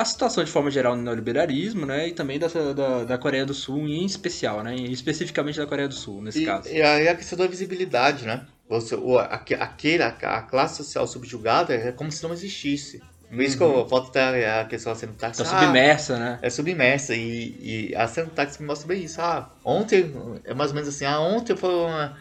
a 0.01 0.06
situação 0.06 0.43
de 0.43 0.51
forma 0.51 0.69
geral 0.71 0.95
no 0.95 1.01
neoliberalismo, 1.03 1.86
né? 1.86 2.08
E 2.10 2.13
também 2.13 2.39
da, 2.39 2.47
da, 2.47 3.03
da 3.03 3.17
Coreia 3.17 3.45
do 3.45 3.53
Sul 3.53 3.88
em 3.88 4.06
especial, 4.06 4.63
né? 4.63 4.75
E 4.75 4.91
especificamente 4.91 5.58
da 5.58 5.67
Coreia 5.67 5.88
do 5.88 5.93
Sul, 5.93 6.21
nesse 6.21 6.39
E, 6.39 6.45
caso. 6.45 6.69
e 6.69 6.82
aí 6.82 7.08
a 7.08 7.15
questão 7.15 7.38
da 7.38 7.47
visibilidade, 7.47 8.25
né? 8.25 8.45
Você, 8.67 8.95
o, 8.95 9.17
aque- 9.19 9.53
aquele, 9.56 10.03
a, 10.03 10.08
a 10.10 10.41
classe 10.41 10.77
social 10.77 11.06
subjugada 11.06 11.73
é 11.73 11.91
como 11.91 12.12
se 12.12 12.23
não 12.23 12.34
existisse. 12.34 13.01
Por 13.29 13.41
isso 13.41 13.58
que 13.58 13.63
eu 13.63 13.86
volto 13.88 14.10
até 14.10 14.60
a 14.60 14.65
questão 14.65 14.93
da 14.93 14.99
táxi. 15.13 15.43
Tá 15.43 15.49
ah, 15.49 15.60
submersa, 15.62 16.19
né? 16.19 16.39
É 16.41 16.49
submersa 16.49 17.15
e, 17.15 17.89
e 17.91 17.95
a 17.95 18.08
táxi 18.08 18.62
me 18.62 18.67
mostra 18.67 18.88
bem 18.88 19.03
isso. 19.03 19.19
Ah, 19.19 19.49
ontem, 19.65 20.13
é 20.43 20.53
mais 20.53 20.69
ou 20.71 20.75
menos 20.75 20.89
assim, 20.89 21.06
ah, 21.06 21.19
ontem 21.19 21.56
foi 21.56 21.73
uma... 21.73 22.15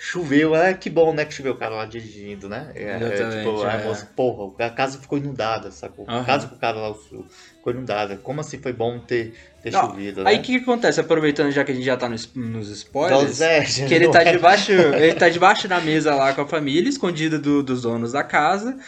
Choveu, 0.00 0.54
ah, 0.54 0.72
que 0.72 0.88
bom, 0.88 1.12
né, 1.12 1.24
que 1.24 1.34
choveu 1.34 1.54
o 1.54 1.56
cara 1.56 1.74
lá 1.74 1.84
dirigindo, 1.84 2.48
né? 2.48 2.70
É, 2.76 2.82
é, 2.84 3.30
tipo, 3.38 3.62
a 3.62 3.72
é. 3.72 3.84
moça, 3.84 4.06
porra, 4.14 4.64
a 4.64 4.70
casa 4.70 4.96
ficou 4.98 5.18
inundada, 5.18 5.72
sacou? 5.72 6.04
A 6.08 6.18
Aham. 6.18 6.24
casa 6.24 6.46
do 6.46 6.56
cara 6.56 6.78
lá 6.78 6.94
ficou 6.94 7.72
inundada. 7.72 8.16
Como 8.16 8.40
assim 8.40 8.58
foi 8.58 8.72
bom 8.72 9.00
ter, 9.00 9.34
ter 9.60 9.72
Não, 9.72 9.80
chovido, 9.88 10.20
Aí 10.24 10.36
né? 10.36 10.40
o 10.40 10.44
que, 10.44 10.56
que 10.56 10.62
acontece? 10.62 11.00
Aproveitando 11.00 11.50
já 11.50 11.64
que 11.64 11.72
a 11.72 11.74
gente 11.74 11.84
já 11.84 11.96
tá 11.96 12.08
nos, 12.08 12.32
nos 12.32 12.68
spoilers, 12.70 13.32
Zé, 13.38 13.64
que 13.64 13.92
ele 13.92 14.08
tá 14.08 14.22
é- 14.22 14.30
debaixo, 14.32 14.70
ele 14.94 15.14
tá 15.14 15.28
debaixo 15.28 15.66
da 15.66 15.80
mesa 15.80 16.14
lá 16.14 16.32
com 16.32 16.42
a 16.42 16.46
família, 16.46 16.88
escondido 16.88 17.40
do- 17.40 17.62
dos 17.64 17.82
donos 17.82 18.12
da 18.12 18.22
casa. 18.22 18.78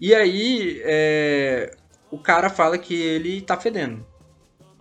E 0.00 0.12
aí 0.14 0.82
é, 0.84 1.70
o 2.10 2.18
cara 2.18 2.50
fala 2.50 2.76
que 2.76 2.92
ele 2.92 3.40
tá 3.40 3.56
fedendo. 3.56 4.04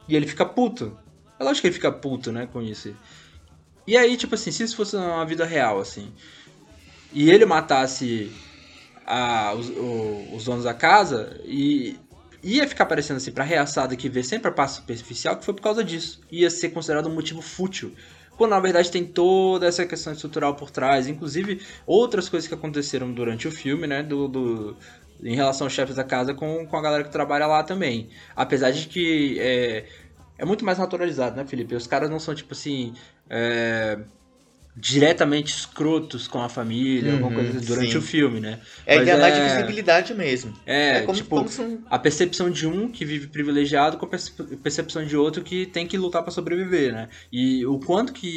E 0.08 0.16
ele 0.16 0.26
fica 0.26 0.46
puto. 0.46 0.98
É 1.40 1.44
lógico 1.44 1.62
que 1.62 1.68
ele 1.68 1.76
fica 1.76 1.92
puto, 1.92 2.32
né, 2.32 2.48
com 2.52 2.62
isso. 2.62 2.92
E 3.88 3.96
aí, 3.98 4.18
tipo 4.18 4.36
assim, 4.36 4.52
se 4.52 4.64
isso 4.64 4.76
fosse 4.76 4.96
uma 4.96 5.26
vida 5.26 5.46
real, 5.46 5.80
assim, 5.80 6.12
e 7.12 7.30
ele 7.30 7.46
matasse 7.46 8.32
a, 9.06 9.54
os, 9.56 9.70
o- 9.70 10.36
os 10.36 10.46
donos 10.46 10.64
da 10.64 10.74
casa, 10.74 11.40
e 11.46 11.98
ia 12.44 12.68
ficar 12.68 12.86
parecendo 12.86 13.18
assim, 13.18 13.32
pra 13.32 13.44
reaçada 13.44 13.96
que 13.96 14.10
vê 14.10 14.24
sempre 14.24 14.50
a 14.50 14.52
parte 14.52 14.74
superficial, 14.76 15.38
que 15.38 15.46
foi 15.46 15.54
por 15.54 15.62
causa 15.62 15.84
disso. 15.84 16.22
Ia 16.32 16.50
ser 16.50 16.70
considerado 16.70 17.08
um 17.10 17.14
motivo 17.14 17.42
fútil. 17.42 17.94
Quando 18.38 18.52
na 18.52 18.60
verdade 18.60 18.92
tem 18.92 19.06
toda 19.06 19.66
essa 19.66 19.86
questão 19.86 20.12
estrutural 20.14 20.56
por 20.56 20.70
trás, 20.70 21.08
inclusive 21.08 21.62
outras 21.88 22.28
coisas 22.30 22.48
que 22.48 22.54
aconteceram 22.54 23.12
durante 23.14 23.48
o 23.48 23.52
filme, 23.52 23.88
né? 23.88 24.04
Do, 24.04 24.28
do- 24.28 24.78
em 25.24 25.36
relação 25.36 25.66
aos 25.66 25.74
chefes 25.74 25.96
da 25.96 26.04
casa 26.04 26.34
com, 26.34 26.68
com 26.68 26.78
a 26.78 26.82
galera 26.82 27.04
que 27.04 27.12
trabalha 27.12 27.48
lá 27.48 27.64
também. 27.64 28.10
Apesar 28.36 28.72
de 28.72 28.88
que 28.88 29.40
é, 29.40 29.86
é 30.38 30.46
muito 30.46 30.66
mais 30.66 30.78
naturalizado, 30.78 31.38
né, 31.38 31.46
Felipe? 31.48 31.74
Os 31.76 31.88
caras 31.88 32.10
não 32.10 32.20
são 32.20 32.36
tipo 32.36 32.54
assim. 32.54 32.94
É, 33.30 34.06
diretamente 34.76 35.54
escrotos 35.56 36.28
com 36.28 36.42
a 36.42 36.50
família, 36.50 37.14
alguma 37.14 37.32
Uhum, 37.32 37.34
coisa 37.34 37.60
assim, 37.60 37.66
durante 37.66 37.98
sim. 37.98 38.00
o 38.00 38.02
filme, 38.02 38.40
né? 38.42 38.62
É 38.86 38.98
Mas 38.98 39.00
ideia 39.00 39.18
mais 39.18 39.36
de 39.36 39.42
é- 39.72 39.82
visibilidade 39.82 40.14
mesmo. 40.14 40.54
É, 40.66 41.02
como, 41.02 41.24
tipo, 41.24 41.34
como 41.34 41.50
se 41.50 41.62
a 41.90 42.00
percepção 42.00 42.50
de 42.50 42.68
um 42.68 42.92
que 42.92 43.06
vive 43.06 43.28
privilegiado 43.28 43.98
com 43.98 44.06
a 44.06 44.10
perce- 44.10 44.34
percepção 44.58 45.06
de 45.06 45.16
outro 45.16 45.44
que 45.44 45.68
tem 45.68 45.88
que 45.88 45.98
lutar 45.98 46.24
pra 46.24 46.32
sobreviver, 46.32 46.94
né? 46.94 47.10
E 47.32 47.66
o 47.68 47.80
quanto 47.80 48.14
que 48.14 48.28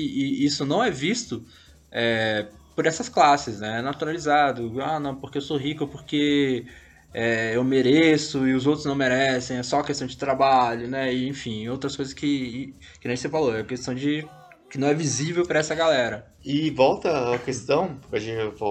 isso 0.45 0.65
não 0.67 0.83
é 0.85 0.91
visto 0.91 1.45
é, 1.91 2.53
por 2.75 2.87
essas 2.87 3.09
classes, 3.09 3.61
né? 3.61 3.79
É 3.79 3.83
naturalizado. 3.83 4.81
Ah, 4.83 5.01
não, 5.01 5.19
porque 5.21 5.39
eu 5.39 5.43
sou 5.43 5.57
rico, 5.57 5.89
porque 5.89 6.67
é, 7.13 7.57
eu 7.57 7.65
mereço 7.65 8.47
e 8.47 8.55
os 8.55 8.67
outros 8.67 8.85
não 8.87 8.95
merecem, 8.95 9.57
é 9.59 9.63
só 9.63 9.83
questão 9.83 10.07
de 10.07 10.17
trabalho, 10.17 10.89
né? 10.89 11.13
E, 11.15 11.27
enfim, 11.29 11.67
outras 11.69 11.97
coisas 11.97 12.15
que, 12.15 12.79
que 13.01 13.09
nem 13.09 13.17
você 13.17 13.29
falou, 13.29 13.55
é 13.57 13.65
questão 13.65 13.95
de 13.95 14.31
que 14.71 14.79
não 14.79 14.89
é 14.89 14.95
visível 14.95 15.47
pra 15.47 15.59
essa 15.61 15.75
galera. 15.75 16.27
E 16.45 16.71
volta 16.71 17.35
a 17.35 17.39
questão, 17.39 17.99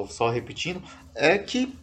só 0.09 0.29
repetindo, 0.29 0.81
é 1.15 1.37
que 1.37 1.73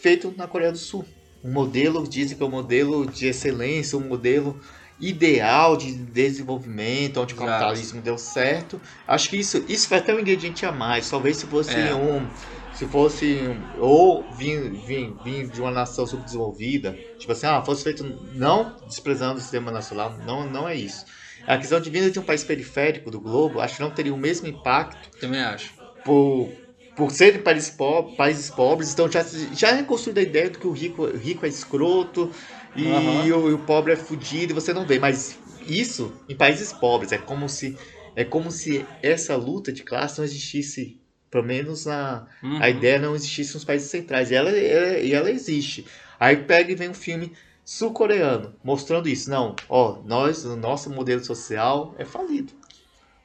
feito 0.00 0.32
na 0.36 0.46
Coreia 0.46 0.72
do 0.72 0.78
Sul. 0.78 1.04
Um 1.42 1.52
modelo, 1.52 2.06
dizem 2.08 2.36
que 2.36 2.42
é 2.42 2.46
um 2.46 2.50
modelo 2.50 3.06
de 3.06 3.26
excelência, 3.26 3.98
um 3.98 4.06
modelo 4.08 4.58
ideal 5.00 5.76
de 5.76 5.92
desenvolvimento, 5.92 7.20
onde 7.20 7.34
o 7.34 7.36
capitalismo 7.36 8.00
deu 8.00 8.16
certo. 8.16 8.80
Acho 9.06 9.28
que 9.28 9.36
isso, 9.36 9.64
isso 9.68 9.88
foi 9.88 9.98
até 9.98 10.14
um 10.14 10.20
ingrediente 10.20 10.64
a 10.64 10.72
mais. 10.72 11.08
Talvez 11.10 11.36
se 11.36 11.46
fosse 11.46 11.74
É. 11.74 11.94
um. 11.94 12.26
Se 12.74 12.86
fosse. 12.86 13.26
um- 13.36 13.80
Ou 13.80 14.24
vir, 14.32 14.70
vir, 14.70 15.14
vir 15.22 15.48
de 15.48 15.60
uma 15.60 15.70
nação 15.70 16.06
subdesenvolvida. 16.06 16.92
Tipo 17.18 17.32
assim, 17.32 17.46
ah, 17.46 17.62
fosse 17.64 17.84
feito. 17.84 18.04
Não 18.34 18.76
desprezando 18.86 19.38
o 19.38 19.40
sistema 19.42 19.70
nacional, 19.70 20.16
não, 20.26 20.48
não 20.48 20.68
é 20.68 20.74
isso. 20.74 21.04
A 21.46 21.58
questão 21.58 21.80
de 21.80 21.90
vinda 21.90 22.10
de 22.10 22.18
um 22.18 22.22
país 22.22 22.42
periférico 22.44 23.10
do 23.10 23.20
globo, 23.20 23.60
acho 23.60 23.76
que 23.76 23.82
não 23.82 23.90
teria 23.90 24.14
o 24.14 24.18
mesmo 24.18 24.46
impacto 24.46 25.10
Também 25.18 25.40
acho. 25.40 25.72
por, 26.02 26.50
por 26.94 27.10
serem 27.10 27.42
países, 27.42 27.70
po- 27.70 28.14
países 28.14 28.50
pobres, 28.50 28.92
então 28.92 29.10
já, 29.10 29.22
já 29.22 29.76
é 29.76 29.82
construída 29.82 30.20
a 30.20 30.24
ideia 30.24 30.50
de 30.50 30.58
que 30.58 30.66
o 30.66 30.72
rico, 30.72 31.06
rico 31.06 31.44
é 31.44 31.48
escroto 31.48 32.30
e, 32.74 32.86
Aham. 32.86 33.36
o, 33.36 33.50
e 33.50 33.52
o 33.52 33.58
pobre 33.60 33.92
é 33.92 33.96
fudido 33.96 34.52
e 34.52 34.54
você 34.54 34.72
não 34.72 34.86
vê. 34.86 34.98
Mas 34.98 35.38
isso 35.66 36.20
em 36.28 36.36
países 36.36 36.72
pobres 36.72 37.12
é 37.12 37.18
como 37.18 37.48
se 37.48 37.76
é 38.16 38.24
como 38.24 38.50
se 38.50 38.96
essa 39.02 39.34
luta 39.36 39.72
de 39.72 39.82
classe 39.82 40.18
não 40.18 40.24
existisse, 40.24 41.00
pelo 41.30 41.44
menos 41.44 41.84
na 41.86 42.26
Uhum. 42.42 42.58
a 42.62 42.68
ideia 42.70 42.98
não 42.98 43.14
existisse 43.16 43.54
nos 43.54 43.64
países 43.64 43.90
centrais. 43.90 44.30
E 44.30 44.34
ela, 44.34 44.50
ela- 44.50 44.98
e 45.00 45.12
ela 45.12 45.30
existe. 45.30 45.84
Aí 46.20 46.36
pega 46.36 46.70
e 46.70 46.74
vem 46.76 46.88
um 46.90 46.94
filme 46.94 47.32
sul-coreano 47.64 48.54
mostrando 48.62 49.08
isso. 49.08 49.30
Não, 49.30 49.56
ó, 49.68 49.98
nós, 50.04 50.44
o 50.44 50.56
nosso 50.56 50.90
modelo 50.90 51.24
social 51.24 51.94
é 51.98 52.04
falido. 52.04 52.52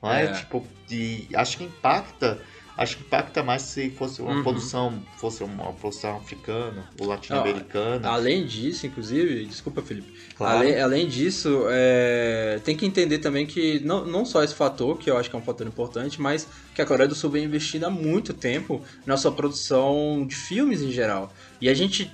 Não 0.01 0.11
é? 0.11 0.25
É. 0.25 0.31
Tipo, 0.33 0.65
de, 0.87 1.27
acho 1.33 1.57
que 1.57 1.63
impacta. 1.65 2.39
Acho 2.77 2.95
que 2.95 3.03
impacta 3.03 3.43
mais 3.43 3.63
se 3.63 3.89
fosse 3.89 4.21
uma 4.21 4.35
Uhum. 4.35 4.41
produção, 4.43 5.03
fosse 5.17 5.43
uma 5.43 5.73
produção 5.73 6.15
africana 6.15 6.89
ou 6.97 7.07
latino-americana. 7.07 8.07
Além 8.07 8.45
disso, 8.45 8.87
inclusive, 8.87 9.43
desculpa, 9.45 9.81
Felipe. 9.81 10.13
Claro. 10.37 10.59
Além, 10.59 10.79
além 10.79 11.05
disso, 11.09 11.65
é, 11.69 12.57
tem 12.63 12.77
que 12.77 12.85
entender 12.85 13.17
também 13.17 13.45
que 13.45 13.81
não, 13.81 14.05
não 14.05 14.23
só 14.23 14.41
esse 14.45 14.55
fator, 14.55 14.97
que 14.97 15.11
eu 15.11 15.17
acho 15.17 15.29
que 15.29 15.35
é 15.35 15.39
um 15.39 15.41
fator 15.41 15.67
importante, 15.67 16.21
mas 16.21 16.47
que 16.73 16.81
a 16.81 16.85
Coreia 16.85 17.09
do 17.09 17.15
Sul 17.15 17.29
vem 17.29 17.43
investindo 17.43 17.83
há 17.83 17.89
muito 17.89 18.33
tempo 18.33 18.81
na 19.05 19.17
sua 19.17 19.33
produção 19.33 20.25
de 20.25 20.35
filmes 20.35 20.81
em 20.81 20.89
geral. 20.93 21.33
E 21.59 21.67
a 21.67 21.73
gente 21.73 22.09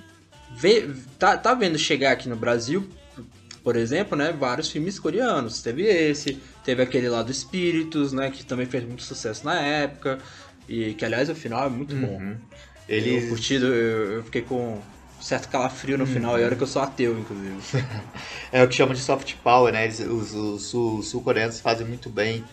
vê, 0.50 0.88
tá, 1.18 1.36
tá 1.36 1.54
vendo 1.54 1.78
chegar 1.78 2.12
aqui 2.12 2.28
no 2.28 2.36
Brasil, 2.36 2.88
por 3.62 3.76
exemplo, 3.76 4.16
né, 4.16 4.32
vários 4.32 4.70
filmes 4.70 4.98
coreanos. 4.98 5.60
Teve 5.62 5.82
esse, 5.84 6.40
teve 6.64 6.82
aquele 6.82 7.08
lá 7.08 7.22
do 7.22 7.32
Espíritos, 7.32 8.12
né, 8.12 8.30
que 8.30 8.44
também 8.44 8.66
fez 8.66 8.84
muito 8.84 9.02
sucesso 9.02 9.44
na 9.44 9.60
época. 9.60 10.18
E 10.68 10.94
que, 10.94 11.04
aliás, 11.04 11.28
o 11.28 11.34
final 11.34 11.66
é 11.66 11.68
muito 11.68 11.94
bom. 11.94 12.18
Uhum. 12.18 12.36
Ele... 12.88 13.10
Eles, 13.10 13.22
Eu 13.24 13.28
curtido, 13.28 13.66
eu, 13.66 14.12
eu 14.14 14.24
fiquei 14.24 14.42
com 14.42 14.80
certo 15.20 15.48
calafrio 15.48 15.96
no 15.96 16.06
final, 16.06 16.38
e 16.38 16.44
olha 16.44 16.54
que 16.54 16.62
eu 16.62 16.66
sou 16.66 16.82
ateu, 16.82 17.18
inclusive. 17.18 17.56
É 18.52 18.62
o 18.62 18.68
que 18.68 18.74
chamam 18.76 18.94
de 18.94 19.00
soft 19.00 19.34
power, 19.42 19.72
né? 19.72 19.84
Eles- 19.84 20.00
os 20.00 20.32
os 20.34 20.62
sul- 20.62 21.02
sul-coreanos 21.02 21.58
fazem 21.60 21.86
muito 21.86 22.08
bem. 22.08 22.44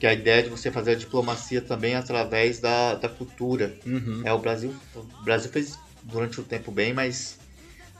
Que 0.00 0.06
é 0.06 0.10
a 0.10 0.14
ideia 0.14 0.42
de 0.42 0.48
você 0.48 0.70
fazer 0.70 0.92
a 0.92 0.94
diplomacia 0.94 1.60
também 1.60 1.94
através 1.94 2.58
da, 2.58 2.94
da 2.94 3.08
cultura. 3.08 3.74
Uhum. 3.86 4.22
É, 4.24 4.32
o 4.32 4.38
Brasil, 4.38 4.74
o 4.94 5.22
Brasil 5.22 5.50
fez 5.50 5.78
durante 6.02 6.40
um 6.40 6.44
tempo 6.44 6.72
bem, 6.72 6.92
mas 6.92 7.38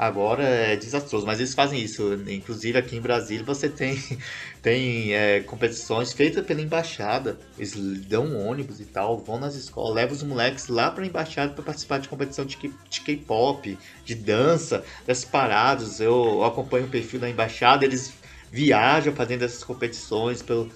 agora 0.07 0.43
é 0.43 0.77
desastroso. 0.77 1.25
Mas 1.27 1.39
eles 1.39 1.55
fazem 1.55 1.81
isso. 1.81 2.15
Inclusive 2.29 2.79
aqui 2.79 2.97
em 2.97 3.01
Brasília 3.01 3.45
você 3.45 3.69
tem, 3.69 4.03
tem 4.61 5.15
é, 5.15 5.41
competições 5.41 6.13
feitas 6.13 6.45
pela 6.45 6.61
embaixada. 6.61 7.39
Eles 7.57 7.75
dão 8.07 8.27
um 8.27 8.49
ônibus 8.49 8.81
e 8.81 8.85
tal, 8.85 9.19
vão 9.19 9.39
nas 9.39 9.55
escolas, 9.55 9.95
levam 9.95 10.17
os 10.17 10.23
moleques 10.23 10.69
lá 10.69 10.91
pra 10.91 11.07
embaixada 11.07 11.53
para 11.53 11.63
participar 11.63 11.99
de 11.99 12.09
competição 12.09 12.45
de 12.45 12.57
K-pop, 12.57 13.79
de 14.05 14.15
dança, 14.15 14.85
dessas 15.07 15.25
paradas. 15.25 16.01
Eu 16.01 16.45
acompanho 16.45 16.87
o 16.87 16.91
perfil 16.91 17.21
da 17.21 17.31
embaixada, 17.31 17.85
eles 17.85 18.13
viajam 18.51 19.15
fazendo 19.15 19.43
essas 19.43 19.65
competições 19.65 20.43
pelo, 20.43 20.71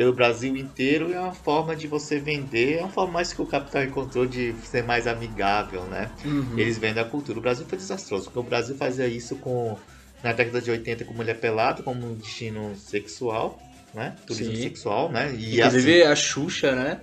pelo 0.00 0.14
Brasil 0.14 0.56
inteiro 0.56 1.12
é 1.12 1.20
uma 1.20 1.34
forma 1.34 1.76
de 1.76 1.86
você 1.86 2.18
vender, 2.18 2.78
é 2.78 2.80
uma 2.80 2.88
forma 2.88 3.12
mais 3.12 3.34
que 3.34 3.42
o 3.42 3.44
capital 3.44 3.84
encontrou 3.84 4.24
de 4.24 4.54
ser 4.64 4.82
mais 4.82 5.06
amigável, 5.06 5.84
né? 5.84 6.10
Uhum. 6.24 6.58
Eles 6.58 6.78
vendem 6.78 7.02
a 7.02 7.06
cultura. 7.06 7.38
O 7.38 7.42
Brasil 7.42 7.66
foi 7.68 7.76
desastroso, 7.76 8.24
porque 8.24 8.38
o 8.38 8.42
Brasil 8.42 8.74
fazia 8.76 9.06
isso 9.06 9.36
com 9.36 9.76
na 10.24 10.32
década 10.32 10.62
de 10.62 10.70
80 10.70 11.04
com 11.04 11.12
mulher 11.12 11.38
pelada, 11.38 11.82
como 11.82 12.12
um 12.12 12.14
destino 12.14 12.74
sexual, 12.76 13.60
né? 13.92 14.16
Turismo 14.26 14.56
Sim. 14.56 14.62
sexual, 14.62 15.12
né? 15.12 15.34
E 15.38 15.58
Inclusive 15.58 16.02
a 16.04 16.16
Xuxa, 16.16 16.74
né? 16.74 17.02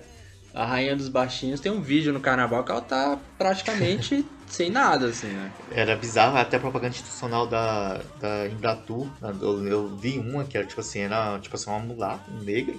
A 0.52 0.66
rainha 0.66 0.96
dos 0.96 1.08
baixinhos 1.08 1.60
tem 1.60 1.70
um 1.70 1.80
vídeo 1.80 2.12
no 2.12 2.18
carnaval 2.18 2.64
que 2.64 2.72
ela 2.72 2.80
tá 2.80 3.16
praticamente 3.38 4.26
sem 4.50 4.70
nada, 4.70 5.06
assim, 5.06 5.28
né? 5.28 5.52
era 5.72 5.96
bizarro, 5.96 6.36
até 6.36 6.56
a 6.56 6.60
propaganda 6.60 6.94
institucional 6.94 7.46
da, 7.46 8.00
da 8.20 8.46
Embratur, 8.48 9.06
né? 9.20 9.34
eu, 9.40 9.66
eu 9.66 9.96
vi 9.96 10.18
uma 10.18 10.44
que 10.44 10.56
era 10.56 10.66
tipo 10.66 10.80
assim, 10.80 11.00
era 11.00 11.38
tipo 11.38 11.54
assim, 11.56 11.70
uma 11.70 11.78
mulata 11.78 12.30
negra, 12.42 12.74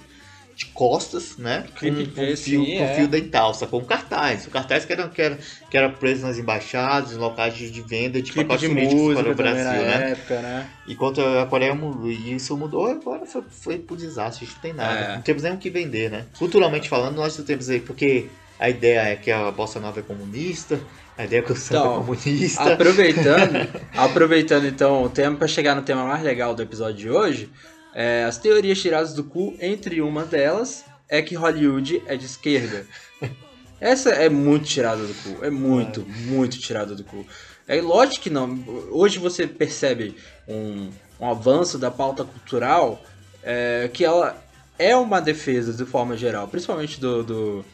de 0.60 0.66
costas, 0.66 1.38
né? 1.38 1.64
Com, 1.78 1.88
com 1.88 2.36
fio, 2.36 2.36
sim, 2.36 2.76
com 2.76 2.84
é. 2.84 2.94
fio 2.94 3.08
dental, 3.08 3.54
sacou? 3.54 3.80
Um 3.80 3.84
cartaz. 3.84 4.46
O 4.46 4.50
cartaz 4.50 4.84
que 4.84 4.92
era, 4.92 5.08
que 5.08 5.22
era, 5.22 5.38
que 5.70 5.76
era 5.76 5.88
preso 5.88 6.26
nas 6.26 6.36
embaixadas, 6.36 7.12
em 7.12 7.16
locais 7.16 7.54
de, 7.54 7.80
venda 7.80 8.20
de 8.20 8.30
pacotes 8.30 8.68
música 8.68 9.22
para 9.22 9.32
o 9.32 9.34
Brasil, 9.34 9.82
né? 9.82 10.10
época, 10.10 10.42
né? 10.42 10.68
Enquanto 10.86 11.22
a 11.22 11.46
Coreia 11.46 11.74
mudou, 11.74 12.10
e 12.10 12.34
isso 12.34 12.54
mudou, 12.58 12.88
agora 12.88 13.24
foi, 13.24 13.42
foi 13.48 13.78
pro 13.78 13.96
desastre, 13.96 14.44
a 14.44 14.46
gente 14.46 14.54
não 14.56 14.62
tem 14.62 14.72
nada. 14.74 14.98
É. 14.98 15.14
Não 15.14 15.22
temos 15.22 15.42
nem 15.42 15.54
o 15.54 15.56
que 15.56 15.70
vender, 15.70 16.10
né? 16.10 16.26
Culturalmente 16.38 16.90
falando, 16.90 17.16
nós 17.16 17.38
não 17.38 17.44
temos 17.46 17.70
aí, 17.70 17.80
porque 17.80 18.28
a 18.58 18.68
ideia 18.68 19.00
é 19.00 19.16
que 19.16 19.30
a 19.30 19.50
bossa 19.50 19.80
nova 19.80 20.00
é 20.00 20.02
comunista, 20.02 20.78
a 21.20 21.24
ideia 21.24 21.40
é 21.40 21.42
que 21.42 21.52
o 21.52 21.56
samba 21.56 21.80
Então, 21.80 21.92
é 21.92 21.98
comunista. 22.04 22.72
Aproveitando, 22.72 23.68
aproveitando 23.96 24.66
então 24.66 25.02
o 25.02 25.08
tema 25.08 25.36
para 25.36 25.48
chegar 25.48 25.74
no 25.74 25.82
tema 25.82 26.04
mais 26.04 26.22
legal 26.22 26.54
do 26.54 26.62
episódio 26.62 26.96
de 26.96 27.10
hoje, 27.10 27.50
é, 27.94 28.24
as 28.24 28.38
teorias 28.38 28.80
tiradas 28.80 29.12
do 29.14 29.24
cu, 29.24 29.56
entre 29.60 30.00
uma 30.00 30.24
delas 30.24 30.84
é 31.08 31.20
que 31.20 31.34
Hollywood 31.34 32.02
é 32.06 32.16
de 32.16 32.24
esquerda. 32.26 32.86
Essa 33.80 34.10
é 34.10 34.28
muito 34.28 34.66
tirada 34.66 35.02
do 35.02 35.14
cu, 35.14 35.44
é 35.44 35.50
muito, 35.50 36.04
muito 36.26 36.58
tirada 36.58 36.94
do 36.94 37.02
cu. 37.02 37.26
É 37.66 37.80
lógico 37.80 38.22
que 38.24 38.30
não. 38.30 38.62
Hoje 38.90 39.18
você 39.18 39.46
percebe 39.46 40.14
um, 40.46 40.90
um 41.18 41.30
avanço 41.30 41.78
da 41.78 41.90
pauta 41.90 42.24
cultural 42.24 43.02
é, 43.42 43.88
que 43.92 44.04
ela 44.04 44.36
é 44.78 44.94
uma 44.96 45.20
defesa 45.20 45.72
de 45.72 45.84
forma 45.84 46.16
geral, 46.16 46.46
principalmente 46.48 47.00
do, 47.00 47.22
do, 47.22 47.64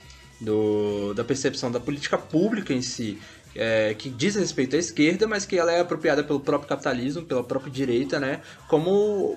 do- 0.40 1.14
da 1.14 1.24
percepção 1.24 1.70
da 1.72 1.80
política 1.80 2.16
pública 2.18 2.72
em 2.72 2.82
si, 2.82 3.18
é, 3.56 3.94
que 3.94 4.08
diz 4.08 4.34
respeito 4.36 4.76
à 4.76 4.78
esquerda, 4.78 5.26
mas 5.26 5.44
que 5.46 5.58
ela 5.58 5.72
é 5.72 5.80
apropriada 5.80 6.22
pelo 6.22 6.40
próprio 6.40 6.68
capitalismo, 6.68 7.22
pela 7.24 7.42
própria 7.42 7.70
direita, 7.72 8.18
né? 8.20 8.40
Como 8.68 9.36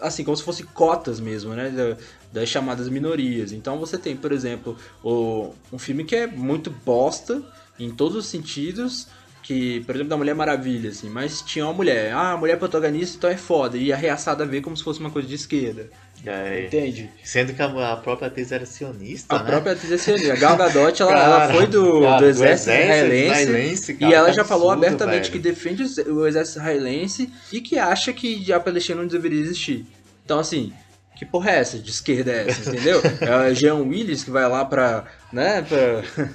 assim, 0.00 0.24
como 0.24 0.36
se 0.36 0.42
fosse 0.42 0.64
cotas 0.64 1.20
mesmo, 1.20 1.54
né? 1.54 1.70
da- 1.70 1.96
Das 2.32 2.48
chamadas 2.48 2.88
minorias. 2.88 3.52
Então 3.52 3.78
você 3.78 3.96
tem, 3.98 4.16
por 4.16 4.32
exemplo, 4.32 4.76
o, 5.04 5.52
um 5.72 5.78
filme 5.78 6.02
que 6.04 6.16
é 6.16 6.26
muito 6.26 6.70
bosta 6.70 7.42
em 7.78 7.90
todos 7.90 8.16
os 8.16 8.26
sentidos, 8.26 9.06
que, 9.42 9.80
por 9.80 9.94
exemplo, 9.94 10.10
da 10.10 10.16
Mulher 10.16 10.34
Maravilha, 10.34 10.90
assim, 10.90 11.08
mas 11.10 11.42
tinha 11.42 11.64
uma 11.64 11.72
mulher. 11.72 12.12
Ah, 12.12 12.32
a 12.32 12.36
mulher 12.36 12.58
protagonista, 12.58 13.16
então 13.16 13.30
é 13.30 13.36
foda. 13.36 13.76
E 13.76 13.92
a 13.92 13.96
reaçada 13.96 14.46
vê 14.46 14.60
como 14.60 14.76
se 14.76 14.84
fosse 14.84 15.00
uma 15.00 15.10
coisa 15.10 15.26
de 15.26 15.34
esquerda. 15.34 15.90
É, 16.24 16.66
Entende? 16.66 17.10
sendo 17.24 17.52
que 17.52 17.60
a, 17.60 17.96
própria 17.96 18.28
atriz 18.28 18.52
era 18.52 18.64
sionista, 18.64 19.34
A 19.34 19.42
né? 19.42 19.50
própria 19.50 19.72
atriz 19.72 19.90
é 19.90 19.98
sionista. 19.98 20.32
A 20.32 20.36
Gal 20.36 20.56
Gadot, 20.56 21.02
ela, 21.02 21.12
Cara, 21.12 21.24
ela 21.24 21.52
foi 21.52 21.66
do, 21.66 22.00
cara, 22.02 22.18
do 22.18 22.26
exército 22.26 22.70
israelense. 22.70 23.96
E 23.98 24.14
ela 24.14 24.32
já 24.32 24.44
falou 24.44 24.70
absurdo, 24.70 24.86
abertamente 24.86 25.30
velho. 25.30 25.32
que 25.32 25.38
defende 25.40 25.82
o 26.08 26.24
exército 26.24 26.60
israelense 26.60 27.28
e 27.52 27.60
que 27.60 27.76
acha 27.76 28.12
que 28.12 28.52
a 28.52 28.60
Palestina 28.60 29.00
não 29.00 29.08
deveria 29.08 29.40
existir. 29.40 29.84
Então, 30.24 30.38
assim, 30.38 30.72
que 31.16 31.26
porra 31.26 31.50
é 31.50 31.58
essa? 31.58 31.78
De 31.78 31.90
esquerda 31.90 32.30
é 32.30 32.48
essa, 32.48 32.70
entendeu? 32.70 33.00
É 33.20 33.50
o 33.50 33.54
Jean 33.54 33.76
Willis 33.76 34.22
que 34.22 34.30
vai 34.30 34.48
lá 34.48 34.64
pra, 34.64 35.04
né, 35.32 35.62
pra 35.62 36.04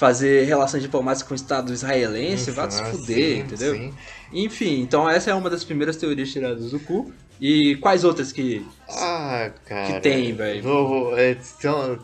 fazer 0.00 0.44
relações 0.46 0.82
diplomáticas 0.82 1.28
com 1.28 1.34
o 1.34 1.36
Estado 1.36 1.70
israelense, 1.74 2.50
vai 2.52 2.70
se 2.70 2.80
Ah, 2.80 2.86
fuder, 2.86 3.16
sim, 3.16 3.38
entendeu? 3.40 3.74
sim. 3.74 3.94
Enfim, 4.32 4.80
então 4.80 5.08
essa 5.08 5.30
é 5.30 5.34
uma 5.34 5.50
das 5.50 5.62
primeiras 5.62 5.94
teorias 5.96 6.32
tiradas 6.32 6.70
do 6.70 6.80
cu. 6.80 7.12
E 7.38 7.76
quais 7.76 8.04
outras 8.04 8.32
que... 8.32 8.66
Ah, 8.88 9.50
cara. 9.66 9.94
Que 9.94 10.00
tem, 10.00 10.34
velho. 10.34 11.16
É, 11.16 11.36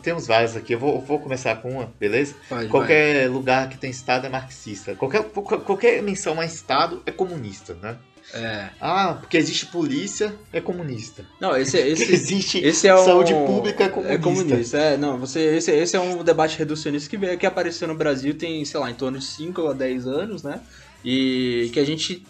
temos 0.01 0.25
várias 0.25 0.55
aqui. 0.55 0.73
Eu 0.73 0.79
vou, 0.79 0.99
vou 0.99 1.19
começar 1.19 1.55
com 1.61 1.69
uma, 1.69 1.93
beleza? 1.99 2.33
Vai, 2.49 2.67
Qualquer 2.67 3.29
lugar 3.29 3.69
que 3.69 3.77
tem 3.77 3.89
Estado 3.91 4.25
é 4.25 4.29
marxista. 4.29 4.95
Qualquer- 4.95 5.23
qualquer 5.23 6.01
menção 6.01 6.39
a 6.39 6.45
Estado 6.45 7.03
é 7.05 7.11
comunista, 7.11 7.75
né? 7.81 7.97
É. 8.33 8.69
Ah, 8.81 9.17
porque 9.19 9.37
existe 9.37 9.65
polícia, 9.67 10.35
é 10.51 10.59
comunista. 10.59 11.25
Não, 11.39 11.55
esse, 11.55 11.77
Porque 11.77 11.91
esse, 11.91 12.13
existe 12.13 12.57
Esse 12.59 12.87
é 12.87 12.93
um... 12.93 13.05
saúde 13.05 13.33
pública, 13.33 13.85
é 13.85 13.89
comunista. 13.89 14.13
É 14.13 14.17
comunista, 14.17 14.77
é, 14.77 14.97
não, 14.97 15.17
você, 15.17 15.39
esse, 15.55 15.71
esse 15.71 15.95
é 15.95 15.99
um 15.99 16.23
debate 16.23 16.57
reducionista 16.57 17.09
que, 17.09 17.17
veio, 17.17 17.37
que 17.37 17.45
apareceu 17.45 17.87
no 17.87 17.95
Brasil 17.95 18.33
tem, 18.33 18.63
sei 18.65 18.79
lá, 18.79 18.91
em 18.91 18.95
torno 18.95 19.17
de 19.17 19.25
5 19.25 19.67
a 19.67 19.73
10 19.73 20.07
anos, 20.07 20.43
né? 20.43 20.59
E 21.03 21.69
que 21.73 21.79
a 21.79 21.85
gente. 21.85 22.25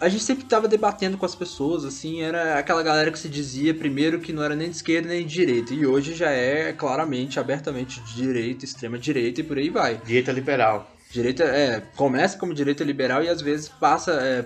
A 0.00 0.08
gente 0.08 0.22
sempre 0.22 0.44
tava 0.44 0.68
debatendo 0.68 1.18
com 1.18 1.26
as 1.26 1.34
pessoas, 1.34 1.84
assim, 1.84 2.22
era 2.22 2.56
aquela 2.56 2.84
galera 2.84 3.10
que 3.10 3.18
se 3.18 3.28
dizia 3.28 3.74
primeiro 3.74 4.20
que 4.20 4.32
não 4.32 4.44
era 4.44 4.54
nem 4.54 4.70
de 4.70 4.76
esquerda 4.76 5.08
nem 5.08 5.26
de 5.26 5.34
direita. 5.34 5.74
E 5.74 5.84
hoje 5.84 6.14
já 6.14 6.30
é 6.30 6.72
claramente, 6.72 7.40
abertamente 7.40 8.00
de 8.02 8.14
direita, 8.14 8.64
extrema 8.64 8.96
direita 8.96 9.40
e 9.40 9.44
por 9.44 9.58
aí 9.58 9.70
vai. 9.70 10.00
Direita 10.04 10.30
liberal. 10.30 10.88
Direita, 11.10 11.42
é, 11.42 11.82
começa 11.96 12.38
como 12.38 12.54
direita 12.54 12.84
liberal 12.84 13.24
e 13.24 13.28
às 13.28 13.40
vezes 13.40 13.68
passa, 13.68 14.12
é, 14.12 14.44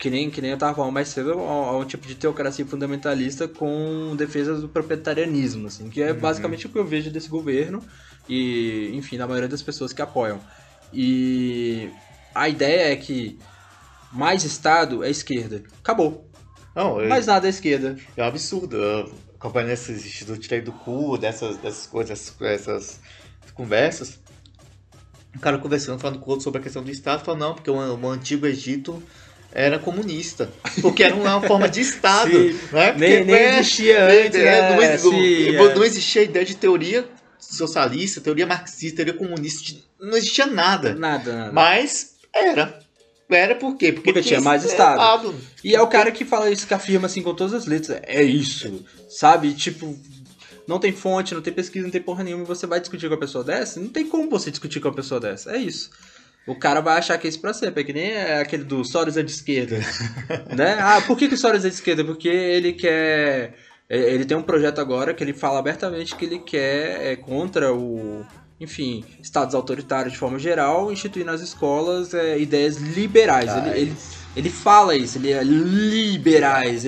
que, 0.00 0.08
nem, 0.08 0.30
que 0.30 0.40
nem 0.40 0.50
eu 0.50 0.56
tava 0.56 0.74
falando 0.74 0.92
mais 0.92 1.08
cedo, 1.08 1.38
a, 1.38 1.52
a 1.52 1.76
um 1.76 1.84
tipo 1.84 2.08
de 2.08 2.14
teocracia 2.14 2.64
fundamentalista 2.64 3.46
com 3.46 4.16
defesa 4.16 4.56
do 4.58 4.66
proprietarianismo, 4.66 5.66
assim, 5.66 5.90
que 5.90 6.02
é 6.02 6.14
basicamente 6.14 6.66
o 6.66 6.70
que 6.70 6.78
eu 6.78 6.86
vejo 6.86 7.10
desse 7.10 7.28
governo 7.28 7.84
e, 8.26 8.90
enfim, 8.94 9.18
da 9.18 9.26
maioria 9.26 9.48
das 9.48 9.60
pessoas 9.60 9.92
que 9.92 10.00
apoiam. 10.00 10.40
E 10.90 11.90
a 12.34 12.48
ideia 12.48 12.94
é 12.94 12.96
que 12.96 13.38
mais 14.10 14.42
Estado 14.42 15.04
é 15.04 15.10
esquerda. 15.10 15.62
Acabou. 15.80 16.26
Não, 16.74 16.98
é, 16.98 17.06
Mais 17.06 17.26
nada 17.26 17.46
é 17.46 17.50
esquerda. 17.50 17.94
é 18.16 18.22
um 18.22 18.26
absurdo. 18.26 18.76
Eu, 18.78 19.14
acompanhando 19.38 19.72
esses 19.72 20.06
institutos 20.06 20.40
tirei 20.40 20.62
do 20.62 20.72
cu, 20.72 21.18
dessas, 21.18 21.58
dessas 21.58 21.86
coisas, 21.86 22.34
essas 22.40 23.00
conversas. 23.52 24.18
O 25.36 25.40
cara 25.40 25.58
conversando, 25.58 25.98
falando 25.98 26.20
com 26.20 26.26
o 26.26 26.30
outro 26.30 26.44
sobre 26.44 26.58
a 26.58 26.62
questão 26.62 26.82
do 26.82 26.90
Estado, 26.90 27.22
falou, 27.22 27.38
não, 27.38 27.54
porque 27.54 27.70
o, 27.70 27.74
o 27.76 28.08
antigo 28.08 28.46
Egito 28.46 29.02
era 29.52 29.78
comunista. 29.78 30.50
Porque 30.80 31.02
era 31.02 31.14
uma 31.14 31.40
forma 31.42 31.68
de 31.68 31.80
Estado. 31.80 32.30
Sim. 32.30 32.58
né? 32.72 32.92
Porque, 32.92 33.08
Nem, 33.08 33.24
nem 33.24 33.34
é, 33.34 33.58
existia 33.58 33.96
é, 33.96 34.26
antes, 34.26 34.40
é, 34.40 34.70
não, 34.70 34.80
né? 34.80 34.90
não- 34.90 34.98
Sim, 34.98 35.52
não 35.52 35.82
é. 35.82 35.86
existia 35.86 36.22
a 36.22 36.24
ideia 36.24 36.44
de 36.44 36.54
teoria 36.56 37.08
socialista, 37.38 38.20
teoria 38.20 38.46
marxista, 38.46 38.96
teoria 38.96 39.14
comunista. 39.14 39.74
Não 40.00 40.16
existia 40.16 40.46
nada. 40.46 40.94
Nada, 40.94 41.32
nada. 41.34 41.52
Mas 41.52 42.14
era. 42.32 42.78
Era 43.28 43.54
por 43.54 43.76
quê? 43.76 43.92
Porque 43.92 44.20
tinha 44.22 44.40
mais 44.40 44.64
Estado. 44.64 45.34
E 45.62 45.74
é 45.74 45.80
o 45.80 45.86
cara 45.86 46.10
que 46.10 46.24
fala 46.24 46.50
isso, 46.50 46.66
que 46.66 46.74
afirma 46.74 47.06
assim 47.06 47.22
com 47.22 47.32
todas 47.34 47.54
as 47.54 47.66
letras. 47.66 48.00
É 48.02 48.22
isso. 48.22 48.84
Sabe? 49.08 49.52
Tipo, 49.54 49.96
não 50.66 50.78
tem 50.80 50.92
fonte, 50.92 51.34
não 51.34 51.40
tem 51.42 51.52
pesquisa, 51.52 51.84
não 51.84 51.92
tem 51.92 52.00
porra 52.02 52.24
nenhuma. 52.24 52.42
E 52.42 52.46
você 52.46 52.66
vai 52.66 52.80
discutir 52.80 53.08
com 53.08 53.14
a 53.14 53.18
pessoa 53.18 53.44
dessa? 53.44 53.78
Não 53.78 53.88
tem 53.88 54.06
como 54.06 54.28
você 54.28 54.50
discutir 54.50 54.80
com 54.80 54.88
a 54.88 54.92
pessoa 54.92 55.20
dessa. 55.20 55.52
É 55.52 55.58
isso. 55.58 55.90
O 56.46 56.54
cara 56.54 56.80
vai 56.80 56.98
achar 56.98 57.18
que 57.18 57.26
é 57.26 57.30
isso 57.30 57.40
pra 57.40 57.52
sempre. 57.52 57.82
É 57.82 57.84
que 57.84 57.92
nem 57.92 58.10
é 58.10 58.40
aquele 58.40 58.64
do 58.64 58.84
Soros 58.84 59.16
é 59.16 59.22
de 59.22 59.30
esquerda. 59.30 59.78
né? 60.56 60.76
Ah, 60.80 61.00
por 61.06 61.16
que, 61.16 61.28
que 61.28 61.34
o 61.34 61.38
Soros 61.38 61.64
é 61.64 61.68
de 61.68 61.74
esquerda? 61.74 62.04
Porque 62.04 62.28
ele 62.28 62.72
quer. 62.72 63.54
é, 63.88 63.98
Ele 64.14 64.24
tem 64.24 64.36
um 64.36 64.42
projeto 64.42 64.80
agora 64.80 65.14
que 65.14 65.22
ele 65.22 65.32
fala 65.32 65.58
abertamente 65.58 66.16
que 66.16 66.24
ele 66.24 66.38
quer 66.38 67.12
é, 67.12 67.16
contra 67.16 67.72
o. 67.72 68.24
Enfim, 68.58 69.04
estados 69.22 69.54
autoritários 69.54 70.12
de 70.12 70.18
forma 70.18 70.38
geral, 70.38 70.92
instituir 70.92 71.24
nas 71.24 71.40
escolas 71.40 72.12
é, 72.12 72.38
ideias 72.38 72.76
liberais. 72.76 73.50
Ele, 73.56 73.70
ele, 73.70 73.96
ele 74.36 74.48
fala 74.48 74.94
isso, 74.94 75.18
ele 75.18 75.32
é 75.32 75.42
liberais. 75.42 76.84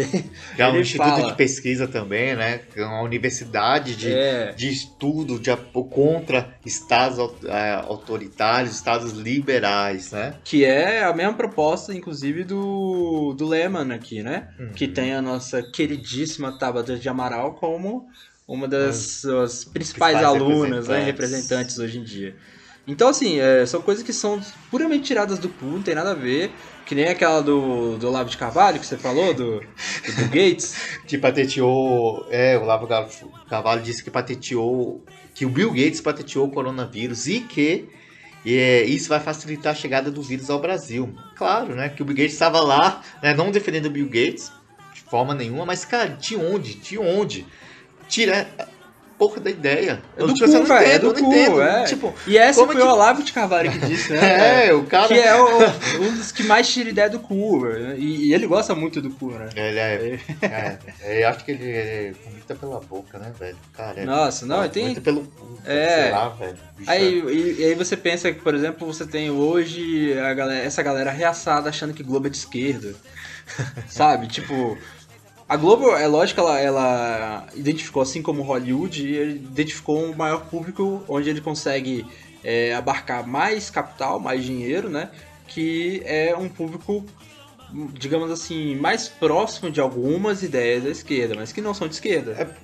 Que 0.54 0.62
é 0.62 0.68
um 0.70 0.78
instituto 0.78 1.08
fala. 1.08 1.30
de 1.30 1.36
pesquisa 1.36 1.88
também, 1.88 2.36
né? 2.36 2.60
Que 2.72 2.80
é 2.80 2.84
uma 2.84 3.02
universidade 3.02 3.96
de, 3.96 4.12
É. 4.12 4.52
de 4.52 4.68
estudo 4.68 5.38
de, 5.38 5.50
contra 5.90 6.54
estados 6.64 7.18
é, 7.44 7.74
autoritários, 7.74 8.74
estados 8.74 9.12
liberais, 9.12 10.12
né? 10.12 10.34
Que 10.44 10.64
é 10.64 11.02
a 11.02 11.12
mesma 11.12 11.34
proposta, 11.34 11.92
inclusive, 11.92 12.44
do, 12.44 13.34
do 13.36 13.46
Lehman 13.46 13.92
aqui, 13.92 14.22
né? 14.22 14.48
Uhum. 14.58 14.72
Que 14.72 14.86
tem 14.86 15.12
a 15.12 15.20
nossa 15.20 15.62
queridíssima 15.62 16.56
Tabata 16.58 16.96
de 16.96 17.08
Amaral 17.08 17.54
como 17.54 18.08
uma 18.46 18.68
das 18.68 18.96
suas 18.96 19.64
principais, 19.64 20.16
principais 20.18 20.24
alunas, 20.24 20.88
né? 20.88 21.04
representantes. 21.04 21.06
Representantes 21.06 21.78
hoje 21.78 21.98
em 21.98 22.04
dia. 22.04 22.36
Então, 22.86 23.08
assim, 23.08 23.38
é, 23.38 23.64
são 23.64 23.80
coisas 23.80 24.02
que 24.02 24.12
são 24.12 24.40
puramente 24.70 25.04
tiradas 25.04 25.38
do 25.38 25.48
cu, 25.48 25.66
não 25.66 25.82
tem 25.82 25.94
nada 25.94 26.10
a 26.10 26.14
ver. 26.14 26.50
Que 26.84 26.96
nem 26.96 27.06
aquela 27.06 27.40
do, 27.40 27.96
do 27.96 28.08
Olavo 28.08 28.28
de 28.28 28.36
Carvalho 28.36 28.80
que 28.80 28.84
você 28.86 28.98
falou, 28.98 29.32
do, 29.32 29.60
do 29.60 30.24
Gates. 30.30 30.74
Que 31.06 31.16
patenteou. 31.16 32.26
É, 32.28 32.58
o 32.58 32.64
Lavo 32.64 32.86
Car- 32.88 33.08
Carvalho 33.48 33.82
disse 33.82 34.02
que 34.02 34.10
patenteou. 34.10 35.00
Que 35.34 35.46
o 35.46 35.48
Bill 35.48 35.70
Gates 35.70 36.00
patenteou 36.00 36.46
o 36.46 36.50
coronavírus 36.50 37.28
e 37.28 37.40
que. 37.40 37.88
é, 38.44 38.82
isso 38.82 39.08
vai 39.08 39.20
facilitar 39.20 39.72
a 39.72 39.76
chegada 39.76 40.10
do 40.10 40.20
vírus 40.20 40.50
ao 40.50 40.58
Brasil. 40.58 41.14
Claro, 41.36 41.74
né? 41.76 41.88
Que 41.88 42.02
o 42.02 42.04
Bill 42.04 42.16
Gates 42.16 42.32
estava 42.32 42.60
lá, 42.60 43.00
né, 43.22 43.32
não 43.32 43.50
defendendo 43.52 43.86
o 43.86 43.90
Bill 43.90 44.06
Gates 44.06 44.50
de 44.92 45.00
forma 45.02 45.34
nenhuma, 45.34 45.64
mas, 45.64 45.84
cara, 45.84 46.08
de 46.08 46.34
onde? 46.36 46.74
De 46.74 46.98
onde? 46.98 47.46
Tira 48.08 48.48
porra 49.28 49.40
da 49.40 49.50
ideia. 49.50 50.02
É 50.16 50.20
do 50.20 50.34
tipo, 50.34 50.44
eu 50.46 50.52
cu, 50.52 50.58
não 50.58 50.64
velho, 50.66 50.84
é 50.84 50.96
entendo, 50.96 51.12
do 51.12 51.18
eu 51.20 51.24
cu, 51.24 51.32
entendo. 51.32 51.62
é. 51.62 51.84
Tipo, 51.84 52.14
E 52.26 52.36
esse 52.36 52.58
Como 52.58 52.72
foi 52.72 52.80
que- 52.80 52.86
o 52.88 52.90
Olavo 52.90 53.22
de 53.22 53.32
Carvalho 53.32 53.70
que 53.70 53.78
disse, 53.78 54.12
né? 54.12 54.18
é, 54.68 54.74
o 54.74 54.82
cara. 54.84 55.06
Que 55.08 55.14
é 55.14 55.34
o- 55.40 56.02
um 56.02 56.14
dos 56.16 56.32
que 56.32 56.42
mais 56.42 56.68
tira 56.68 56.88
ideia 56.90 57.08
do 57.08 57.20
cu, 57.20 57.60
velho. 57.60 57.96
E, 57.96 58.26
e 58.28 58.34
ele 58.34 58.46
gosta 58.46 58.74
muito 58.74 59.00
do 59.00 59.10
cu, 59.10 59.30
né? 59.30 59.48
Ele 59.54 59.78
é, 59.78 60.18
é, 60.42 60.78
é, 61.02 61.22
eu 61.24 61.28
acho 61.28 61.44
que 61.44 61.52
ele, 61.52 61.64
ele 61.64 62.16
vomita 62.24 62.54
pela 62.56 62.80
boca, 62.80 63.18
né, 63.18 63.32
velho? 63.38 63.56
Cara, 63.76 64.00
é- 64.00 64.04
Nossa, 64.04 64.44
não, 64.44 64.68
tem- 64.68 64.82
Vomita 64.84 65.00
pelo 65.00 65.22
cu, 65.24 65.58
É. 65.64 66.02
sei 66.02 66.10
lá, 66.10 66.28
velho. 66.30 66.58
Aí, 66.86 67.22
e, 67.28 67.60
e 67.60 67.64
aí 67.66 67.74
você 67.76 67.96
pensa 67.96 68.32
que, 68.32 68.40
por 68.40 68.54
exemplo, 68.54 68.86
você 68.86 69.06
tem 69.06 69.30
hoje 69.30 70.18
a 70.18 70.34
galera, 70.34 70.64
essa 70.64 70.82
galera 70.82 71.10
reaçada 71.12 71.68
achando 71.68 71.94
que 71.94 72.02
Globo 72.02 72.26
é 72.26 72.30
de 72.30 72.36
esquerda. 72.38 72.92
Sabe? 73.88 74.26
Tipo, 74.28 74.76
a 75.52 75.56
Globo, 75.58 75.94
é 75.94 76.06
lógico 76.06 76.40
ela, 76.40 76.58
ela 76.58 77.46
identificou, 77.54 78.00
assim 78.02 78.22
como 78.22 78.40
Hollywood, 78.40 79.06
identificou 79.06 80.02
um 80.02 80.14
maior 80.14 80.46
público 80.46 81.04
onde 81.06 81.28
ele 81.28 81.42
consegue 81.42 82.10
é, 82.42 82.72
abarcar 82.72 83.28
mais 83.28 83.68
capital, 83.68 84.18
mais 84.18 84.42
dinheiro, 84.42 84.88
né? 84.88 85.10
Que 85.46 86.02
é 86.06 86.34
um 86.34 86.48
público, 86.48 87.04
digamos 87.92 88.30
assim, 88.30 88.76
mais 88.76 89.10
próximo 89.10 89.70
de 89.70 89.78
algumas 89.78 90.42
ideias 90.42 90.84
da 90.84 90.88
esquerda, 90.88 91.34
mas 91.34 91.52
que 91.52 91.60
não 91.60 91.74
são 91.74 91.86
de 91.86 91.96
esquerda. 91.96 92.56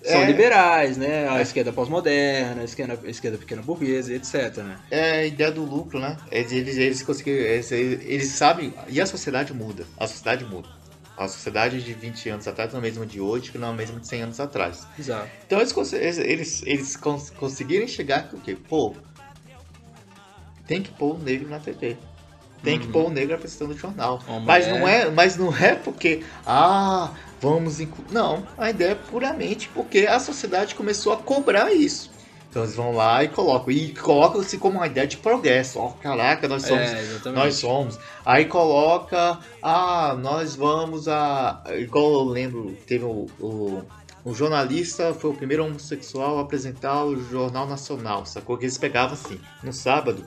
São 0.00 0.22
é- 0.22 0.26
liberais, 0.26 0.96
né? 0.96 1.28
A 1.28 1.42
esquerda 1.42 1.72
pós-moderna, 1.72 2.62
a 2.62 2.64
esquerda, 2.64 3.00
a 3.04 3.10
esquerda 3.10 3.36
pequena 3.36 3.62
burguesa, 3.62 4.14
etc. 4.14 4.58
Né? 4.58 4.76
É 4.92 5.10
a 5.10 5.26
ideia 5.26 5.50
do 5.50 5.64
lucro, 5.64 5.98
né? 5.98 6.16
Eles, 6.30 6.52
eles, 6.52 6.76
eles 6.76 7.02
conseguiram. 7.02 7.44
Eles, 7.44 7.72
eles 7.72 8.28
sabem. 8.28 8.72
E 8.86 9.00
a 9.00 9.06
sociedade 9.06 9.52
muda. 9.52 9.84
A 9.98 10.06
sociedade 10.06 10.44
muda. 10.44 10.77
A 11.18 11.26
sociedade 11.26 11.82
de 11.82 11.92
20 11.94 12.28
anos 12.28 12.46
atrás 12.46 12.72
não 12.72 12.78
é 12.78 12.82
a 12.82 12.82
mesma 12.82 13.04
de 13.04 13.20
hoje, 13.20 13.50
que 13.50 13.58
não 13.58 13.68
é 13.68 13.70
a 13.72 13.74
mesma 13.74 13.98
de 13.98 14.06
100 14.06 14.22
anos 14.22 14.38
atrás. 14.38 14.86
Exato. 14.96 15.28
Então 15.46 15.58
eles, 15.58 15.74
eles, 16.18 16.62
eles, 16.64 16.96
cons- 16.96 17.30
conseguirem 17.30 17.88
chegar 17.88 18.28
com 18.28 18.36
o 18.36 18.40
quê? 18.40 18.56
Pô, 18.68 18.94
tem 20.66 20.80
que 20.82 20.90
pôr 20.92 21.16
o 21.16 21.18
negro 21.18 21.48
na 21.48 21.58
TV. 21.58 21.96
Tem 22.62 22.78
que 22.78 22.86
Uhum. 22.86 22.92
pôr 22.92 23.06
o 23.06 23.10
negro 23.10 23.34
apresentando 23.34 23.70
o 23.72 23.76
jornal. 23.76 24.22
Mas 24.44 24.66
não, 24.68 24.86
é, 24.86 25.10
mas 25.10 25.36
não 25.36 25.56
é 25.56 25.74
porque, 25.74 26.22
ah, 26.46 27.12
vamos 27.40 27.80
incluir. 27.80 28.12
Não, 28.12 28.46
a 28.56 28.70
ideia 28.70 28.90
é 28.92 28.94
puramente 28.94 29.68
porque 29.70 30.06
a 30.06 30.18
sociedade 30.20 30.74
começou 30.74 31.12
a 31.12 31.16
cobrar 31.16 31.72
isso. 31.72 32.10
Então 32.50 32.62
eles 32.62 32.74
vão 32.74 32.92
lá 32.94 33.22
e 33.22 33.28
colocam. 33.28 33.70
E 33.70 33.92
colocam-se 33.94 34.56
como 34.58 34.78
uma 34.78 34.86
ideia 34.86 35.06
de 35.06 35.18
progresso. 35.18 35.78
Ó, 35.78 35.90
caraca, 35.90 36.48
nós 36.48 36.62
somos 36.62 36.82
é, 36.82 37.30
nós 37.30 37.56
somos. 37.56 37.98
Aí 38.24 38.46
coloca, 38.46 39.38
ah, 39.62 40.16
nós 40.18 40.56
vamos 40.56 41.08
a. 41.08 41.62
Igual 41.78 42.12
eu 42.12 42.24
lembro, 42.24 42.76
teve 42.86 43.04
o, 43.04 43.26
o, 43.38 43.82
o 44.24 44.34
jornalista, 44.34 45.12
foi 45.12 45.30
o 45.30 45.34
primeiro 45.34 45.64
homossexual 45.66 46.38
a 46.38 46.42
apresentar 46.42 47.04
o 47.04 47.22
Jornal 47.30 47.66
Nacional, 47.66 48.24
sacou? 48.24 48.56
Que 48.56 48.64
eles 48.64 48.78
pegavam 48.78 49.12
assim, 49.12 49.38
no 49.62 49.72
sábado, 49.72 50.24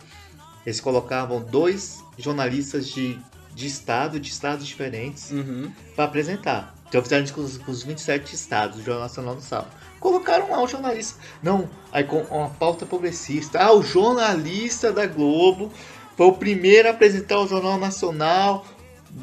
eles 0.66 0.80
colocavam 0.80 1.42
dois 1.42 2.04
jornalistas 2.20 2.88
de, 2.88 3.18
de 3.56 3.66
estado, 3.66 4.20
de 4.20 4.30
estados 4.30 4.68
diferentes, 4.68 5.32
Uhum. 5.32 5.72
para 5.96 6.06
apresentar. 6.06 6.76
Então 6.92 7.02
fizeram 7.02 7.24
isso 7.24 7.34
com 7.34 7.40
os, 7.40 7.58
com 7.58 7.72
os 7.72 7.84
27 7.84 8.36
estados 8.36 8.76
do 8.80 8.84
Jornal 8.84 9.04
Nacional 9.04 9.34
do 9.34 9.42
Sábado. 9.42 9.70
Colocaram 9.98 10.52
lá 10.52 10.62
o 10.62 10.68
jornalista. 10.68 11.18
Não, 11.42 11.70
aí 11.90 12.04
com 12.04 12.18
uma 12.24 12.50
pauta 12.50 12.86
progressista. 12.86 13.60
Ah, 13.62 13.72
o 13.72 13.82
jornalista 13.82 14.92
da 14.92 15.06
Globo 15.06 15.72
foi 16.18 16.26
o 16.26 16.34
primeiro 16.34 16.90
a 16.90 16.92
apresentar 16.92 17.40
o 17.40 17.48
Jornal 17.48 17.78
Nacional. 17.80 18.66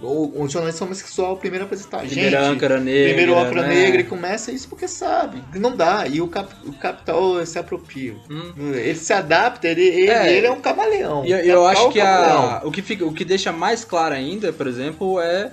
O, 0.03 0.43
o 0.43 0.49
jornalista 0.49 0.85
homossexual, 0.85 1.35
o 1.35 1.37
primeiro 1.37 1.65
a 1.65 1.67
apresentar. 1.67 1.99
Primeira 2.07 2.41
Gente, 2.43 2.55
âncora 2.57 2.79
negra. 2.81 3.05
primeiro 3.09 3.39
âncora 3.39 3.63
né? 3.63 3.69
negra 3.69 4.01
e 4.01 4.05
começa 4.05 4.51
isso 4.51 4.67
porque 4.69 4.89
sabe. 4.89 5.43
Não 5.55 5.77
dá. 5.77 6.07
E 6.07 6.23
o, 6.23 6.29
cap, 6.29 6.51
o 6.67 6.73
capital 6.73 7.45
se 7.45 7.59
apropria. 7.59 8.15
Hum. 8.31 8.73
Ele 8.75 8.95
se 8.95 9.13
adapta, 9.13 9.67
ele, 9.69 9.83
ele, 9.85 10.11
É. 10.11 10.33
ele 10.33 10.47
é 10.47 10.51
um 10.51 10.61
camaleão. 10.61 11.25
E 11.25 11.33
eu, 11.33 11.39
O 11.39 11.43
eu 11.43 11.67
acho 11.67 11.83
é 11.83 11.87
um 11.87 11.91
que 11.91 12.01
a, 12.01 12.63
o, 12.65 12.71
que 12.71 12.81
fica, 12.83 13.05
o 13.05 13.13
que 13.13 13.25
deixa 13.27 13.53
mais 13.53 13.85
claro 13.85 14.15
ainda, 14.15 14.53
por 14.55 14.67
exemplo, 14.67 15.21
é. 15.21 15.53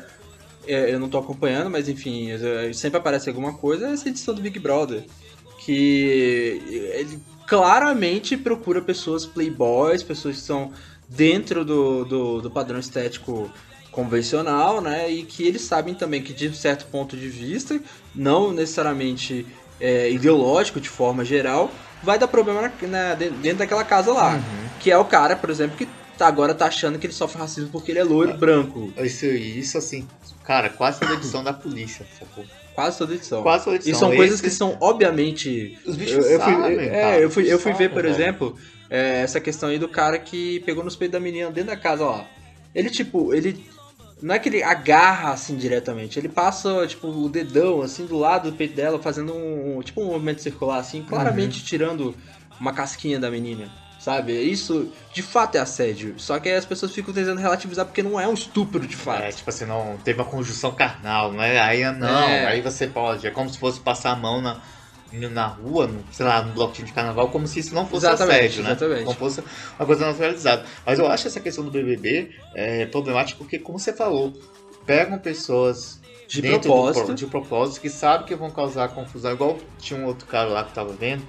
É, 0.67 0.93
eu 0.93 0.99
não 0.99 1.09
tô 1.09 1.17
acompanhando, 1.17 1.69
mas 1.69 1.87
enfim, 1.89 2.29
sempre 2.73 2.97
aparece 2.97 3.29
alguma 3.29 3.53
coisa, 3.53 3.87
é 3.87 3.93
essa 3.93 4.09
edição 4.09 4.33
do 4.33 4.41
Big 4.41 4.59
Brother. 4.59 5.03
Que 5.79 6.61
ele 6.93 7.19
claramente 7.47 8.37
procura 8.37 8.81
pessoas 8.81 9.25
playboys, 9.25 10.03
pessoas 10.03 10.35
que 10.37 10.41
são 10.41 10.71
dentro 11.09 11.63
do, 11.65 12.05
do, 12.05 12.41
do 12.41 12.51
padrão 12.51 12.79
estético 12.79 13.49
convencional, 13.91 14.81
né? 14.81 15.09
E 15.09 15.23
que 15.23 15.43
eles 15.47 15.61
sabem 15.61 15.93
também 15.95 16.21
que 16.21 16.33
de 16.33 16.49
um 16.49 16.53
certo 16.53 16.85
ponto 16.87 17.15
de 17.15 17.29
vista, 17.29 17.79
não 18.13 18.51
necessariamente 18.51 19.45
é, 19.79 20.11
ideológico 20.11 20.79
de 20.81 20.89
forma 20.89 21.23
geral, 21.25 21.71
vai 22.03 22.19
dar 22.19 22.27
problema 22.27 22.61
na- 22.61 22.87
na- 22.87 23.15
dentro 23.15 23.57
daquela 23.59 23.83
casa 23.83 24.11
lá. 24.11 24.35
Uhum. 24.35 24.69
Que 24.79 24.91
é 24.91 24.97
o 24.97 25.05
cara, 25.05 25.35
por 25.35 25.49
exemplo, 25.49 25.77
que 25.77 25.87
tá- 26.17 26.27
agora 26.27 26.53
tá 26.53 26.65
achando 26.67 26.99
que 26.99 27.05
ele 27.07 27.13
sofre 27.13 27.37
racismo 27.39 27.69
porque 27.71 27.91
ele 27.91 27.99
é 27.99 28.03
loiro 28.03 28.33
e 28.33 28.37
branco. 28.37 28.91
Isso, 28.97 29.25
isso 29.25 29.77
assim, 29.77 30.07
cara, 30.45 30.69
quase 30.69 30.99
toda 30.99 31.13
edição 31.13 31.43
da 31.43 31.53
polícia, 31.53 32.05
sacou? 32.19 32.45
Quase 32.73 32.97
toda 32.97 33.13
edição. 33.15 33.41
Quase 33.41 33.63
toda 33.63 33.75
edição. 33.77 33.93
E 33.93 33.95
são 33.95 34.15
coisas 34.15 34.35
Esse- 34.39 34.43
que 34.43 34.49
são, 34.49 34.77
obviamente. 34.81 35.77
Os 35.85 35.93
Eu, 35.93 35.99
bichos 35.99 36.15
eu 36.29 36.39
fui, 36.41 36.53
sabem, 36.53 36.73
eu- 36.73 36.79
é, 36.81 37.23
eu 37.23 37.29
fui, 37.29 37.43
eu 37.53 37.57
fui 37.59 37.71
ver, 37.71 37.77
sabem, 37.85 37.89
por 37.89 38.03
velho. 38.03 38.13
exemplo, 38.13 38.55
é, 38.89 39.21
essa 39.21 39.39
questão 39.39 39.69
aí 39.69 39.79
do 39.79 39.87
cara 39.87 40.19
que 40.19 40.59
pegou 40.61 40.83
nos 40.83 40.95
peitos 40.95 41.13
da 41.13 41.19
menina 41.19 41.49
dentro 41.49 41.69
da 41.71 41.77
casa 41.77 42.03
lá. 42.05 42.25
Ele, 42.73 42.89
tipo, 42.89 43.33
ele. 43.33 43.65
Não 44.21 44.33
é 44.33 44.39
que 44.39 44.47
ele 44.49 44.63
agarra 44.63 45.31
assim 45.31 45.55
diretamente, 45.57 46.17
ele 46.17 46.29
passa, 46.29 46.87
tipo, 46.87 47.07
o 47.07 47.29
dedão 47.29 47.81
assim 47.81 48.05
do 48.05 48.17
lado 48.17 48.49
do 48.49 48.57
peito 48.57 48.73
dela, 48.75 48.97
fazendo 48.99 49.33
um. 49.33 49.81
Tipo 49.83 50.01
um 50.01 50.05
movimento 50.07 50.41
circular, 50.41 50.77
assim, 50.79 51.01
claramente 51.03 51.59
Uhum. 51.59 51.65
tirando 51.65 52.15
uma 52.59 52.73
casquinha 52.73 53.19
da 53.19 53.29
menina. 53.29 53.69
Sabe? 54.05 54.33
Isso 54.33 54.91
de 55.11 55.23
fato 55.23 55.55
é 55.55 55.59
assédio. 55.59 56.13
Só 56.19 56.39
que 56.39 56.47
as 56.47 56.63
pessoas 56.63 56.91
ficam 56.91 57.11
tentando 57.11 57.41
relativizar 57.41 57.87
porque 57.87 58.03
não 58.03 58.19
é 58.19 58.27
um 58.27 58.35
estupro 58.35 58.85
de 58.85 58.95
fato. 58.95 59.23
É, 59.23 59.31
tipo 59.31 59.49
assim, 59.49 59.65
não 59.65 59.97
teve 60.03 60.21
uma 60.21 60.29
conjunção 60.29 60.71
carnal, 60.75 61.31
não 61.33 61.41
é? 61.41 61.59
Aí 61.59 61.83
não, 61.91 62.07
É. 62.07 62.45
aí 62.45 62.61
você 62.61 62.85
pode. 62.85 63.25
É 63.25 63.31
como 63.31 63.49
se 63.49 63.57
fosse 63.57 63.79
passar 63.79 64.11
a 64.11 64.15
mão 64.15 64.43
na, 64.43 64.61
na 65.11 65.47
rua, 65.47 65.87
no, 65.87 66.03
sei 66.11 66.23
lá, 66.23 66.43
no 66.43 66.53
bloquinho 66.53 66.85
de 66.87 66.93
carnaval, 66.93 67.29
como 67.29 67.47
se 67.47 67.57
isso 67.57 67.73
não 67.73 67.87
fosse 67.87 68.05
Exatamente, 68.05 68.35
assédio, 68.37 68.63
né? 68.63 68.71
exatamente. 68.73 69.05
Como 69.05 69.17
fosse 69.17 69.43
uma 69.79 69.85
coisa 69.87 70.05
naturalizada. 70.05 70.65
Mas 70.85 70.99
eu 70.99 71.07
acho 71.07 71.27
essa 71.27 71.39
questão 71.39 71.63
do 71.63 71.71
BBB 71.71 72.29
é, 72.53 72.85
problemática 72.85 73.39
porque, 73.39 73.57
como 73.57 73.79
você 73.79 73.91
falou, 73.91 74.31
pegam 74.85 75.17
pessoas 75.17 75.99
De 76.27 76.43
propósito. 76.43 77.07
Do, 77.07 77.15
de 77.15 77.25
propósito 77.25 77.81
que 77.81 77.89
sabem 77.89 78.27
que 78.27 78.35
vão 78.35 78.51
causar 78.51 78.87
confusão. 78.89 79.31
Igual 79.31 79.57
tinha 79.79 79.99
um 79.99 80.05
outro 80.05 80.27
cara 80.27 80.47
lá 80.47 80.63
que 80.63 80.75
tava 80.75 80.93
vendo, 80.93 81.23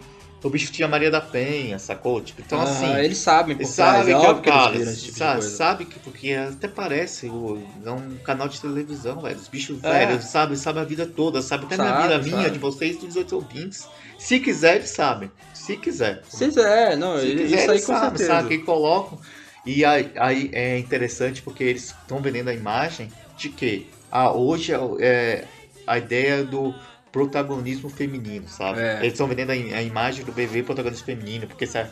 o 0.46 0.50
bicho 0.50 0.72
tinha 0.72 0.86
Maria 0.88 1.10
da 1.10 1.20
Penha, 1.20 1.78
sacou? 1.78 2.20
Tipo, 2.20 2.40
então 2.40 2.60
Ah, 2.60 2.64
assim. 2.64 2.94
eles 2.98 3.18
sabem 3.18 3.56
Eles 3.56 3.68
sabem 3.68 4.00
é 4.14 4.18
que, 4.18 4.40
que 4.42 4.48
eles 4.48 4.84
cara, 4.84 4.94
tipo 4.96 5.18
sabe, 5.18 5.42
sabe 5.42 5.84
que 5.84 5.98
porque 6.00 6.32
até 6.32 6.68
parece 6.68 7.26
o- 7.28 7.62
é 7.84 7.90
um 7.90 8.16
canal 8.24 8.48
de 8.48 8.60
televisão, 8.60 9.20
velho. 9.20 9.36
Os 9.36 9.48
bichos, 9.48 9.82
É. 9.84 10.06
velho, 10.06 10.22
sabe, 10.22 10.56
sabe 10.56 10.80
a 10.80 10.84
vida 10.84 11.06
toda, 11.06 11.42
sabe 11.42 11.64
até 11.66 11.76
minha 11.76 11.88
Sabe, 11.88 12.02
vida, 12.02 12.18
minha, 12.22 12.36
sabe. 12.42 12.50
de 12.52 12.58
vocês, 12.58 12.96
dos 12.98 13.16
outros 13.16 13.32
ouvintes. 13.32 13.86
Se 14.18 14.40
quiser, 14.40 14.76
eles 14.76 14.90
sabem. 14.90 15.30
Se 15.52 15.76
quiser. 15.76 16.22
Se 16.28 16.46
quiser, 16.46 16.96
não, 16.96 17.18
Se 17.18 17.26
isso 17.26 17.36
quiser, 17.36 17.58
aí 17.60 17.68
eles 17.68 17.84
com 17.84 17.92
sabem, 17.92 18.08
certeza. 18.18 18.26
sabe? 18.42 18.48
Que 18.58 18.64
colocam. 18.64 19.18
E 19.64 19.84
aí, 19.84 20.12
aí 20.16 20.50
é 20.52 20.78
interessante 20.78 21.42
porque 21.42 21.64
eles 21.64 21.86
estão 21.86 22.20
vendendo 22.20 22.48
a 22.48 22.54
imagem 22.54 23.10
de 23.36 23.48
que 23.48 23.88
ah, 24.12 24.30
hoje 24.32 24.72
é, 24.72 24.78
o- 24.78 24.96
é 25.00 25.44
a 25.86 25.98
ideia 25.98 26.44
do 26.44 26.72
protagonismo 27.16 27.88
feminino, 27.88 28.46
sabe? 28.46 28.78
É. 28.80 28.98
Eles 28.98 29.12
estão 29.14 29.26
vendendo 29.26 29.48
a, 29.50 29.54
a 29.54 29.82
imagem 29.82 30.22
do 30.22 30.32
bebê 30.32 30.62
protagonismo 30.62 31.06
feminino, 31.06 31.46
porque, 31.46 31.66
se- 31.66 31.86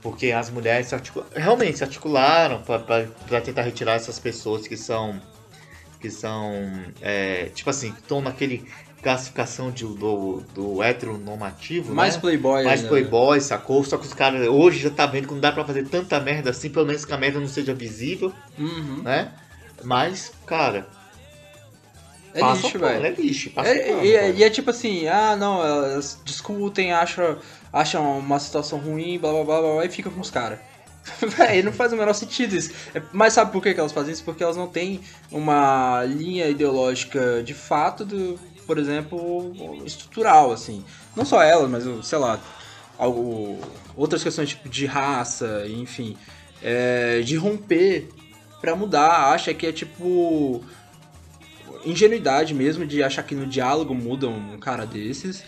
porque 0.00 0.30
as 0.30 0.50
mulheres 0.50 0.86
se 0.86 0.94
articu- 0.94 1.24
realmente 1.34 1.78
se 1.78 1.82
articularam 1.82 2.62
para 2.62 3.40
tentar 3.40 3.62
retirar 3.62 3.94
essas 3.94 4.20
pessoas 4.20 4.68
que 4.68 4.76
são 4.76 5.20
que 6.00 6.10
são 6.12 6.52
é, 7.02 7.46
tipo 7.52 7.68
assim, 7.68 7.90
que 7.90 7.98
estão 7.98 8.20
naquele 8.20 8.64
classificação 9.02 9.72
de, 9.72 9.82
do, 9.82 10.42
do 10.54 10.80
heteronormativo, 10.80 11.92
Mais 11.92 12.14
né? 12.14 12.20
playboy 12.20 12.62
Mais 12.64 12.80
ainda, 12.80 12.88
playboy, 12.88 13.40
sacou? 13.40 13.82
Só 13.82 13.96
que 13.98 14.06
os 14.06 14.14
caras 14.14 14.46
hoje 14.46 14.78
já 14.78 14.90
tá 14.90 15.06
vendo 15.06 15.26
que 15.26 15.34
não 15.34 15.40
dá 15.40 15.50
pra 15.50 15.64
fazer 15.64 15.88
tanta 15.88 16.20
merda 16.20 16.50
assim, 16.50 16.70
pelo 16.70 16.86
menos 16.86 17.04
que 17.04 17.12
a 17.12 17.18
merda 17.18 17.40
não 17.40 17.48
seja 17.48 17.74
visível, 17.74 18.28
né? 18.56 18.64
Uhum. 18.64 19.02
né? 19.02 19.32
Mas, 19.82 20.30
cara, 20.46 20.86
É 22.38 22.40
passa 22.40 22.62
lixo, 22.62 22.78
velho. 22.78 23.06
é 23.06 23.10
lixo. 23.10 23.50
Passa 23.50 23.70
É, 23.70 23.78
pano, 23.90 24.04
e, 24.04 24.16
é- 24.16 24.30
e 24.32 24.44
é 24.44 24.50
tipo 24.50 24.70
assim, 24.70 25.06
ah 25.08 25.36
não, 25.36 25.64
elas 25.64 26.18
discutem, 26.24 26.92
acham, 26.92 27.38
acham 27.72 28.18
uma 28.18 28.38
situação 28.38 28.78
ruim, 28.78 29.18
blá 29.18 29.30
blá 29.32 29.44
blá 29.44 29.60
blá, 29.60 29.72
blá 29.74 29.84
e 29.84 29.88
fica 29.88 30.10
com 30.10 30.20
os 30.20 30.30
caras. 30.30 30.58
Véi, 31.38 31.62
não 31.62 31.72
faz 31.72 31.92
o 31.92 31.96
menor 31.96 32.12
sentido 32.12 32.54
isso. 32.54 32.70
É, 32.94 33.00
Mas 33.12 33.32
sabe 33.32 33.50
por 33.50 33.62
que 33.62 33.70
elas 33.70 33.92
fazem 33.92 34.12
isso? 34.12 34.22
Porque 34.24 34.42
elas 34.42 34.56
não 34.56 34.66
têm 34.68 35.00
uma 35.32 36.04
linha 36.04 36.46
ideológica 36.48 37.42
de 37.42 37.54
fato, 37.54 38.04
do, 38.04 38.38
por 38.66 38.76
exemplo, 38.78 39.52
estrutural, 39.86 40.52
assim. 40.52 40.84
Não 41.16 41.24
só 41.24 41.42
elas, 41.42 41.70
mas, 41.70 42.06
sei 42.06 42.18
lá, 42.18 42.38
algo, 42.98 43.58
outras 43.96 44.22
questões 44.22 44.50
tipo 44.50 44.68
de 44.68 44.84
raça, 44.84 45.64
enfim. 45.68 46.14
é, 46.62 47.20
de 47.20 47.36
romper 47.36 48.08
pra 48.60 48.76
mudar. 48.76 49.32
Acha 49.32 49.54
que 49.54 49.66
é 49.66 49.72
tipo 49.72 50.62
ingenuidade 51.90 52.54
mesmo 52.54 52.86
de 52.86 53.02
achar 53.02 53.22
que 53.22 53.34
no 53.34 53.46
diálogo 53.46 53.94
muda 53.94 54.28
um 54.28 54.58
cara 54.58 54.84
desses. 54.86 55.42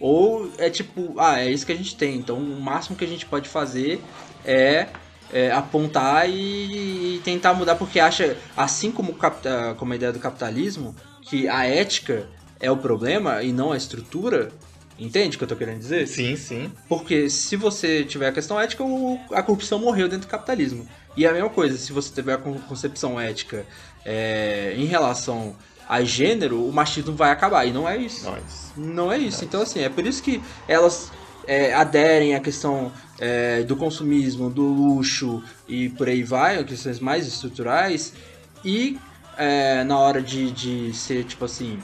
Ou 0.00 0.50
é 0.58 0.68
tipo, 0.68 1.14
ah, 1.18 1.40
é 1.40 1.50
isso 1.50 1.64
que 1.64 1.72
a 1.72 1.76
gente 1.76 1.94
tem. 1.96 2.16
Então 2.16 2.36
o 2.38 2.60
máximo 2.60 2.96
que 2.96 3.04
a 3.04 3.08
gente 3.08 3.24
pode 3.26 3.48
fazer 3.48 4.00
é, 4.44 4.88
é, 5.32 5.52
apontar 5.52 6.28
e, 6.28 7.16
e 7.16 7.20
tentar 7.24 7.54
mudar, 7.54 7.76
porque 7.76 8.00
acha, 8.00 8.36
assim 8.56 8.90
como, 8.90 9.14
capta- 9.14 9.74
como 9.78 9.92
a 9.92 9.96
ideia 9.96 10.12
do 10.12 10.18
capitalismo, 10.18 10.94
que 11.22 11.48
a 11.48 11.64
ética 11.66 12.28
é 12.58 12.70
o 12.70 12.76
problema 12.76 13.42
e 13.42 13.52
não 13.52 13.72
a 13.72 13.76
estrutura. 13.76 14.50
Entende 14.98 15.34
o 15.36 15.38
que 15.38 15.44
eu 15.44 15.48
tô 15.48 15.56
querendo 15.56 15.78
dizer? 15.78 16.06
Sim, 16.06 16.36
sim. 16.36 16.70
Porque 16.88 17.28
se 17.30 17.56
você 17.56 18.04
tiver 18.04 18.28
a 18.28 18.32
questão 18.32 18.60
ética, 18.60 18.84
a 19.32 19.42
corrupção 19.42 19.78
morreu 19.78 20.08
dentro 20.08 20.26
do 20.28 20.30
capitalismo. 20.30 20.86
E 21.16 21.24
é 21.24 21.28
a 21.28 21.32
mesma 21.32 21.48
coisa, 21.48 21.76
se 21.78 21.92
você 21.92 22.12
tiver 22.12 22.34
a 22.34 22.38
con- 22.38 22.60
concepção 22.68 23.18
ética 23.18 23.64
é, 24.04 24.74
em 24.76 24.84
relação 24.84 25.56
a 25.88 26.02
gênero, 26.02 26.66
o 26.66 26.72
machismo 26.72 27.14
vai 27.14 27.30
acabar. 27.30 27.66
E 27.66 27.72
não 27.72 27.88
é 27.88 27.96
isso. 27.96 28.24
Nós. 28.24 28.72
Não 28.76 29.12
é 29.12 29.18
isso. 29.18 29.44
Então, 29.44 29.62
assim, 29.62 29.80
é 29.80 29.88
por 29.88 30.06
isso 30.06 30.22
que 30.22 30.42
elas 30.66 31.10
é, 31.46 31.74
aderem 31.74 32.34
à 32.34 32.40
questão 32.40 32.92
é, 33.18 33.62
do 33.62 33.76
consumismo, 33.76 34.50
do 34.50 34.62
luxo 34.62 35.42
e 35.68 35.88
por 35.90 36.08
aí 36.08 36.22
vai, 36.22 36.62
questões 36.64 37.00
mais 37.00 37.26
estruturais. 37.26 38.12
E 38.64 38.98
é, 39.36 39.84
na 39.84 39.98
hora 39.98 40.22
de, 40.22 40.50
de 40.50 40.94
ser, 40.94 41.24
tipo 41.24 41.44
assim, 41.44 41.78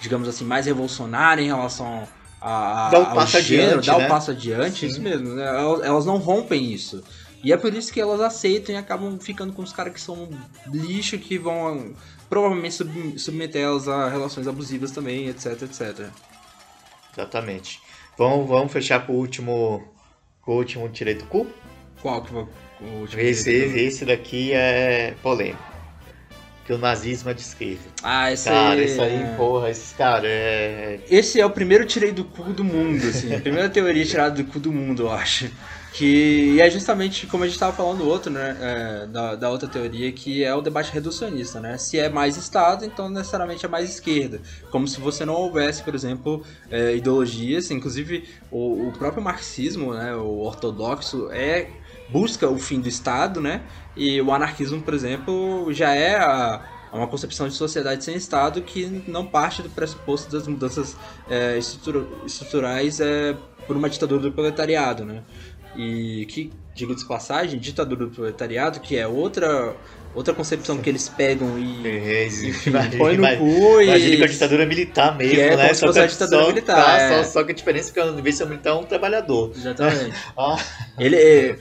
digamos 0.00 0.28
assim, 0.28 0.44
mais 0.44 0.66
revolucionária 0.66 1.42
em 1.42 1.46
relação 1.46 2.06
a, 2.40 2.90
Dá 2.90 2.98
um 2.98 3.06
ao 3.06 3.14
passo 3.14 3.40
gênero, 3.40 3.78
adiante, 3.78 3.86
dá 3.86 3.98
né? 3.98 4.04
um 4.04 4.08
passo 4.08 4.30
adiante, 4.32 4.80
Sim. 4.80 4.86
isso 4.86 5.00
mesmo. 5.00 5.34
né? 5.34 5.46
Elas, 5.46 5.80
elas 5.82 6.06
não 6.06 6.16
rompem 6.16 6.72
isso. 6.72 7.02
E 7.44 7.52
é 7.52 7.56
por 7.56 7.72
isso 7.74 7.92
que 7.92 8.00
elas 8.00 8.20
aceitam 8.20 8.74
e 8.74 8.78
acabam 8.78 9.18
ficando 9.18 9.52
com 9.52 9.62
os 9.62 9.72
caras 9.72 9.92
que 9.92 10.00
são 10.00 10.28
lixo, 10.72 11.18
que 11.18 11.38
vão 11.38 11.92
provavelmente 12.32 12.72
sub- 12.74 13.18
submeter 13.18 13.60
elas 13.62 13.86
a 13.86 14.08
relações 14.08 14.48
abusivas 14.48 14.90
também, 14.90 15.28
etc, 15.28 15.60
etc. 15.64 16.06
Exatamente. 17.12 17.78
Vamos, 18.16 18.48
vamos 18.48 18.72
fechar 18.72 19.06
com 19.06 19.12
o 19.12 19.16
último. 19.16 19.86
Com 20.40 20.52
o 20.52 20.56
último 20.56 20.88
tirei 20.88 21.14
do 21.14 21.26
cu? 21.26 21.46
Qual 22.00 22.22
que 22.22 22.32
o 22.34 22.48
último 23.00 23.20
Esse, 23.20 23.44
direito? 23.52 23.76
esse 23.76 24.04
daqui 24.06 24.50
é 24.54 25.14
polêmico. 25.22 25.62
Que 26.64 26.72
o 26.72 26.78
nazismo 26.78 27.28
é 27.28 27.34
de 27.34 27.42
esquerda. 27.42 27.82
Ah, 28.02 28.32
esse 28.32 28.48
Cara, 28.48 28.80
aí. 28.80 29.00
aí, 29.00 29.22
é. 29.22 29.34
porra, 29.36 29.68
esses 29.70 29.92
caras 29.92 30.24
é. 30.24 31.00
Esse 31.10 31.38
é 31.38 31.44
o 31.44 31.50
primeiro 31.50 31.84
tirei 31.84 32.12
do 32.12 32.24
cu 32.24 32.44
do 32.44 32.64
mundo, 32.64 33.06
assim. 33.08 33.34
A 33.34 33.40
primeira 33.40 33.68
teoria 33.68 34.06
tirada 34.06 34.42
do 34.42 34.50
cu 34.50 34.58
do 34.58 34.72
mundo, 34.72 35.02
eu 35.02 35.12
acho. 35.12 35.50
Que 35.92 36.58
é 36.60 36.70
justamente 36.70 37.26
como 37.26 37.44
a 37.44 37.46
gente 37.46 37.54
estava 37.54 37.76
falando 37.76 38.08
outro, 38.08 38.30
né? 38.30 38.56
é, 38.60 39.06
da, 39.06 39.34
da 39.34 39.50
outra 39.50 39.68
teoria, 39.68 40.10
que 40.10 40.42
é 40.42 40.54
o 40.54 40.62
debate 40.62 40.90
reducionista, 40.90 41.60
né? 41.60 41.76
Se 41.76 41.98
é 41.98 42.08
mais 42.08 42.36
Estado, 42.36 42.84
então 42.84 43.10
necessariamente 43.10 43.66
é 43.66 43.68
mais 43.68 43.90
esquerda. 43.90 44.40
Como 44.70 44.88
se 44.88 44.98
você 45.00 45.24
não 45.24 45.34
houvesse, 45.34 45.82
por 45.82 45.94
exemplo, 45.94 46.42
é, 46.70 46.96
ideologias, 46.96 47.70
inclusive 47.70 48.26
o, 48.50 48.88
o 48.88 48.92
próprio 48.92 49.22
marxismo, 49.22 49.92
né? 49.92 50.14
O 50.16 50.38
ortodoxo 50.40 51.28
é 51.30 51.68
busca 52.08 52.48
o 52.48 52.58
fim 52.58 52.80
do 52.80 52.88
Estado, 52.88 53.40
né? 53.40 53.62
E 53.96 54.20
o 54.20 54.32
anarquismo, 54.32 54.80
por 54.80 54.94
exemplo, 54.94 55.72
já 55.72 55.94
é 55.94 56.16
a, 56.16 56.62
uma 56.92 57.06
concepção 57.06 57.48
de 57.48 57.54
sociedade 57.54 58.04
sem 58.04 58.14
Estado 58.14 58.60
que 58.62 59.02
não 59.08 59.26
parte 59.26 59.62
do 59.62 59.70
pressuposto 59.70 60.30
das 60.30 60.46
mudanças 60.46 60.96
é, 61.28 61.58
estrutura, 61.58 62.06
estruturais 62.26 63.00
é, 63.00 63.34
por 63.66 63.76
uma 63.76 63.88
ditadura 63.88 64.20
do 64.20 64.32
proletariado, 64.32 65.04
né? 65.04 65.22
E 65.74 66.26
que, 66.26 66.52
diga 66.74 66.94
de 66.94 67.04
passagem, 67.06 67.58
ditadura 67.58 68.04
do 68.06 68.10
proletariado, 68.10 68.80
que 68.80 68.96
é 68.96 69.06
outra 69.06 69.74
outra 70.14 70.34
concepção 70.34 70.76
que 70.76 70.90
eles 70.90 71.08
pegam 71.08 71.58
e 71.58 71.86
É, 71.88 72.26
enfim, 72.26 72.68
imagina- 72.68 72.98
põe 72.98 73.16
no 73.16 73.26
cu 73.38 73.80
e 73.80 73.84
Imagina 73.86 74.16
com 74.18 74.24
a 74.24 74.26
ditadura 74.26 74.66
militar 74.66 75.16
mesmo, 75.16 75.40
é 75.40 75.56
né? 75.56 75.68
fosse 75.72 75.92
que- 75.94 75.98
a 76.00 76.06
ditadura 76.06 76.42
só- 76.42 76.48
militar, 76.48 76.84
tá, 76.84 76.98
é. 77.00 77.08
só, 77.24 77.30
só 77.30 77.44
que 77.44 77.52
a 77.52 77.54
diferença 77.54 77.88
é 77.90 77.94
que 77.94 78.00
ao 78.00 78.08
invés 78.10 78.24
de 78.24 78.32
ser 78.32 78.44
militar, 78.46 78.70
é 78.70 78.74
um 78.74 78.84
trabalhador. 78.84 79.52
exatamente. 79.56 80.12
Ah, 80.36 80.62
Ele, 80.98 81.16
é, 81.16 81.56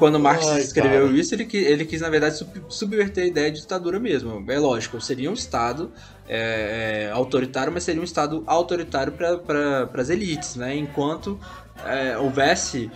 quando 0.00 0.18
Marx 0.18 0.44
Ai, 0.48 0.62
escreveu 0.62 1.06
cara. 1.06 1.16
isso, 1.16 1.32
ele, 1.32 1.48
ele 1.52 1.84
quis, 1.84 2.00
na 2.00 2.10
verdade, 2.10 2.38
sub- 2.38 2.64
subverter 2.68 3.22
a 3.22 3.26
ideia 3.28 3.52
de 3.52 3.60
ditadura 3.60 4.00
mesmo. 4.00 4.44
É 4.50 4.58
lógico, 4.58 5.00
seria 5.00 5.30
um 5.30 5.34
Estado 5.34 5.92
é, 6.28 7.06
é, 7.08 7.12
autoritário, 7.12 7.72
mas 7.72 7.84
seria 7.84 8.00
um 8.00 8.04
Estado 8.04 8.42
autoritário 8.48 9.12
para 9.12 9.88
as 9.94 10.10
elites, 10.10 10.56
né? 10.56 10.74
Enquanto 10.76 11.38
é, 11.86 12.18
houvesse, 12.18 12.90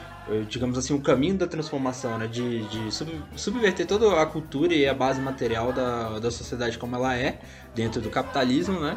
digamos 0.49 0.77
assim, 0.79 0.95
o 0.95 1.01
caminho 1.01 1.37
da 1.37 1.47
transformação, 1.47 2.19
né? 2.19 2.27
De, 2.27 2.67
de 2.67 2.93
sub- 2.93 3.23
subverter 3.37 3.87
toda 3.87 4.21
a 4.21 4.27
cultura 4.27 4.75
e 4.75 4.87
a 4.87 4.95
base 4.95 5.21
material 5.21 5.73
da, 5.73 6.19
da 6.19 6.31
sociedade 6.31 6.79
como 6.79 6.97
ela 6.97 7.17
é, 7.17 7.39
dentro 7.75 8.01
do 8.01 8.11
capitalismo, 8.11 8.81
né? 8.81 8.97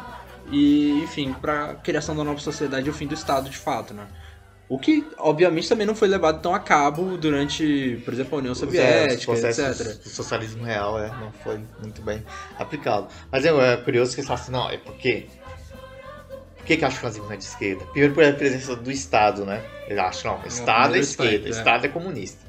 E, 0.50 1.02
enfim, 1.04 1.32
para 1.32 1.70
a 1.70 1.74
criação 1.74 2.16
da 2.16 2.24
nova 2.24 2.40
sociedade 2.40 2.86
e 2.86 2.90
o 2.90 2.94
fim 2.94 3.06
do 3.06 3.14
Estado, 3.14 3.48
de 3.48 3.56
fato, 3.56 3.94
né? 3.94 4.06
O 4.68 4.78
que, 4.78 5.04
obviamente, 5.18 5.68
também 5.68 5.84
não 5.84 5.96
foi 5.96 6.06
levado 6.06 6.40
tão 6.40 6.54
a 6.54 6.60
cabo 6.60 7.16
durante, 7.16 8.00
por 8.04 8.14
exemplo, 8.14 8.36
a 8.36 8.38
União 8.38 8.54
Soviética, 8.54 9.24
processos 9.24 9.80
etc. 9.80 10.02
do 10.04 10.08
socialismo 10.08 10.64
real 10.64 10.96
é, 10.96 11.08
não 11.18 11.32
foi 11.32 11.60
muito 11.80 12.00
bem 12.02 12.22
aplicado. 12.56 13.08
Mas 13.32 13.44
é, 13.44 13.48
é 13.48 13.76
curioso 13.78 14.14
que 14.14 14.20
eles 14.20 14.28
falam 14.28 14.42
assim, 14.42 14.52
não, 14.52 14.70
é 14.70 14.78
porque... 14.78 15.26
Que, 16.70 16.76
que 16.76 16.84
acho 16.84 17.00
que 17.00 17.04
o 17.04 17.08
nazismo 17.08 17.32
é 17.32 17.36
de 17.36 17.42
esquerda? 17.42 17.84
Primeiro 17.86 18.14
por 18.14 18.22
a 18.22 18.32
presença 18.32 18.76
do 18.76 18.92
Estado, 18.92 19.44
né? 19.44 19.64
Eles 19.88 19.98
acham, 19.98 20.38
não, 20.38 20.46
Estado 20.46 20.94
é 20.94 21.00
esquerda, 21.00 21.48
é. 21.48 21.50
Estado 21.50 21.84
é 21.86 21.88
comunista. 21.88 22.46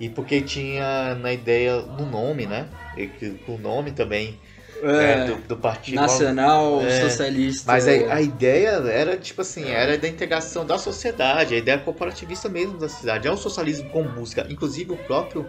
E 0.00 0.08
porque 0.08 0.40
tinha 0.42 1.14
na 1.14 1.32
ideia, 1.32 1.80
no 1.80 2.06
nome, 2.06 2.44
né? 2.44 2.68
E 2.96 3.06
que 3.06 3.40
o 3.46 3.56
nome 3.56 3.92
também 3.92 4.40
É, 4.82 5.12
é, 5.12 5.24
do, 5.26 5.36
do 5.36 5.56
partido... 5.56 5.94
nacional, 5.94 6.82
É, 6.82 7.00
socialista. 7.02 7.70
Mas 7.70 7.86
a, 7.86 7.92
a 8.14 8.20
ideia 8.20 8.70
era, 8.90 9.16
tipo 9.16 9.40
assim, 9.42 9.70
era 9.70 9.96
da 9.96 10.08
integração 10.08 10.66
da 10.66 10.76
sociedade, 10.76 11.54
a 11.54 11.58
ideia 11.58 11.78
corporativista 11.78 12.48
mesmo 12.48 12.76
da 12.78 12.88
sociedade. 12.88 13.28
É 13.28 13.32
um 13.32 13.36
socialismo 13.36 13.88
com 13.90 14.02
música. 14.02 14.44
Inclusive 14.50 14.92
o 14.92 14.96
próprio 14.96 15.48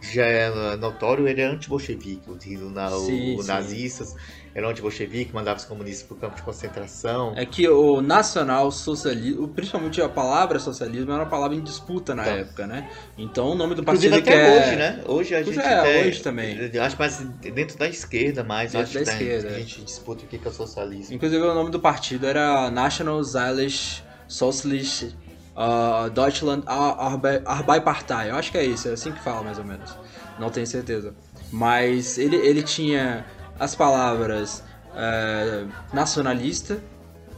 já 0.00 0.24
é 0.24 0.76
notório, 0.76 1.28
ele 1.28 1.40
é 1.40 1.46
anti-bolchevique. 1.46 2.22
O, 2.28 2.70
na- 2.70 2.90
o- 2.96 3.36
os 3.36 3.46
nazistas 3.46 4.14
eram 4.54 4.70
anti-bolchevique, 4.70 5.32
mandavam 5.32 5.58
os 5.60 5.64
comunistas 5.64 6.06
pro 6.06 6.16
campo 6.16 6.36
de 6.36 6.42
concentração. 6.42 7.34
É 7.36 7.44
que 7.46 7.68
o 7.68 8.00
nacional 8.00 8.70
socialismo, 8.72 9.46
principalmente 9.48 10.00
a 10.02 10.08
palavra 10.08 10.58
socialismo, 10.58 11.12
era 11.12 11.22
uma 11.22 11.28
palavra 11.28 11.56
em 11.56 11.60
disputa 11.60 12.14
na 12.14 12.22
Então. 12.22 12.34
época, 12.36 12.66
né? 12.66 12.90
Então 13.16 13.50
o 13.50 13.54
nome 13.54 13.74
do 13.74 13.84
partido 13.84 14.14
até 14.16 14.22
que 14.22 14.30
é... 14.30 14.58
hoje, 14.58 14.76
né? 14.76 15.00
Hoje 15.06 15.34
a 15.34 15.42
gente 15.42 15.58
é, 15.58 15.74
até- 15.74 16.06
hoje 16.06 16.22
também. 16.22 16.56
eu 16.72 16.82
Acho 16.82 16.98
mais 16.98 17.18
dentro 17.18 17.78
da 17.78 17.88
esquerda, 17.88 18.42
mais 18.42 18.72
Dentro 18.72 18.84
acho 18.86 18.94
da 18.94 19.00
que 19.00 19.06
tem- 19.06 19.28
esquerda, 19.28 19.48
a 19.48 19.52
é. 19.52 19.60
gente 19.62 19.82
disputa 19.82 20.24
o 20.24 20.26
que 20.26 20.48
é 20.48 20.50
socialismo. 20.52 21.14
Inclusive 21.14 21.42
o 21.42 21.54
nome 21.54 21.70
do 21.70 21.78
partido 21.78 22.26
era 22.26 22.70
National 22.70 23.22
Zalisch 23.22 24.02
Socialist 24.26 25.08
uh, 25.56 26.10
Deutschland 26.10 26.62
Ar- 26.66 26.96
Arbe-. 26.98 28.28
Eu 28.28 28.36
acho 28.36 28.50
que 28.50 28.58
é 28.58 28.64
isso, 28.64 28.88
é 28.88 28.92
assim 28.92 29.12
que 29.12 29.20
fala 29.20 29.42
mais 29.42 29.58
ou 29.58 29.64
menos. 29.64 29.96
Não 30.38 30.50
tenho 30.50 30.66
certeza. 30.66 31.14
Mas 31.52 32.18
ele, 32.18 32.36
ele 32.36 32.62
tinha 32.62 33.24
as 33.58 33.74
palavras 33.74 34.62
eh, 34.94 35.66
nacionalista, 35.92 36.80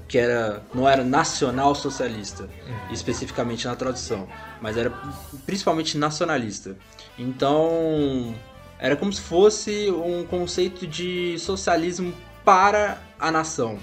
que 0.07 0.19
era 0.19 0.63
não 0.73 0.89
era 0.89 1.03
nacional 1.03 1.75
socialista, 1.75 2.49
especificamente 2.91 3.67
na 3.67 3.75
tradução, 3.75 4.29
mas 4.61 4.77
era 4.77 4.93
principalmente 5.47 5.99
nacionalista. 5.99 6.77
Então, 7.19 8.35
era 8.79 8.95
como 8.95 9.13
se 9.13 9.21
fosse 9.21 9.91
um 9.91 10.25
conceito 10.25 10.87
de 10.87 11.39
socialismo 11.39 12.15
para 12.45 12.99
a 13.19 13.31
nação. 13.31 13.79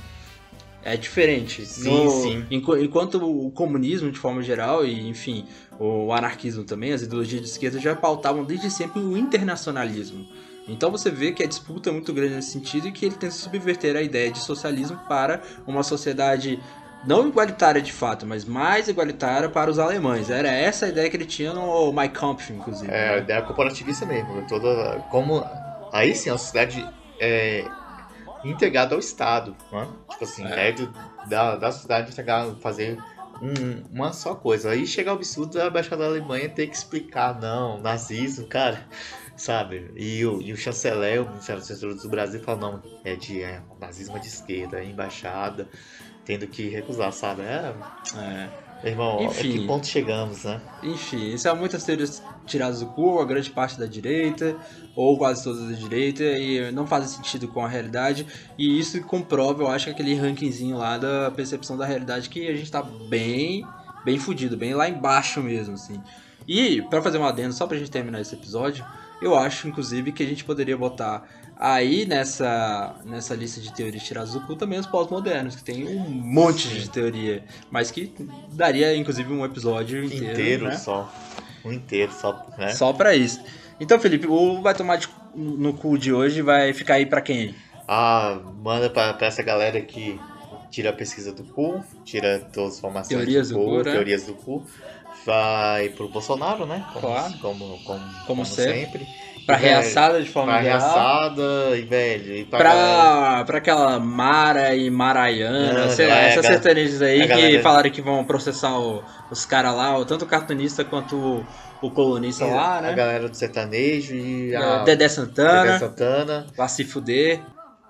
É 0.84 0.96
diferente. 0.96 1.66
Sim, 1.66 2.10
sim. 2.10 2.46
enqu- 2.50 2.78
Enquanto 2.78 3.16
o 3.16 3.52
comunismo, 3.52 4.12
de 4.12 4.18
forma 4.18 4.42
geral, 4.42 4.86
e 4.86 5.08
enfim, 5.10 5.46
o 5.80 6.12
anarquismo 6.14 6.64
também, 6.64 6.94
as 6.94 7.02
ideologias 7.02 7.42
de 7.42 7.48
esquerda 7.50 7.80
já 7.80 7.96
pautavam 7.96 8.44
desde 8.44 8.70
sempre 8.72 9.00
o 9.02 9.18
internacionalismo. 9.18 10.26
Então 10.68 10.92
você 10.92 11.10
vê 11.10 11.32
que 11.32 11.44
a 11.44 11.48
disputa 11.48 11.90
é 11.90 11.94
muito 11.94 12.14
grande 12.14 12.36
nesse 12.36 12.52
sentido 12.52 12.88
e 12.88 12.92
que 12.92 13.06
ele 13.06 13.16
tenta 13.16 13.32
subverter 13.34 13.96
a 13.96 14.02
ideia 14.02 14.32
de 14.32 14.40
socialismo 14.40 14.98
para 15.08 15.42
uma 15.68 15.84
sociedade 15.84 16.60
não 17.06 17.28
igualitária 17.28 17.82
de 17.82 17.92
fato, 17.92 18.26
mas 18.26 18.46
mais 18.46 18.88
igualitária 18.88 19.50
para 19.50 19.72
os 19.72 19.80
alemães. 19.80 20.30
Era 20.30 20.50
essa 20.50 20.86
a 20.86 20.90
ideia 20.90 21.10
que 21.10 21.18
ele 21.18 21.26
tinha 21.26 21.54
no 21.54 21.92
Mein 21.92 22.10
Kampf, 22.10 22.52
inclusive. 22.52 22.92
É, 22.92 23.10
a 23.10 23.16
né? 23.18 23.22
ideia 23.24 23.42
corporativista 23.42 24.06
mesmo. 24.06 24.46
Toda, 24.48 25.00
como, 25.10 25.44
aí 25.92 26.14
sim, 26.14 26.30
uma 26.30 26.38
sociedade 26.38 26.94
é, 27.20 27.72
integrada 28.44 28.96
ao 28.96 29.00
Estado. 29.00 29.56
Né? 29.72 29.88
Tipo 30.10 30.24
assim, 30.24 30.44
É. 30.44 30.48
a 30.48 30.52
ideia 30.70 30.74
do- 30.74 30.94
da, 31.30 31.56
da 31.56 31.72
sociedade 31.72 32.12
integrada, 32.12 32.56
fazer 32.56 32.98
um- 33.42 33.84
uma 33.92 34.12
só 34.14 34.36
coisa. 34.36 34.72
Aí 34.72 34.86
chega 34.86 35.12
o 35.12 35.16
absurdo 35.16 35.58
da 35.58 35.70
Baixada 35.70 35.98
da 36.04 36.06
Alemanha 36.10 36.50
ter 36.50 36.68
que 36.68 36.76
explicar, 36.76 37.40
não, 37.40 37.80
nazismo, 37.80 38.48
cara, 38.48 38.86
sabe? 39.38 39.92
E 39.96 40.26
o, 40.26 40.42
e 40.42 40.52
o 40.52 40.58
chanceler, 40.58 41.22
o 41.24 41.30
Ministério 41.30 41.62
dos 41.62 41.70
Estudos 41.70 42.04
do 42.04 42.10
Brasil, 42.10 42.42
fala, 42.42 42.60
não, 42.60 42.84
é 43.06 43.16
de 43.16 43.42
é, 43.42 43.62
nazismo 43.80 44.18
é 44.18 44.20
de 44.20 44.28
esquerda, 44.28 44.78
a 44.78 44.84
embaixada 44.84 45.68
tendo 46.26 46.46
que 46.48 46.70
recusar, 46.70 47.12
sabe? 47.14 47.42
É, 47.42 47.74
É. 48.18 48.50
irmão, 48.84 49.22
Enfim. 49.24 49.50
a 49.50 49.52
que 49.54 49.68
ponto 49.68 49.88
chegamos, 49.88 50.44
né? 50.44 50.62
Enfim, 50.84 51.34
isso 51.34 51.48
é 51.48 51.54
muitas 51.54 51.84
teorias 51.84 52.24
tiradas 52.46 52.80
do 52.80 52.88
cu, 52.88 53.20
a 53.20 53.26
grande 53.26 53.50
parte 53.50 53.78
da 53.78 53.86
direita, 53.86 54.56
ou 54.96 55.18
quase 55.18 55.44
todas 55.44 55.68
da 55.70 55.76
direita, 55.76 56.24
e 56.24 56.72
não 56.72 56.88
fazem 56.88 57.10
sentido 57.10 57.48
com 57.48 57.64
a 57.64 57.68
realidade. 57.68 58.26
E 58.58 58.80
isso 58.80 59.02
comprova, 59.04 59.64
eu 59.64 59.68
acho, 59.68 59.90
aquele 59.90 60.16
rankingzinho 60.16 60.78
lá 60.78 60.98
da 60.98 61.32
percepção 61.32 61.78
da 61.78 61.86
realidade 61.86 62.30
que 62.30 62.48
a 62.48 62.56
gente 62.56 62.72
tá 62.72 62.82
bem, 62.82 63.66
bem 64.04 64.18
fudido, 64.18 64.58
bem 64.58 64.74
lá 64.74 64.90
embaixo 64.90 65.42
mesmo, 65.42 65.76
assim. 65.76 66.02
E, 66.48 66.82
pra 66.84 67.02
fazer 67.02 67.18
um 67.18 67.26
adendo, 67.26 67.54
só 67.54 67.68
pra 67.68 67.78
gente 67.78 67.92
terminar 67.92 68.22
esse 68.22 68.34
episódio, 68.34 68.86
eu 69.22 69.38
acho, 69.38 69.68
inclusive, 69.68 70.12
que 70.12 70.24
a 70.24 70.26
gente 70.26 70.44
poderia 70.44 70.78
botar 70.78 71.28
aí 71.60 72.06
nessa, 72.06 72.96
nessa 73.06 73.36
lista 73.36 73.60
de 73.60 73.74
teorias 73.74 74.02
tiradas 74.02 74.32
do 74.34 74.40
cu 74.42 74.56
também 74.56 74.80
os 74.80 74.88
pós-modernos, 74.88 75.56
que 75.58 75.64
tem 75.64 75.86
um 75.86 76.00
monte 76.10 76.70
de 76.70 76.90
teoria, 76.90 77.44
mas 77.70 77.92
que 77.92 78.14
daria, 78.54 78.96
inclusive, 78.96 79.32
um 79.34 79.44
episódio 79.44 80.04
inteiro, 80.06 80.32
inteiro 80.32 80.66
né? 80.68 80.78
só. 80.78 81.12
Um 81.66 81.74
inteiro 81.74 82.12
só, 82.14 82.48
né? 82.58 82.70
Só 82.74 82.94
pra 82.94 83.14
isso. 83.14 83.42
Então, 83.80 84.00
Felipe, 84.00 84.26
o 84.28 84.62
Vai 84.62 84.74
Tomar 84.74 84.96
de- 84.98 85.10
no 85.36 85.74
cu 85.74 85.98
de 85.98 86.14
hoje 86.14 86.42
vai 86.42 86.74
ficar 86.74 86.96
aí 86.96 87.06
pra 87.06 87.20
quem? 87.22 87.54
Ah, 87.88 88.40
manda 88.64 88.90
pra, 88.90 89.14
pra 89.14 89.28
essa 89.28 89.44
galera 89.44 89.82
que 89.82 90.18
tira 90.72 90.92
a 90.92 90.94
pesquisa 90.94 91.34
do 91.34 91.44
cu, 91.44 91.84
tira 92.06 92.40
todas 92.54 92.74
as 92.74 92.78
informações 92.80 93.10
Teorias 93.18 93.50
do, 93.50 93.56
do 93.58 93.66
cu, 93.66 93.70
cu, 93.72 93.78
né? 93.84 93.92
teorias 93.92 94.24
do 94.26 94.34
cu. 94.36 94.64
Vai 95.26 95.90
pro 95.90 96.08
Bolsonaro, 96.08 96.66
né? 96.66 96.86
Como, 96.94 97.06
Claro. 97.08 97.34
Como, 97.40 97.80
como, 97.84 98.02
Como 98.26 98.46
sempre. 98.46 98.82
sempre. 98.82 99.08
Pra 99.50 99.58
velho, 99.58 99.70
reaçada 99.74 100.22
de 100.22 100.30
forma 100.30 100.52
Pra 100.54 100.62
geral. 100.64 100.80
reaçada 100.80 101.78
e, 101.78 101.82
velho, 101.82 102.36
e 102.36 102.46
pra, 102.46 102.60
galera- 102.64 103.34
Pra, 103.36 103.46
pra 103.46 103.58
aquela 103.58 104.00
Mara 104.00 104.76
e 104.76 104.90
Maraiana, 104.90 105.86
Ah, 105.86 105.90
sei 105.90 106.08
lá, 106.08 106.16
é, 106.20 106.30
essas 106.30 106.46
a 106.46 106.50
sertanejas 106.50 107.02
aí 107.02 107.20
a 107.20 107.24
que 107.24 107.28
galera- 107.30 107.62
falaram 107.64 107.90
que 107.90 108.02
vão 108.02 108.24
processar 108.24 108.78
o- 108.80 109.04
os 109.32 109.46
caras 109.46 109.76
lá, 109.76 110.04
tanto 110.06 110.26
o 110.26 110.28
cartunista 110.28 110.84
quanto 110.84 111.16
o, 111.16 111.46
o 111.82 111.92
colunista 111.92 112.46
lá, 112.46 112.78
A 112.78 112.82
né? 112.82 112.94
galera 112.94 113.28
do 113.30 113.36
sertanejo 113.36 114.16
e 114.16 114.56
a 114.56 114.84
Dedé 114.84 115.08
Santana, 115.10 115.64
Dedé 115.64 115.80
Santana. 115.80 116.48
vai 116.56 116.70
se 116.70 116.84
fuder. 116.86 117.40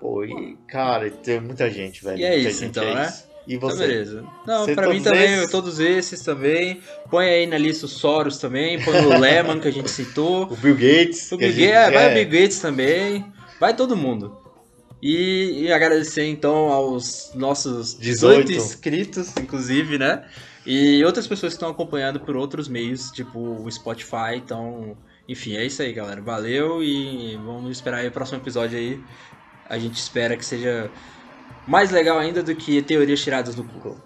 Pô, 0.00 0.24
e, 0.24 0.56
cara, 0.66 1.10
tem 1.10 1.40
muita 1.40 1.70
gente, 1.70 2.02
velho. 2.02 2.18
E 2.18 2.24
é 2.24 2.34
isso, 2.36 2.60
gente, 2.60 2.70
então, 2.70 2.84
é 2.84 2.94
né? 2.94 3.06
isso. 3.06 3.29
E 3.50 3.56
Então, 3.56 3.68
você? 3.68 3.86
beleza. 3.86 4.24
Não, 4.46 4.64
Você 4.64 4.74
pra 4.74 4.88
mim 4.88 5.02
também, 5.02 5.34
esses? 5.34 5.50
todos 5.50 5.80
esses 5.80 6.20
também. 6.22 6.80
Põe 7.10 7.26
aí 7.26 7.46
na 7.46 7.58
lista 7.58 7.86
o 7.86 7.88
Soros 7.88 8.38
também, 8.38 8.80
põe 8.84 8.94
o 9.04 9.08
Lehman 9.18 9.58
que 9.58 9.66
a 9.66 9.72
gente 9.72 9.90
citou. 9.90 10.44
O 10.44 10.56
Bill 10.56 10.74
Gates. 10.74 11.32
O 11.32 11.36
Bill 11.36 11.48
Gates, 11.48 11.92
vai 11.92 12.08
é, 12.08 12.10
o 12.10 12.14
Bill 12.14 12.40
Gates 12.40 12.60
também. 12.60 13.26
Vai 13.58 13.74
todo 13.74 13.96
mundo. 13.96 14.36
E, 15.02 15.62
e 15.64 15.72
agradecer 15.72 16.26
então 16.26 16.68
aos 16.68 17.32
nossos 17.34 17.98
18, 17.98 18.44
18. 18.48 18.52
inscritos, 18.52 19.36
inclusive, 19.38 19.98
né? 19.98 20.24
E 20.64 21.02
outras 21.04 21.26
pessoas 21.26 21.54
que 21.54 21.56
estão 21.56 21.70
acompanhando 21.70 22.20
por 22.20 22.36
outros 22.36 22.68
meios, 22.68 23.10
tipo 23.10 23.38
o 23.38 23.70
Spotify. 23.70 24.36
Então, 24.36 24.96
enfim, 25.28 25.56
é 25.56 25.64
isso 25.64 25.82
aí, 25.82 25.92
galera. 25.92 26.20
Valeu 26.20 26.82
e 26.84 27.34
vamos 27.36 27.70
esperar 27.72 27.98
aí 27.98 28.08
o 28.08 28.12
próximo 28.12 28.38
episódio 28.38 28.78
aí. 28.78 29.00
A 29.68 29.78
gente 29.78 29.96
espera 29.96 30.36
que 30.36 30.44
seja 30.44 30.90
mais 31.66 31.90
legal 31.90 32.18
ainda 32.18 32.42
do 32.42 32.54
que 32.54 32.82
teorias 32.82 33.20
tiradas 33.22 33.54
do 33.54 33.62
Google. 33.62 33.96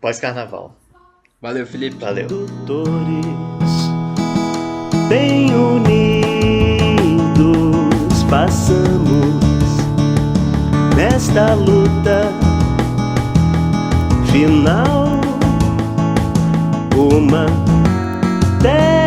Pós-carnaval. 0.00 0.74
Valeu, 1.40 1.66
Felipe. 1.66 1.96
Valeu. 1.96 2.26
Doutores, 2.26 3.26
bem 5.08 5.54
unidos, 5.54 6.26
passamos 8.28 9.40
nesta 10.96 11.54
luta 11.54 12.28
final. 14.30 15.20
Uma 16.94 17.46
terra. 18.60 18.99